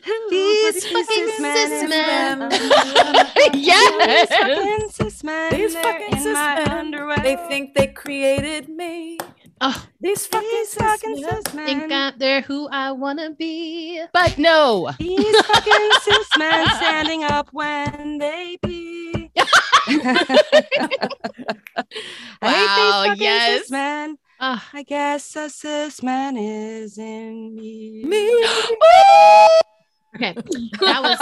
[0.05, 2.51] Who These put fucking cis cis men.
[3.55, 4.29] Yes.
[4.29, 5.53] These fucking cis men.
[5.53, 7.19] These they're fucking in cis my men, underwear.
[7.19, 9.19] they think they created me.
[9.65, 11.45] Ah, oh, These fucking These fucking men.
[11.45, 11.67] cis men.
[11.67, 14.03] think I'm, they're who I want to be.
[14.13, 14.91] But no.
[14.99, 19.31] These fucking cis men standing up when they pee.
[19.39, 20.65] I
[22.43, 23.61] Wow, these yes.
[23.63, 24.19] cis men.
[24.41, 28.03] Oh, I guess a cis man is in me.
[28.05, 28.19] Me.
[30.17, 30.35] okay.
[30.81, 31.21] That was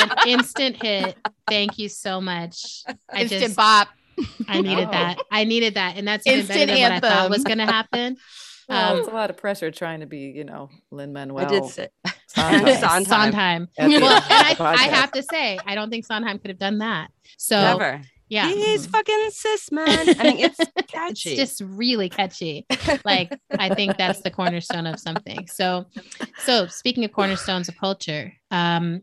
[0.00, 1.18] an instant hit.
[1.46, 2.82] Thank you so much.
[3.12, 3.88] I Instant just, bop.
[4.48, 4.90] I needed No.
[4.92, 5.18] that.
[5.30, 5.96] I needed that.
[5.96, 8.16] And that's even better Instant than what I thought was going to happen.
[8.68, 11.44] Well, Um, it's a lot of pressure trying to be, you know, Lin Manuel.
[11.44, 11.88] I did say
[12.28, 12.76] Sondheim.
[13.04, 13.68] Sondheim.
[13.76, 14.00] Sondheim.
[14.00, 14.74] Well, and I.
[14.74, 17.10] I have to say, I don't think Sondheim could have done that.
[17.38, 18.00] So, never.
[18.28, 18.46] yeah.
[18.46, 19.88] These fucking cis man.
[20.16, 20.58] I mean, it's
[20.94, 22.64] It's just really catchy.
[23.04, 25.48] Like I think that's the cornerstone of something.
[25.48, 25.86] So,
[26.44, 29.02] so speaking of cornerstones of culture, um,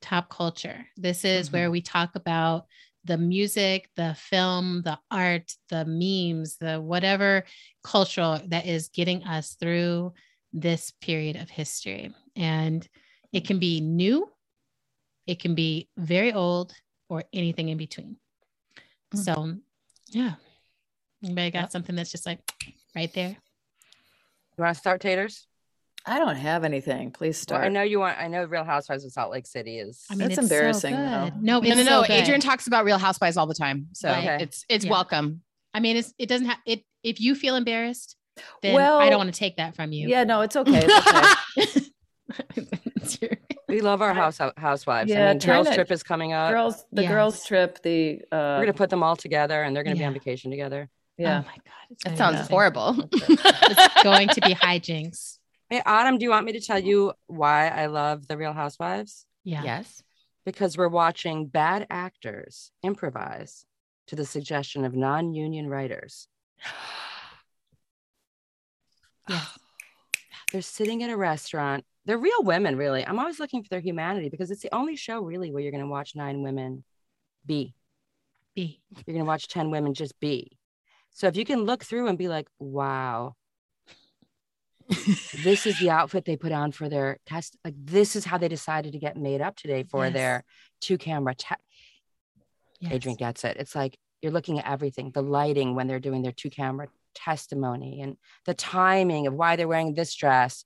[0.00, 0.86] top culture.
[0.96, 2.66] This is where we talk about
[3.04, 7.44] the music, the film, the art, the memes, the whatever
[7.82, 10.12] cultural that is getting us through
[10.52, 12.14] this period of history.
[12.36, 12.86] And
[13.32, 14.28] it can be new,
[15.26, 16.74] it can be very old,
[17.08, 18.16] or anything in between.
[19.14, 19.18] Mm.
[19.18, 19.54] So,
[20.08, 20.34] yeah.
[21.22, 22.40] Anybody got something that's just like
[22.96, 23.36] right there?
[24.56, 25.46] You want to start, Taters?
[26.06, 27.10] I don't have anything.
[27.12, 27.64] Please Well, start.
[27.64, 28.18] I know you want.
[28.18, 30.04] I know Real Housewives of Salt Lake City is.
[30.10, 31.06] I mean, That's it's so embarrassing, good.
[31.08, 31.24] though.
[31.40, 32.04] No, No, it's no, no.
[32.04, 32.12] so.
[32.12, 34.40] Adrienne talks about Real Housewives all the time, so Right.
[34.40, 34.90] it's it's Yeah.
[34.92, 35.42] welcome.
[35.74, 36.82] I mean, it's it doesn't have it.
[37.02, 38.16] If you feel embarrassed,
[38.62, 40.08] then Well, I don't want to take that from you.
[40.08, 40.86] Yeah, no, it's okay.
[41.56, 41.86] It's
[43.22, 43.36] okay.
[43.68, 45.10] We love our house housewives.
[45.10, 46.50] Yeah, I mean, girls not- trip is coming up.
[46.50, 47.10] girls, the Yes.
[47.12, 47.80] girls trip.
[47.82, 50.88] The uh, We're gonna put them all together, and they're gonna be on vacation together.
[51.18, 51.42] yeah.
[51.44, 52.96] Oh my god, it's That sounds horrible.
[53.12, 55.38] It's going to be hijinks.
[55.70, 59.24] Hey, Autumn, do you want me to tell you why I love the Real Housewives?
[59.44, 59.62] Yeah.
[59.62, 60.02] Yes.
[60.44, 63.64] Because we're watching bad actors improvise
[64.08, 66.26] to the suggestion of non-union writers.
[69.28, 69.42] Yeah.
[70.52, 71.84] They're sitting in a restaurant.
[72.04, 73.06] They're real women, really.
[73.06, 75.84] I'm always looking for their humanity because it's the only show really where you're going
[75.84, 76.82] to watch nine women
[77.46, 77.76] be.
[78.56, 78.80] Be.
[78.90, 80.58] You're going to watch 10 women just be.
[81.10, 83.36] So if you can look through and be like, wow,
[85.44, 87.56] this is the outfit they put on for their test.
[87.64, 90.12] Like this is how they decided to get made up today for Yes.
[90.14, 90.44] their
[90.80, 91.34] two camera.
[91.34, 91.54] Te-
[92.80, 92.92] Yes.
[92.94, 93.58] Adrienne gets it.
[93.58, 98.00] It's like you're looking at everything, the lighting when they're doing their two camera testimony
[98.00, 100.64] and the timing of why they're wearing this dress.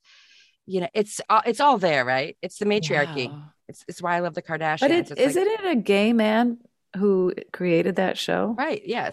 [0.67, 2.37] You know, it's all, it's all there, right?
[2.41, 3.27] It's the matriarchy.
[3.29, 3.43] Wow.
[3.69, 4.81] It's, it's why I love the Kardashians.
[4.81, 6.59] But it, isn't like- it a gay man
[6.97, 8.55] who created that show?
[8.57, 8.81] right?
[8.87, 9.11] Yeah,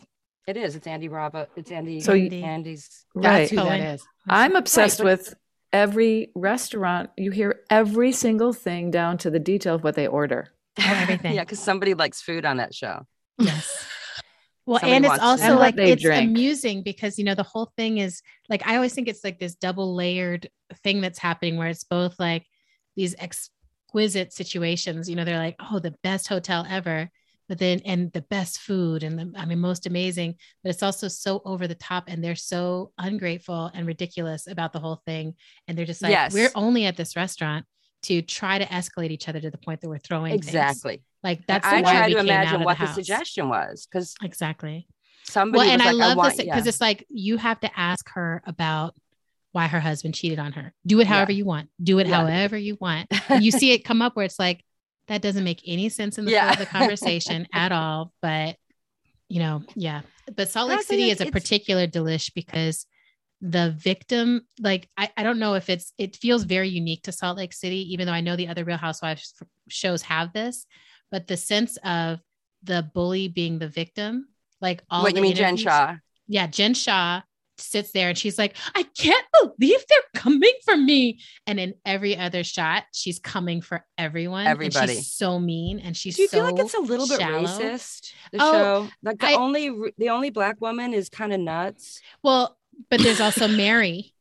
[0.48, 0.76] it is.
[0.76, 1.48] It's Andy Bravo.
[1.56, 2.00] It's Andy.
[2.02, 3.06] So you- Andy's.
[3.14, 3.24] Right.
[3.24, 3.80] That's who Cohen.
[3.80, 4.04] that is.
[4.28, 5.34] I'm obsessed but- with
[5.74, 7.10] every restaurant.
[7.18, 10.48] You hear every single thing down to the detail of what they order.
[10.80, 11.34] Oh, everything.
[11.36, 13.06] yeah, because somebody likes food on that show.
[13.38, 13.88] Yes.
[14.68, 15.56] Well, Somebody and it's also know.
[15.58, 16.30] like And what they it's drink.
[16.30, 19.56] amusing because you know the whole thing is like I always think it's like this
[19.56, 20.50] double layered
[20.84, 22.46] thing that's happening where it's both like
[22.96, 25.10] these exquisite situations.
[25.10, 27.10] You know, they're like, oh, the best hotel ever,
[27.52, 31.10] but then and the best food and the I mean most amazing, but it's also
[31.10, 35.34] so over the top and they're so ungrateful and ridiculous about the whole thing.
[35.68, 36.34] And they're just like, Yes.
[36.34, 37.66] we're only at this restaurant
[38.04, 40.48] to try to escalate each other to the point that we're throwing things.
[40.48, 41.04] Exactly.
[41.24, 42.96] Like that's I why try to imagine what the, house.
[42.96, 44.88] suggestion was because Exactly.
[45.26, 46.56] somebody well, and I like, love want, this yeah.
[46.56, 48.96] because it's like you have to ask her about
[49.52, 50.74] why her husband cheated on her.
[50.88, 51.68] Do it however you want.
[51.84, 52.16] Do it Yeah.
[52.22, 53.10] however you want.
[53.28, 54.64] And you see it come up where it's like
[55.12, 56.52] that doesn't make any sense in the flow Yeah.
[56.54, 58.14] of the conversation at all.
[58.22, 58.56] But
[59.28, 60.02] you know, yeah.
[60.36, 62.86] But Salt Lake City like is a particular delish because
[63.42, 67.38] the victim, like I, I don't know if it's it feels very unique to Salt
[67.38, 69.34] Lake City, even though I know the other Real Housewives
[69.68, 70.66] shows have this,
[71.12, 72.20] but the sense of
[72.64, 74.28] the bully being the victim,
[74.62, 75.96] like all what the you mean, Jen Shah?
[76.28, 77.22] yeah, Jen Shah
[77.62, 81.20] sits there and she's like, I can't believe they're coming for me.
[81.48, 84.42] And in every other shot, she's coming for everyone.
[84.42, 84.96] and Everybody.
[84.96, 87.44] she's so mean and she's Do you so feel like it's a little bit shallow.
[87.48, 88.14] racist?
[88.32, 92.02] The Oh, show, like the I- only the only black woman is kind of nuts.
[92.24, 92.58] Well,
[92.90, 94.14] but there's also Mary.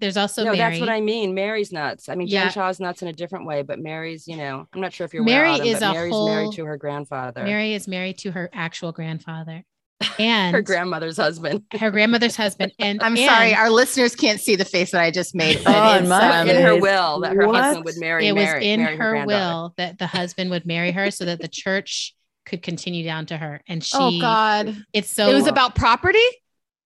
[0.00, 0.58] There's also no, Mary.
[0.58, 1.34] that's what I mean.
[1.34, 2.08] Mary's nuts.
[2.08, 2.44] I mean, Yeah.
[2.44, 5.14] Jen Shah's nuts in a different way, but Mary's, you know, I'm not sure if
[5.14, 8.18] you're Mary aware, Autumn, is but Mary's whole- married to her grandfather, Mary is married
[8.18, 9.64] to her actual grandfather
[10.18, 11.62] and her grandmother's husband.
[11.78, 12.72] her grandmother's husband.
[12.78, 15.62] And I'm and sorry, our listeners can't see the face that I just made.
[15.64, 17.62] But Oh, it's, and my um, in her will that her What?
[17.62, 18.26] husband would marry.
[18.26, 19.26] it was Mary, in marry her granddaughter.
[19.26, 22.14] will that the husband would marry her so that the church
[22.46, 23.60] could continue down to her.
[23.68, 26.18] And she oh God, it's so it was about property.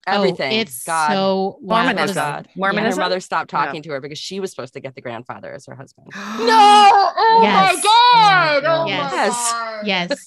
[0.06, 0.52] Oh, Everything.
[0.60, 1.10] it's God.
[1.10, 1.84] so wild.
[1.94, 1.98] Mormonism.
[1.98, 2.46] It was- God.
[2.46, 2.98] And Mormonism?
[2.98, 5.66] her mother stopped talking to her because she was supposed to get the grandfather as
[5.66, 6.06] her husband.
[6.14, 7.74] No, oh Yes.
[7.74, 9.52] my God, Oh oh my my Yes.
[9.52, 9.86] God.
[9.86, 10.26] yes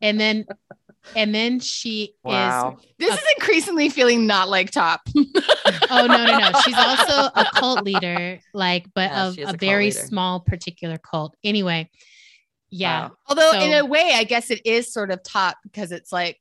[0.00, 0.44] and then
[1.14, 2.78] and then she Wow.
[2.98, 5.02] This is increasingly feeling not like top.
[5.16, 9.56] oh no no no she's also a cult leader like but Yeah, of a, a
[9.56, 9.98] very leader.
[9.98, 11.88] small particular cult anyway
[12.70, 13.16] yeah Wow.
[13.28, 16.38] Although So- in a way, I guess it is sort of top because it's like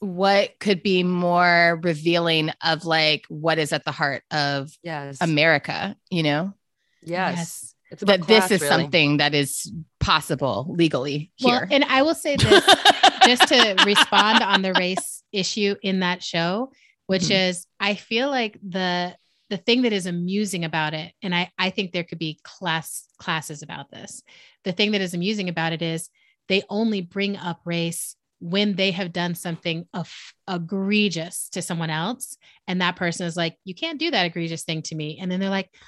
[0.00, 5.18] what could be more revealing of like what is at the heart of Yes.
[5.20, 6.54] America, you know?
[7.02, 7.40] yes.
[7.62, 8.68] It's about That this is really.
[8.82, 11.68] something that is possible legally well here.
[11.70, 12.64] and i will say this
[13.26, 16.70] just to respond on the race issue in that show
[17.06, 17.48] which Mhm.
[17.48, 19.14] is i feel like the
[19.50, 23.04] the thing that is amusing about it and i i think there could be class
[23.18, 24.22] classes about this
[24.64, 26.08] the thing that is amusing about it is
[26.48, 30.10] they only bring up race when they have done something of
[30.48, 32.36] egregious to someone else
[32.66, 35.40] and that person is like you can't do that egregious thing to me and then
[35.40, 35.78] they're like i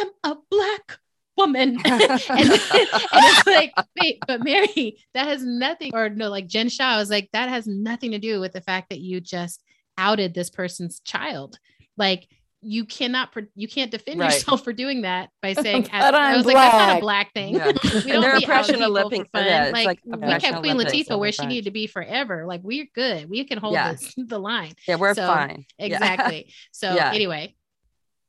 [0.00, 0.98] am a black
[1.36, 6.68] woman and, and it's like, wait, but Mary, that has nothing, or no, like Jen
[6.68, 9.62] Shah was like, that has nothing to do with the fact that you just
[9.98, 11.58] outed this person's child.
[11.96, 12.26] Like,
[12.62, 14.32] you cannot you can't defend Right.
[14.32, 17.32] yourself for doing that by saying, But I I'm was like, that's not a black.
[17.32, 17.54] black thing.
[17.54, 17.66] Yeah.
[17.66, 19.44] we And don't their be oppression outing of people lipping- for fun.
[19.44, 21.48] yeah, it's like, like we oppression kept Queen Olympics Latifah where she French.
[21.50, 22.44] needed to be forever.
[22.46, 23.28] Like, we're good.
[23.30, 23.92] We can hold Yeah.
[23.92, 24.72] this, the line.
[24.88, 25.66] Yeah, we're So, fine.
[25.78, 25.86] Yeah.
[25.86, 26.52] Exactly.
[26.72, 27.12] So Yeah.
[27.12, 27.54] anyway,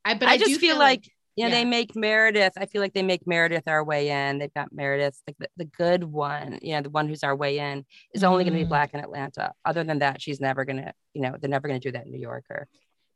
[0.05, 1.55] I, but I, I, just do feel, like, you know, yeah.
[1.61, 2.53] they make Meredith.
[2.57, 4.39] I feel like they make Meredith our way in.
[4.39, 7.59] They've got Meredith, like the, the good one, you know, the one who's our way
[7.59, 8.69] in is only going to be Mm.
[8.69, 9.53] black in Atlanta.
[9.63, 12.05] Other than that, she's never going to, you know, they're never going to do that
[12.07, 12.67] in New Yorker.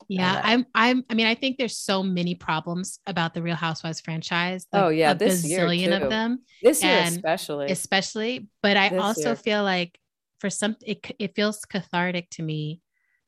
[0.08, 0.46] Yeah, that.
[0.46, 0.66] I'm.
[0.74, 1.04] I'm.
[1.12, 4.66] I mean, I think there's so many problems about the Real Housewives franchise.
[4.74, 6.04] Oh, yeah, a this year, bazillion too.
[6.04, 7.72] of them, This year, especially.
[7.72, 8.48] especially.
[8.64, 9.36] But I This also year.
[9.36, 10.00] feel like
[10.40, 12.82] for some, it it feels cathartic to me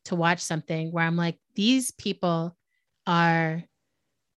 [0.05, 2.57] to watch something where I'm like, these people
[3.05, 3.63] are.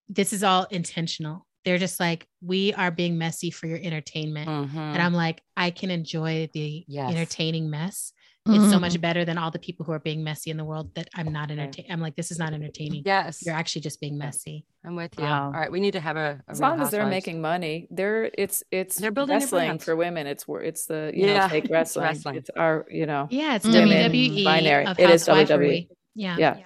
[0.08, 1.46] This is all intentional.
[1.64, 4.48] They're just like, we are being messy for your entertainment.
[4.48, 4.76] Mhm.
[4.76, 7.10] And I'm like, I can enjoy the Yes.
[7.10, 8.12] entertaining mess.
[8.48, 10.94] It's so much better than all the people who are being messy in the world
[10.94, 11.90] that I'm not entertaining.
[11.90, 13.02] I'm like, this is not entertaining.
[13.04, 14.64] yes, You're actually just being messy.
[14.84, 15.24] I'm with you.
[15.24, 15.46] Wow.
[15.46, 17.26] All right, we need to have a, a as long as they're Housewives.
[17.26, 20.28] making money, they're it's it's They're building their wrestling for women.
[20.28, 22.04] It's wor- it's the you know Yeah, fake it's wrestling.
[22.04, 22.36] wrestling.
[22.36, 24.86] It's our you know Yeah, it's Women WWE binary.
[24.86, 25.48] of It is housewifery.
[25.48, 25.88] WWE.
[26.14, 26.36] Yeah.
[26.38, 26.56] yeah.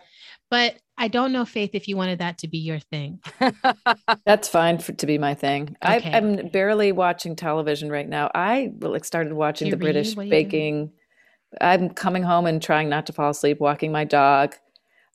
[0.50, 3.20] But I don't know, Faith, if you wanted that to be your thing.
[4.26, 5.74] That's fine for, to be my thing.
[5.82, 6.10] Okay.
[6.12, 8.30] I, I'm barely watching television right now.
[8.34, 9.78] I like started watching you the?
[9.78, 10.92] British baking.
[11.58, 14.54] I'm coming home and trying not to fall asleep, walking my dog,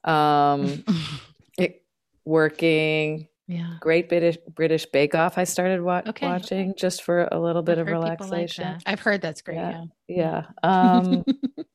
[0.05, 0.83] um,
[1.59, 1.83] it,
[2.25, 3.27] working.
[3.47, 3.75] Yeah.
[3.79, 5.37] Great British British Bake Off.
[5.37, 6.25] I started wa- Okay.
[6.25, 8.79] watching just for a little bit I've of people like relaxation.
[8.87, 9.57] I've heard that's great.
[9.57, 9.83] Yeah.
[10.07, 10.43] Yeah.
[10.63, 10.97] yeah.
[10.97, 11.23] Um,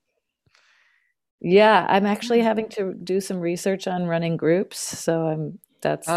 [1.40, 4.78] yeah, I'm actually having to do some research on running groups.
[4.78, 6.12] So I'm that's oh,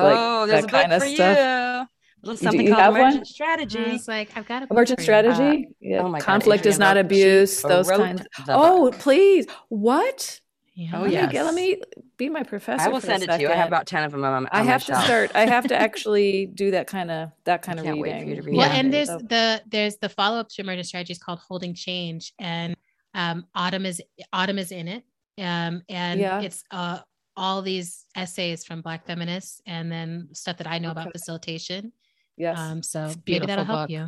[0.46, 1.38] like there's that a kind book of for stuff.
[1.38, 1.44] you.
[1.44, 1.88] A
[2.24, 3.02] little Do something you called have one?
[3.02, 3.92] emergent I strategy.
[3.92, 5.06] was like, I've got a book Emergent for you.
[5.06, 5.68] strategy.
[5.82, 6.00] yeah.
[6.00, 7.62] oh my God, Conflict is not abuse.
[7.62, 8.22] Those kinds.
[8.48, 9.00] Oh, book.
[9.00, 9.46] please.
[9.70, 10.40] What?
[10.76, 10.90] Yeah.
[10.96, 11.82] Oh, Let me let me
[12.18, 12.82] be my professor.
[12.84, 13.50] I will for a send it to you.
[13.50, 15.04] I have about ten of them on, on I my have to shelf.
[15.06, 15.32] start.
[15.36, 18.18] I have to actually do that kind of that kind of can't reading.
[18.18, 20.62] wait for you to read Well, and there's So- the there's the follow up to
[20.62, 22.76] emergent strategies called Holding Change, and
[23.14, 24.02] um, Autumn is
[24.32, 25.04] Autumn is in it,
[25.40, 26.42] um, and Yeah.
[26.42, 27.00] it's uh,
[27.36, 31.92] all these essays from Black feminists, and then stuff that I know about facilitation.
[32.38, 33.90] yes, Um, so It's maybe that'll help book.
[33.90, 34.08] you.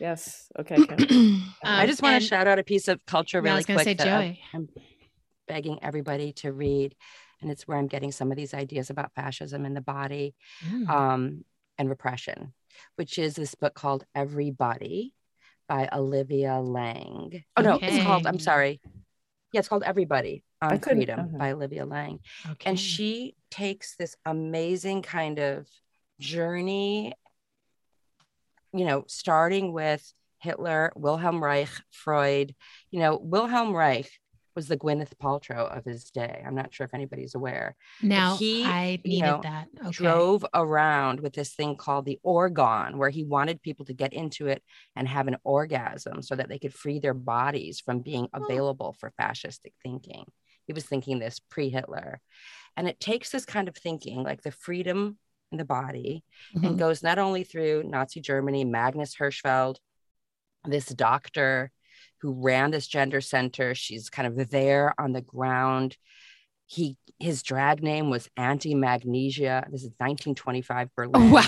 [0.00, 0.48] yes.
[0.58, 0.76] Okay.
[0.86, 1.42] Kim.
[1.64, 3.66] I Um, just want to shout out a piece of culture Yeah, I really was
[3.66, 4.40] gonna quick say that I'm- Joey.
[4.54, 4.68] I'm
[5.46, 6.94] begging everybody to read,
[7.40, 10.34] and it's where I'm getting some of these ideas about fascism in the body
[10.66, 10.88] Mm.
[10.88, 11.44] um,
[11.78, 12.52] and repression,
[12.96, 15.14] which is this book called Everybody
[15.68, 17.44] by Olivia Laing.
[17.56, 18.26] Oh no, it's called.
[18.26, 18.80] I'm sorry.
[19.52, 21.38] Yeah, it's called Everybody on Freedom uh-huh.
[21.38, 22.20] by Olivia Laing.
[22.50, 22.70] okay.
[22.70, 25.66] and she takes this amazing kind of
[26.20, 27.14] journey
[28.72, 32.54] you know starting with hitler wilhelm reich freud
[32.90, 34.10] you know wilhelm reich
[34.58, 38.64] was the gwyneth paltrow of his day i'm not sure if anybody's aware now he,
[38.64, 39.68] I you know, that.
[39.80, 39.90] Okay.
[39.92, 44.48] drove around with this thing called the orgone where he wanted people to get into
[44.48, 44.60] it
[44.96, 49.12] and have an orgasm so that they could free their bodies from being available for
[49.20, 50.24] fascistic thinking
[50.66, 52.20] he was thinking this pre-hitler
[52.76, 55.18] and it takes this kind of thinking like the freedom
[55.52, 56.24] in the body
[56.56, 56.64] Mhm.
[56.66, 59.76] and goes not only through nazi germany magnus hirschfeld
[60.64, 61.70] this doctor
[62.20, 65.96] who ran this gender center she's kind of there on the ground
[66.66, 71.42] he his drag name was anti magnesia this is 1925 berlin Wow.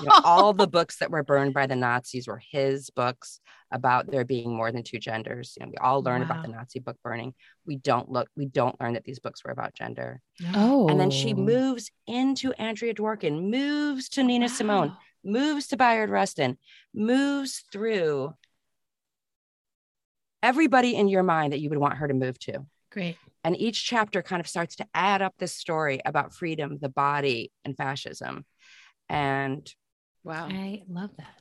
[0.00, 3.40] you know, all the books that were burned by the Nazis were his books
[3.70, 5.54] about there being more than two genders.
[5.58, 7.34] You know, we all learn about the Nazi book burning.
[7.66, 10.20] We don't look, we don't learn that these books were about gender.
[10.54, 10.88] Oh.
[10.88, 16.58] And then she moves into Andrea Dworkin, moves to Nina Simone, moves to Bayard Rustin,
[16.94, 18.34] moves through
[20.42, 22.66] everybody in your mind that you would want her to move to.
[22.90, 23.16] Great.
[23.44, 27.50] And each chapter kind of starts to add up this story about freedom, the body,
[27.64, 28.44] and fascism.
[29.08, 29.68] And
[30.24, 30.48] wow.
[30.48, 31.34] I love that.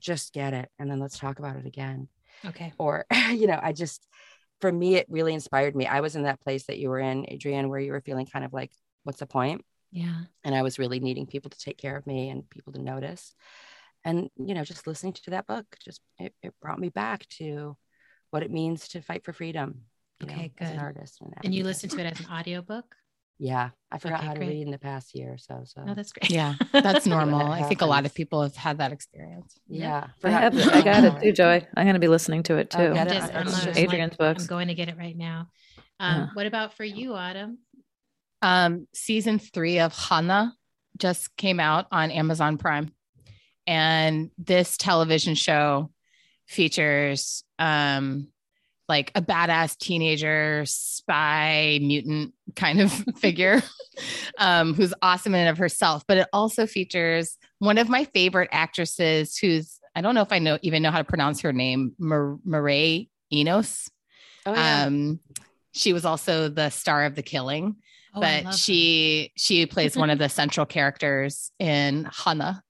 [0.00, 0.68] just get it.
[0.78, 2.08] And then let's talk about it again.
[2.44, 2.72] Okay.
[2.78, 4.06] Or, you know, I just,
[4.60, 5.86] for me, it really inspired me.
[5.86, 8.44] I was in that place that you were in, Adrienne, where you were feeling kind
[8.44, 8.72] of like,
[9.04, 9.64] what's the point?
[9.92, 10.22] Yeah.
[10.44, 13.34] And I was really needing people to take care of me and people to notice.
[14.04, 17.76] And, you know, just listening to that book, just it, it brought me back to
[18.30, 19.82] what it means to fight for freedom.
[20.22, 21.20] Okay, know, as an artist.
[21.20, 22.84] And, And you listen to it as an audiobook?
[23.38, 23.68] Yeah.
[23.92, 24.48] I forgot Okay, how to great.
[24.48, 25.62] read in the past year or so.
[25.66, 26.30] So, No, that's great.
[26.30, 27.40] Yeah, that's normal.
[27.40, 29.58] That I think a lot of people have had that experience.
[29.68, 30.06] yeah.
[30.24, 30.56] I have.
[30.56, 31.66] I got it too, Joy.
[31.76, 32.94] I'm going to be listening to it Oh, too.
[32.94, 33.22] get it?
[33.34, 34.42] I'm, It's just- Adrienne's like, books.
[34.44, 35.48] I'm going to get it right now.
[36.00, 36.26] Um, Yeah.
[36.32, 37.58] What about for you, Autumn?
[38.42, 40.54] Um, season three of Hanna
[40.96, 42.90] just came out on Amazon Prime.
[43.66, 45.90] And this television show
[46.46, 48.28] features um
[48.88, 53.62] like a badass teenager spy mutant kind of figure
[54.38, 58.48] um who's awesome in and of herself but it also features one of my favorite
[58.52, 61.94] actresses who's i don't know if i know even know how to pronounce her name
[61.98, 63.90] Mar- Marae Enos
[64.48, 64.84] Oh, yeah.
[64.84, 65.18] um
[65.72, 67.76] she was also the star of the killing
[68.14, 68.52] Oh, but her.
[68.52, 72.62] she she plays one of the central characters in Hanna.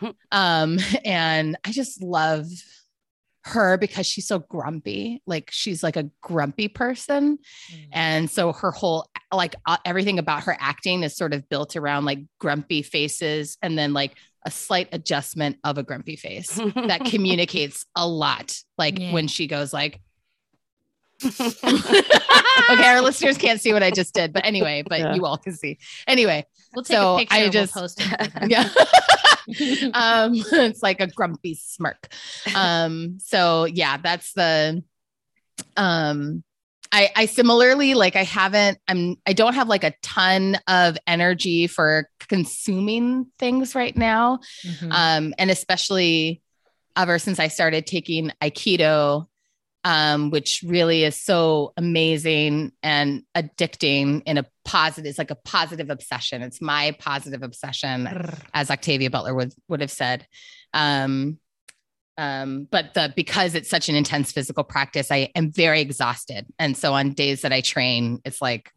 [0.00, 0.08] Hmm.
[0.32, 2.46] Um, and I just love
[3.44, 5.22] her because she's so grumpy.
[5.26, 7.38] Like she's like a grumpy person.
[7.72, 7.88] Mm.
[7.92, 12.04] And so her whole like uh, everything about her acting is sort of built around
[12.04, 14.14] like grumpy faces and then like
[14.44, 18.54] a slight adjustment of a grumpy face that communicates a lot.
[18.78, 19.12] Like Yeah.
[19.12, 20.00] when she goes like
[21.22, 25.14] okay, our listeners can't see what I just did, but anyway, but Yeah.
[25.14, 25.78] you all can see.
[26.06, 28.30] Anyway, We'll take so a picture I we'll just- it.
[28.50, 28.68] yeah.
[29.94, 32.08] um, it's like a grumpy smirk.
[32.54, 34.82] Um, so yeah, that's the
[35.76, 36.42] um
[36.92, 41.66] I I similarly like I haven't I'm I don't have like a ton of energy
[41.66, 44.40] for consuming things right now.
[44.64, 44.88] Mhm.
[44.90, 46.42] Um, and especially
[46.96, 49.26] ever since I started taking Aikido,
[49.84, 55.08] um, which really is so amazing and addicting in a positive.
[55.08, 56.42] It's like a positive obsession.
[56.42, 58.08] It's my positive obsession,
[58.52, 60.26] as Octavia Butler would would have said.
[60.74, 61.38] Um,
[62.18, 66.76] um, but the because it's such an intense physical practice, I am very exhausted, and
[66.76, 68.70] so on days that I train, it's like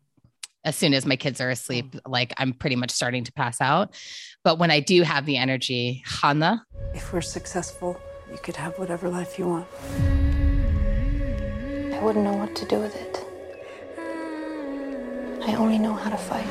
[0.65, 3.95] as soon as my kids are asleep, like I'm pretty much starting to pass out.
[4.45, 7.99] But when I do have the energy, Hanna, If we're successful,
[8.31, 9.67] you could have whatever life you want.
[12.03, 13.25] I wouldn't know what to do with it.
[15.47, 16.45] I only know how to fight.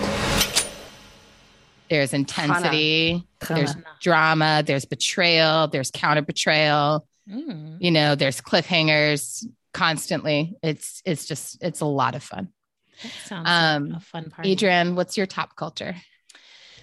[1.91, 7.07] there's intensity, there's drama, there's betrayal, there's counter betrayal.
[7.31, 10.57] Mm, You know, there's cliffhangers constantly.
[10.62, 12.49] It's it's just it's a lot of fun.
[13.03, 14.47] that sounds Um, like a fun part.
[14.47, 15.95] Adrienne, what's your top culture?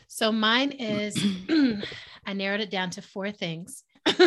[0.08, 1.18] So mine is
[2.24, 3.84] I narrowed it down to four things.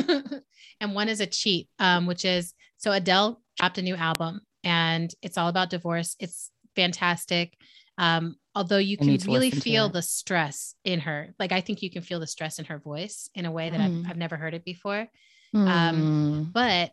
[0.81, 5.15] and one is a cheat, um, which is so Adele dropped a new album and
[5.23, 6.17] it's all about divorce.
[6.19, 7.55] It's fantastic.
[7.97, 11.33] Um, although you I can really feel the stress in her.
[11.39, 13.79] Like I think you can feel the stress in her voice in a way that
[13.81, 14.03] Mm.
[14.05, 15.07] I've, I've never heard it before.
[15.55, 16.91] Um, Um, But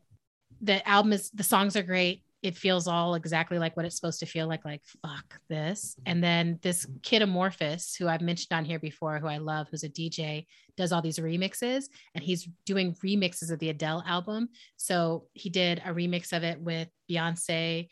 [0.61, 2.21] the album is the songs are great.
[2.41, 5.95] It feels all exactly like what it's supposed to feel like, like fuck this.
[5.95, 6.11] Mm-hmm.
[6.11, 9.83] And then this kid Amorphous, who I've mentioned on here before, who I love, who's
[9.83, 10.45] a DJ,
[10.77, 11.85] does all these remixes
[12.15, 14.49] and he's doing remixes of the Adele album.
[14.77, 17.89] So he did a remix of it with Beyonce.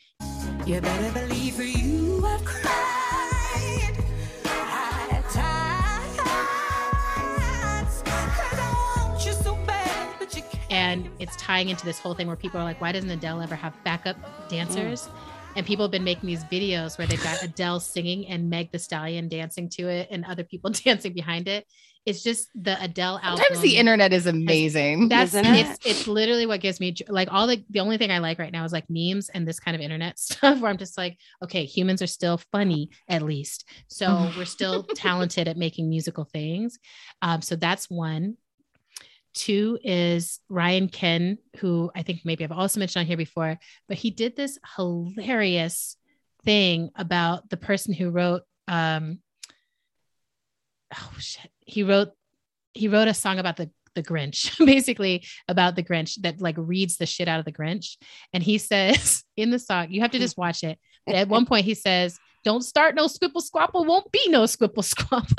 [0.66, 2.67] You better believe for you I've cried
[11.18, 13.74] it's tying into this whole thing where people are like, why doesn't Adele ever have
[13.84, 14.16] backup
[14.48, 15.08] dancers?
[15.56, 18.78] And people have been making these videos where they've got Adele singing and Meg the
[18.78, 21.66] Stallion dancing to it and other people dancing behind it.
[22.06, 23.44] It's just the Adele album.
[23.44, 25.08] sometimes the internet is amazing.
[25.08, 25.66] That's Isn't it?
[25.66, 28.52] it's it's literally what gives me like all the the only thing I like right
[28.52, 31.64] now is like memes and this kind of internet stuff where I'm just like, okay,
[31.64, 33.68] humans are still funny at least.
[33.88, 36.78] So we're still talented at making musical things.
[37.20, 38.36] Um, so that's one.
[39.38, 43.56] Two is Ryan Ken, who I think maybe I've also mentioned on here before,
[43.86, 45.96] but he did this hilarious
[46.44, 49.20] thing about the person who wrote um
[50.92, 51.52] oh shit.
[51.64, 52.10] He wrote
[52.74, 56.96] he wrote a song about the the Grinch, basically about the Grinch that like reads
[56.96, 57.96] the shit out of the Grinch.
[58.32, 60.80] And he says in the song, you have to just watch it.
[61.06, 64.84] But at one point he says, Don't start no squipple squapple, won't be no squipple
[64.84, 65.34] squapple.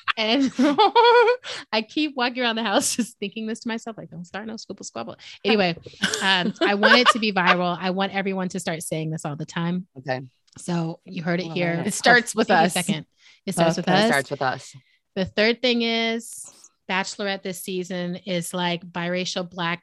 [0.16, 0.52] and
[1.72, 4.54] I keep walking around the house just thinking this to myself, like, don't start no
[4.54, 5.16] squipple squabble.
[5.44, 5.76] Anyway,
[6.22, 7.76] um, I want it to be viral.
[7.80, 9.86] I want everyone to start saying this all the time.
[9.98, 10.20] Okay.
[10.58, 11.82] So you heard it here.
[11.84, 12.74] It starts with us.
[12.74, 13.06] Second.
[13.46, 14.06] It starts with It us.
[14.06, 14.76] starts with us.
[15.16, 16.52] The third thing is
[16.90, 19.82] Bachelorette this season is like biracial black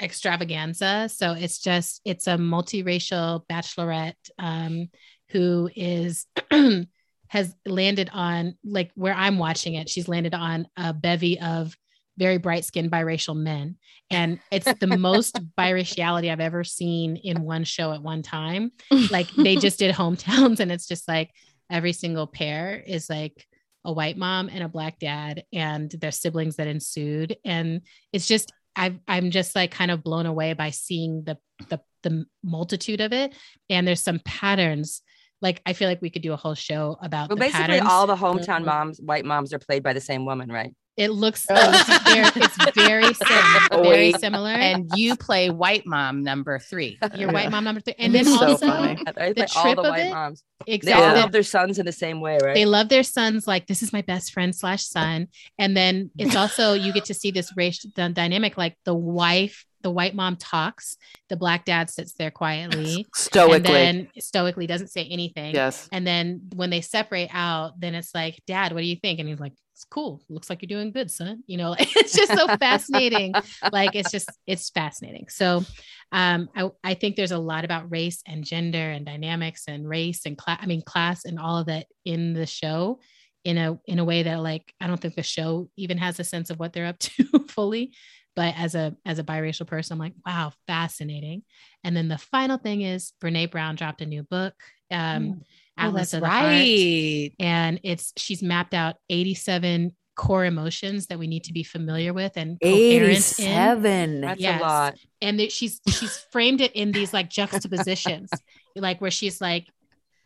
[0.00, 1.08] extravaganza.
[1.12, 4.88] So it's just it's a multiracial bachelorette um,
[5.30, 6.26] who is
[7.28, 9.88] has landed on like where I'm watching it.
[9.88, 11.74] She's landed on a bevy of
[12.18, 13.76] very bright skinned biracial men.
[14.10, 18.72] And it's the most biraciality I've ever seen in one show at one time.
[19.10, 21.30] Like they just did hometowns, and it's just like
[21.70, 23.46] every single pair is like
[23.84, 27.82] a white mom and a black dad and their siblings that ensued and
[28.12, 31.36] it's just i i'm just like kind of blown away by seeing the
[31.68, 33.34] the the multitude of it
[33.70, 35.02] and there's some patterns
[35.42, 37.88] like i feel like we could do a whole show about Well, basically, patterns.
[37.90, 38.64] all the hometown mm-hmm.
[38.66, 40.72] moms, white moms, are played by the same woman, right?
[40.96, 46.58] It looks it's very, it's very similar very similar and you play white mom number
[46.58, 46.98] three.
[47.14, 48.96] your white mom number three and then So also funny.
[49.04, 50.42] They play all trip the of white it- moms.
[50.66, 52.54] They exactly all love their sons in the same way, right?
[52.54, 55.28] they love their sons like this is my best friend slash son
[55.58, 59.90] and then it's also you get to see this race dynamic like the wife the
[59.92, 60.96] white mom talks
[61.28, 63.54] the black dad sits there quietly Stoically.
[63.54, 65.54] and then stoically doesn't say anything.
[65.54, 65.88] Yes.
[65.92, 69.20] and then when they separate out then it's like dad what do you think?
[69.20, 70.22] And he's like it's cool.
[70.30, 71.44] Looks like you're doing good son.
[71.46, 73.32] You know it's just so fascinating.
[73.70, 75.26] Like it's just it's fascinating.
[75.28, 75.62] So
[76.10, 80.24] um I, I think there's a lot about race and gender and dynamics and race
[80.26, 83.00] and class i mean class and all of that in the show
[83.44, 86.24] in a in a way that like i don't think the show even has a
[86.24, 87.92] sense of what they're up to fully
[88.36, 91.42] but as a as a biracial person i'm like wow fascinating
[91.82, 94.54] and then the final thing is brene brown dropped a new book
[94.92, 95.40] um
[95.78, 101.18] Oh, Atlas that's of the Heart and it's she's mapped out 87 core emotions that
[101.18, 103.46] we need to be familiar with and coherent in.
[103.52, 104.20] 87.
[104.22, 104.60] That's Yes.
[104.60, 104.94] a lot.
[105.20, 108.30] and that she's she's framed it in these like juxtapositions
[108.74, 109.66] like where she's like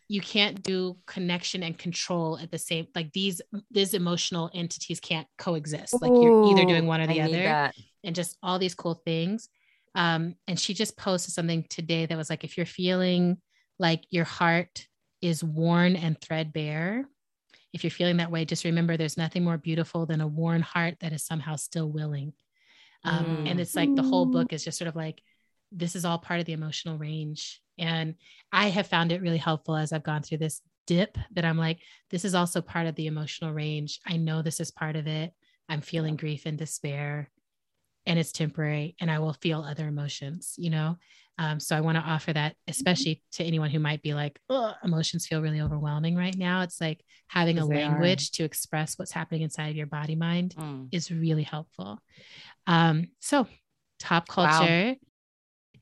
[0.08, 3.40] you can't do connection and control at the same like these
[3.72, 7.42] these emotional entities can't coexist like you're either doing one or the I need other
[7.44, 7.74] that.
[8.04, 9.48] And just all these cool things
[9.94, 13.38] Um, and she just posted something today that was like, if you're feeling
[13.78, 14.86] like your heart
[15.20, 17.06] is worn and threadbare,
[17.72, 20.94] if you're feeling that way, just remember there's nothing more beautiful than a worn heart
[21.00, 22.32] that is somehow still willing.
[23.04, 25.22] Um, And it's like the whole book is just sort of like,
[25.72, 27.60] this is all part of the emotional range.
[27.78, 28.14] And
[28.52, 31.80] I have found it really helpful as I've gone through this dip that I'm like,
[32.10, 34.00] this is also part of the emotional range.
[34.06, 35.32] I know this is part of it.
[35.68, 37.30] I'm feeling grief and despair,
[38.06, 40.96] and it's temporary, and I will feel other emotions, you know?
[41.38, 44.74] Um, so I want to offer that, especially to anyone who might be like, "Ugh,
[44.84, 46.60] emotions feel really overwhelming right now.
[46.62, 47.88] It's like having a they are.
[47.90, 50.88] language to express what's happening inside of your body mind Mm.
[50.92, 51.98] is really helpful.
[52.66, 53.46] Um, so
[53.98, 54.34] top Wow.
[54.34, 54.96] culture.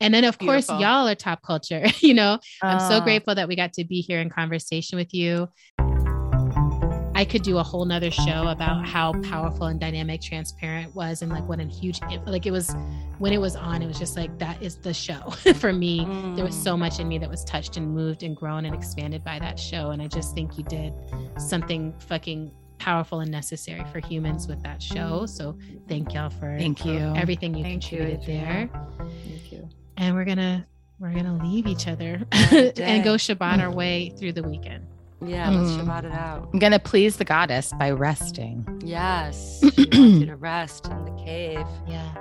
[0.00, 2.38] And then of course y'all are top culture, you know.
[2.62, 5.48] I'm so Uh, grateful that we got to be here in conversation with you.
[7.18, 11.32] I could do a whole nother show about how powerful and dynamic transparent was and
[11.32, 12.72] like what a huge like it was
[13.18, 16.04] when it was on, it was just like that is the show for me.
[16.36, 19.24] There was so much in me that was touched and moved and grown and expanded
[19.24, 19.90] by that show.
[19.90, 20.94] And I just think you did
[21.38, 25.26] something fucking powerful and necessary for humans with that show.
[25.26, 25.58] So
[25.88, 26.98] thank y'all for, Thank for you.
[27.16, 28.70] everything you Thank you, contributed there.
[29.26, 29.68] Thank you.
[29.96, 30.64] And we're gonna
[31.00, 33.00] we're gonna leave each other and go day.
[33.02, 34.86] Shabbat our way through the weekend.
[35.24, 35.80] Yeah, let's Mm.
[35.84, 36.48] Shabbat it out.
[36.52, 38.66] I'm gonna please the goddess by resting.
[38.84, 39.60] Yes.
[39.74, 41.66] She wants you to rest in the cave.
[41.86, 42.14] Yeah.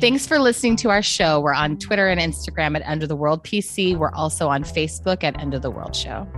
[0.00, 1.40] Thanks for listening to our show.
[1.40, 3.96] We're on Twitter and Instagram at End of the World PC.
[3.96, 6.28] We're also on Facebook at End of the World Show.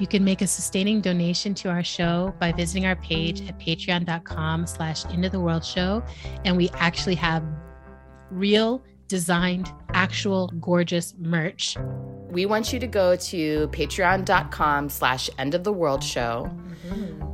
[0.00, 4.66] You can make a sustaining donation to our show by visiting our page at patreon.com
[4.66, 6.02] slash end of the world show.
[6.44, 7.44] And we actually have
[8.30, 11.76] real designed, actual gorgeous merch.
[12.30, 16.50] We want you to go to patreon.com slash end of the world show.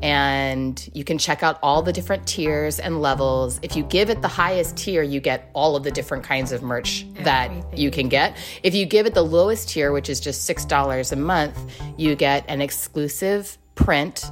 [0.03, 3.59] And you can check out all the different tiers and levels.
[3.62, 6.62] If you give it the highest tier, you get all of the different kinds of
[6.62, 8.37] merch that you can get.
[8.62, 11.59] If you give it the lowest tier, which is just $6 a month,
[11.97, 14.25] you get an exclusive print,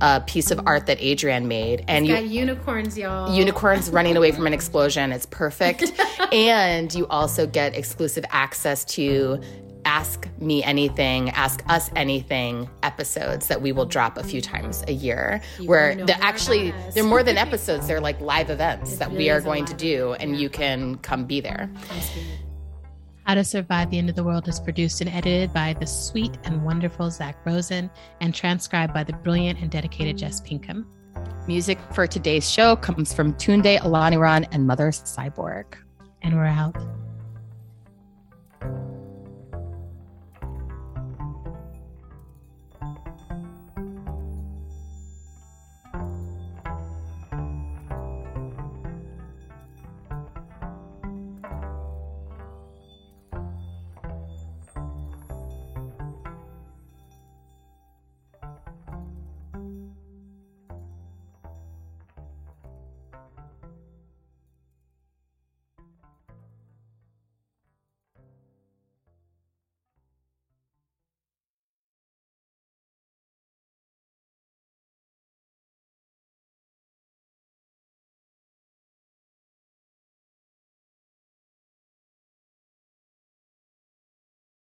[0.00, 1.84] a piece of art that Adrienne made.
[1.88, 3.34] And you got unicorns, y'all.
[3.34, 5.12] unicorns running away from an explosion.
[5.12, 5.92] It's perfect.
[6.32, 9.40] and you also get exclusive access to
[9.86, 14.92] Ask Me Anything, Ask Us Anything episodes that we will drop a few times a
[14.92, 15.40] year.
[15.64, 16.94] where they're actually, us.
[16.94, 20.32] they're more than episodes, they're like live events that we are going to do, and
[20.32, 20.38] yeah.
[20.38, 21.70] you can come be there.
[23.24, 26.36] How to Survive the End of the World is produced and edited by the sweet
[26.44, 27.88] and wonderful Zach Rosen
[28.20, 30.86] and transcribed by the brilliant and dedicated Jess Pinkham.
[31.46, 35.74] Music for today's show comes from Tunde Olaniran and Mother Cyborg.
[36.22, 36.76] And we're out.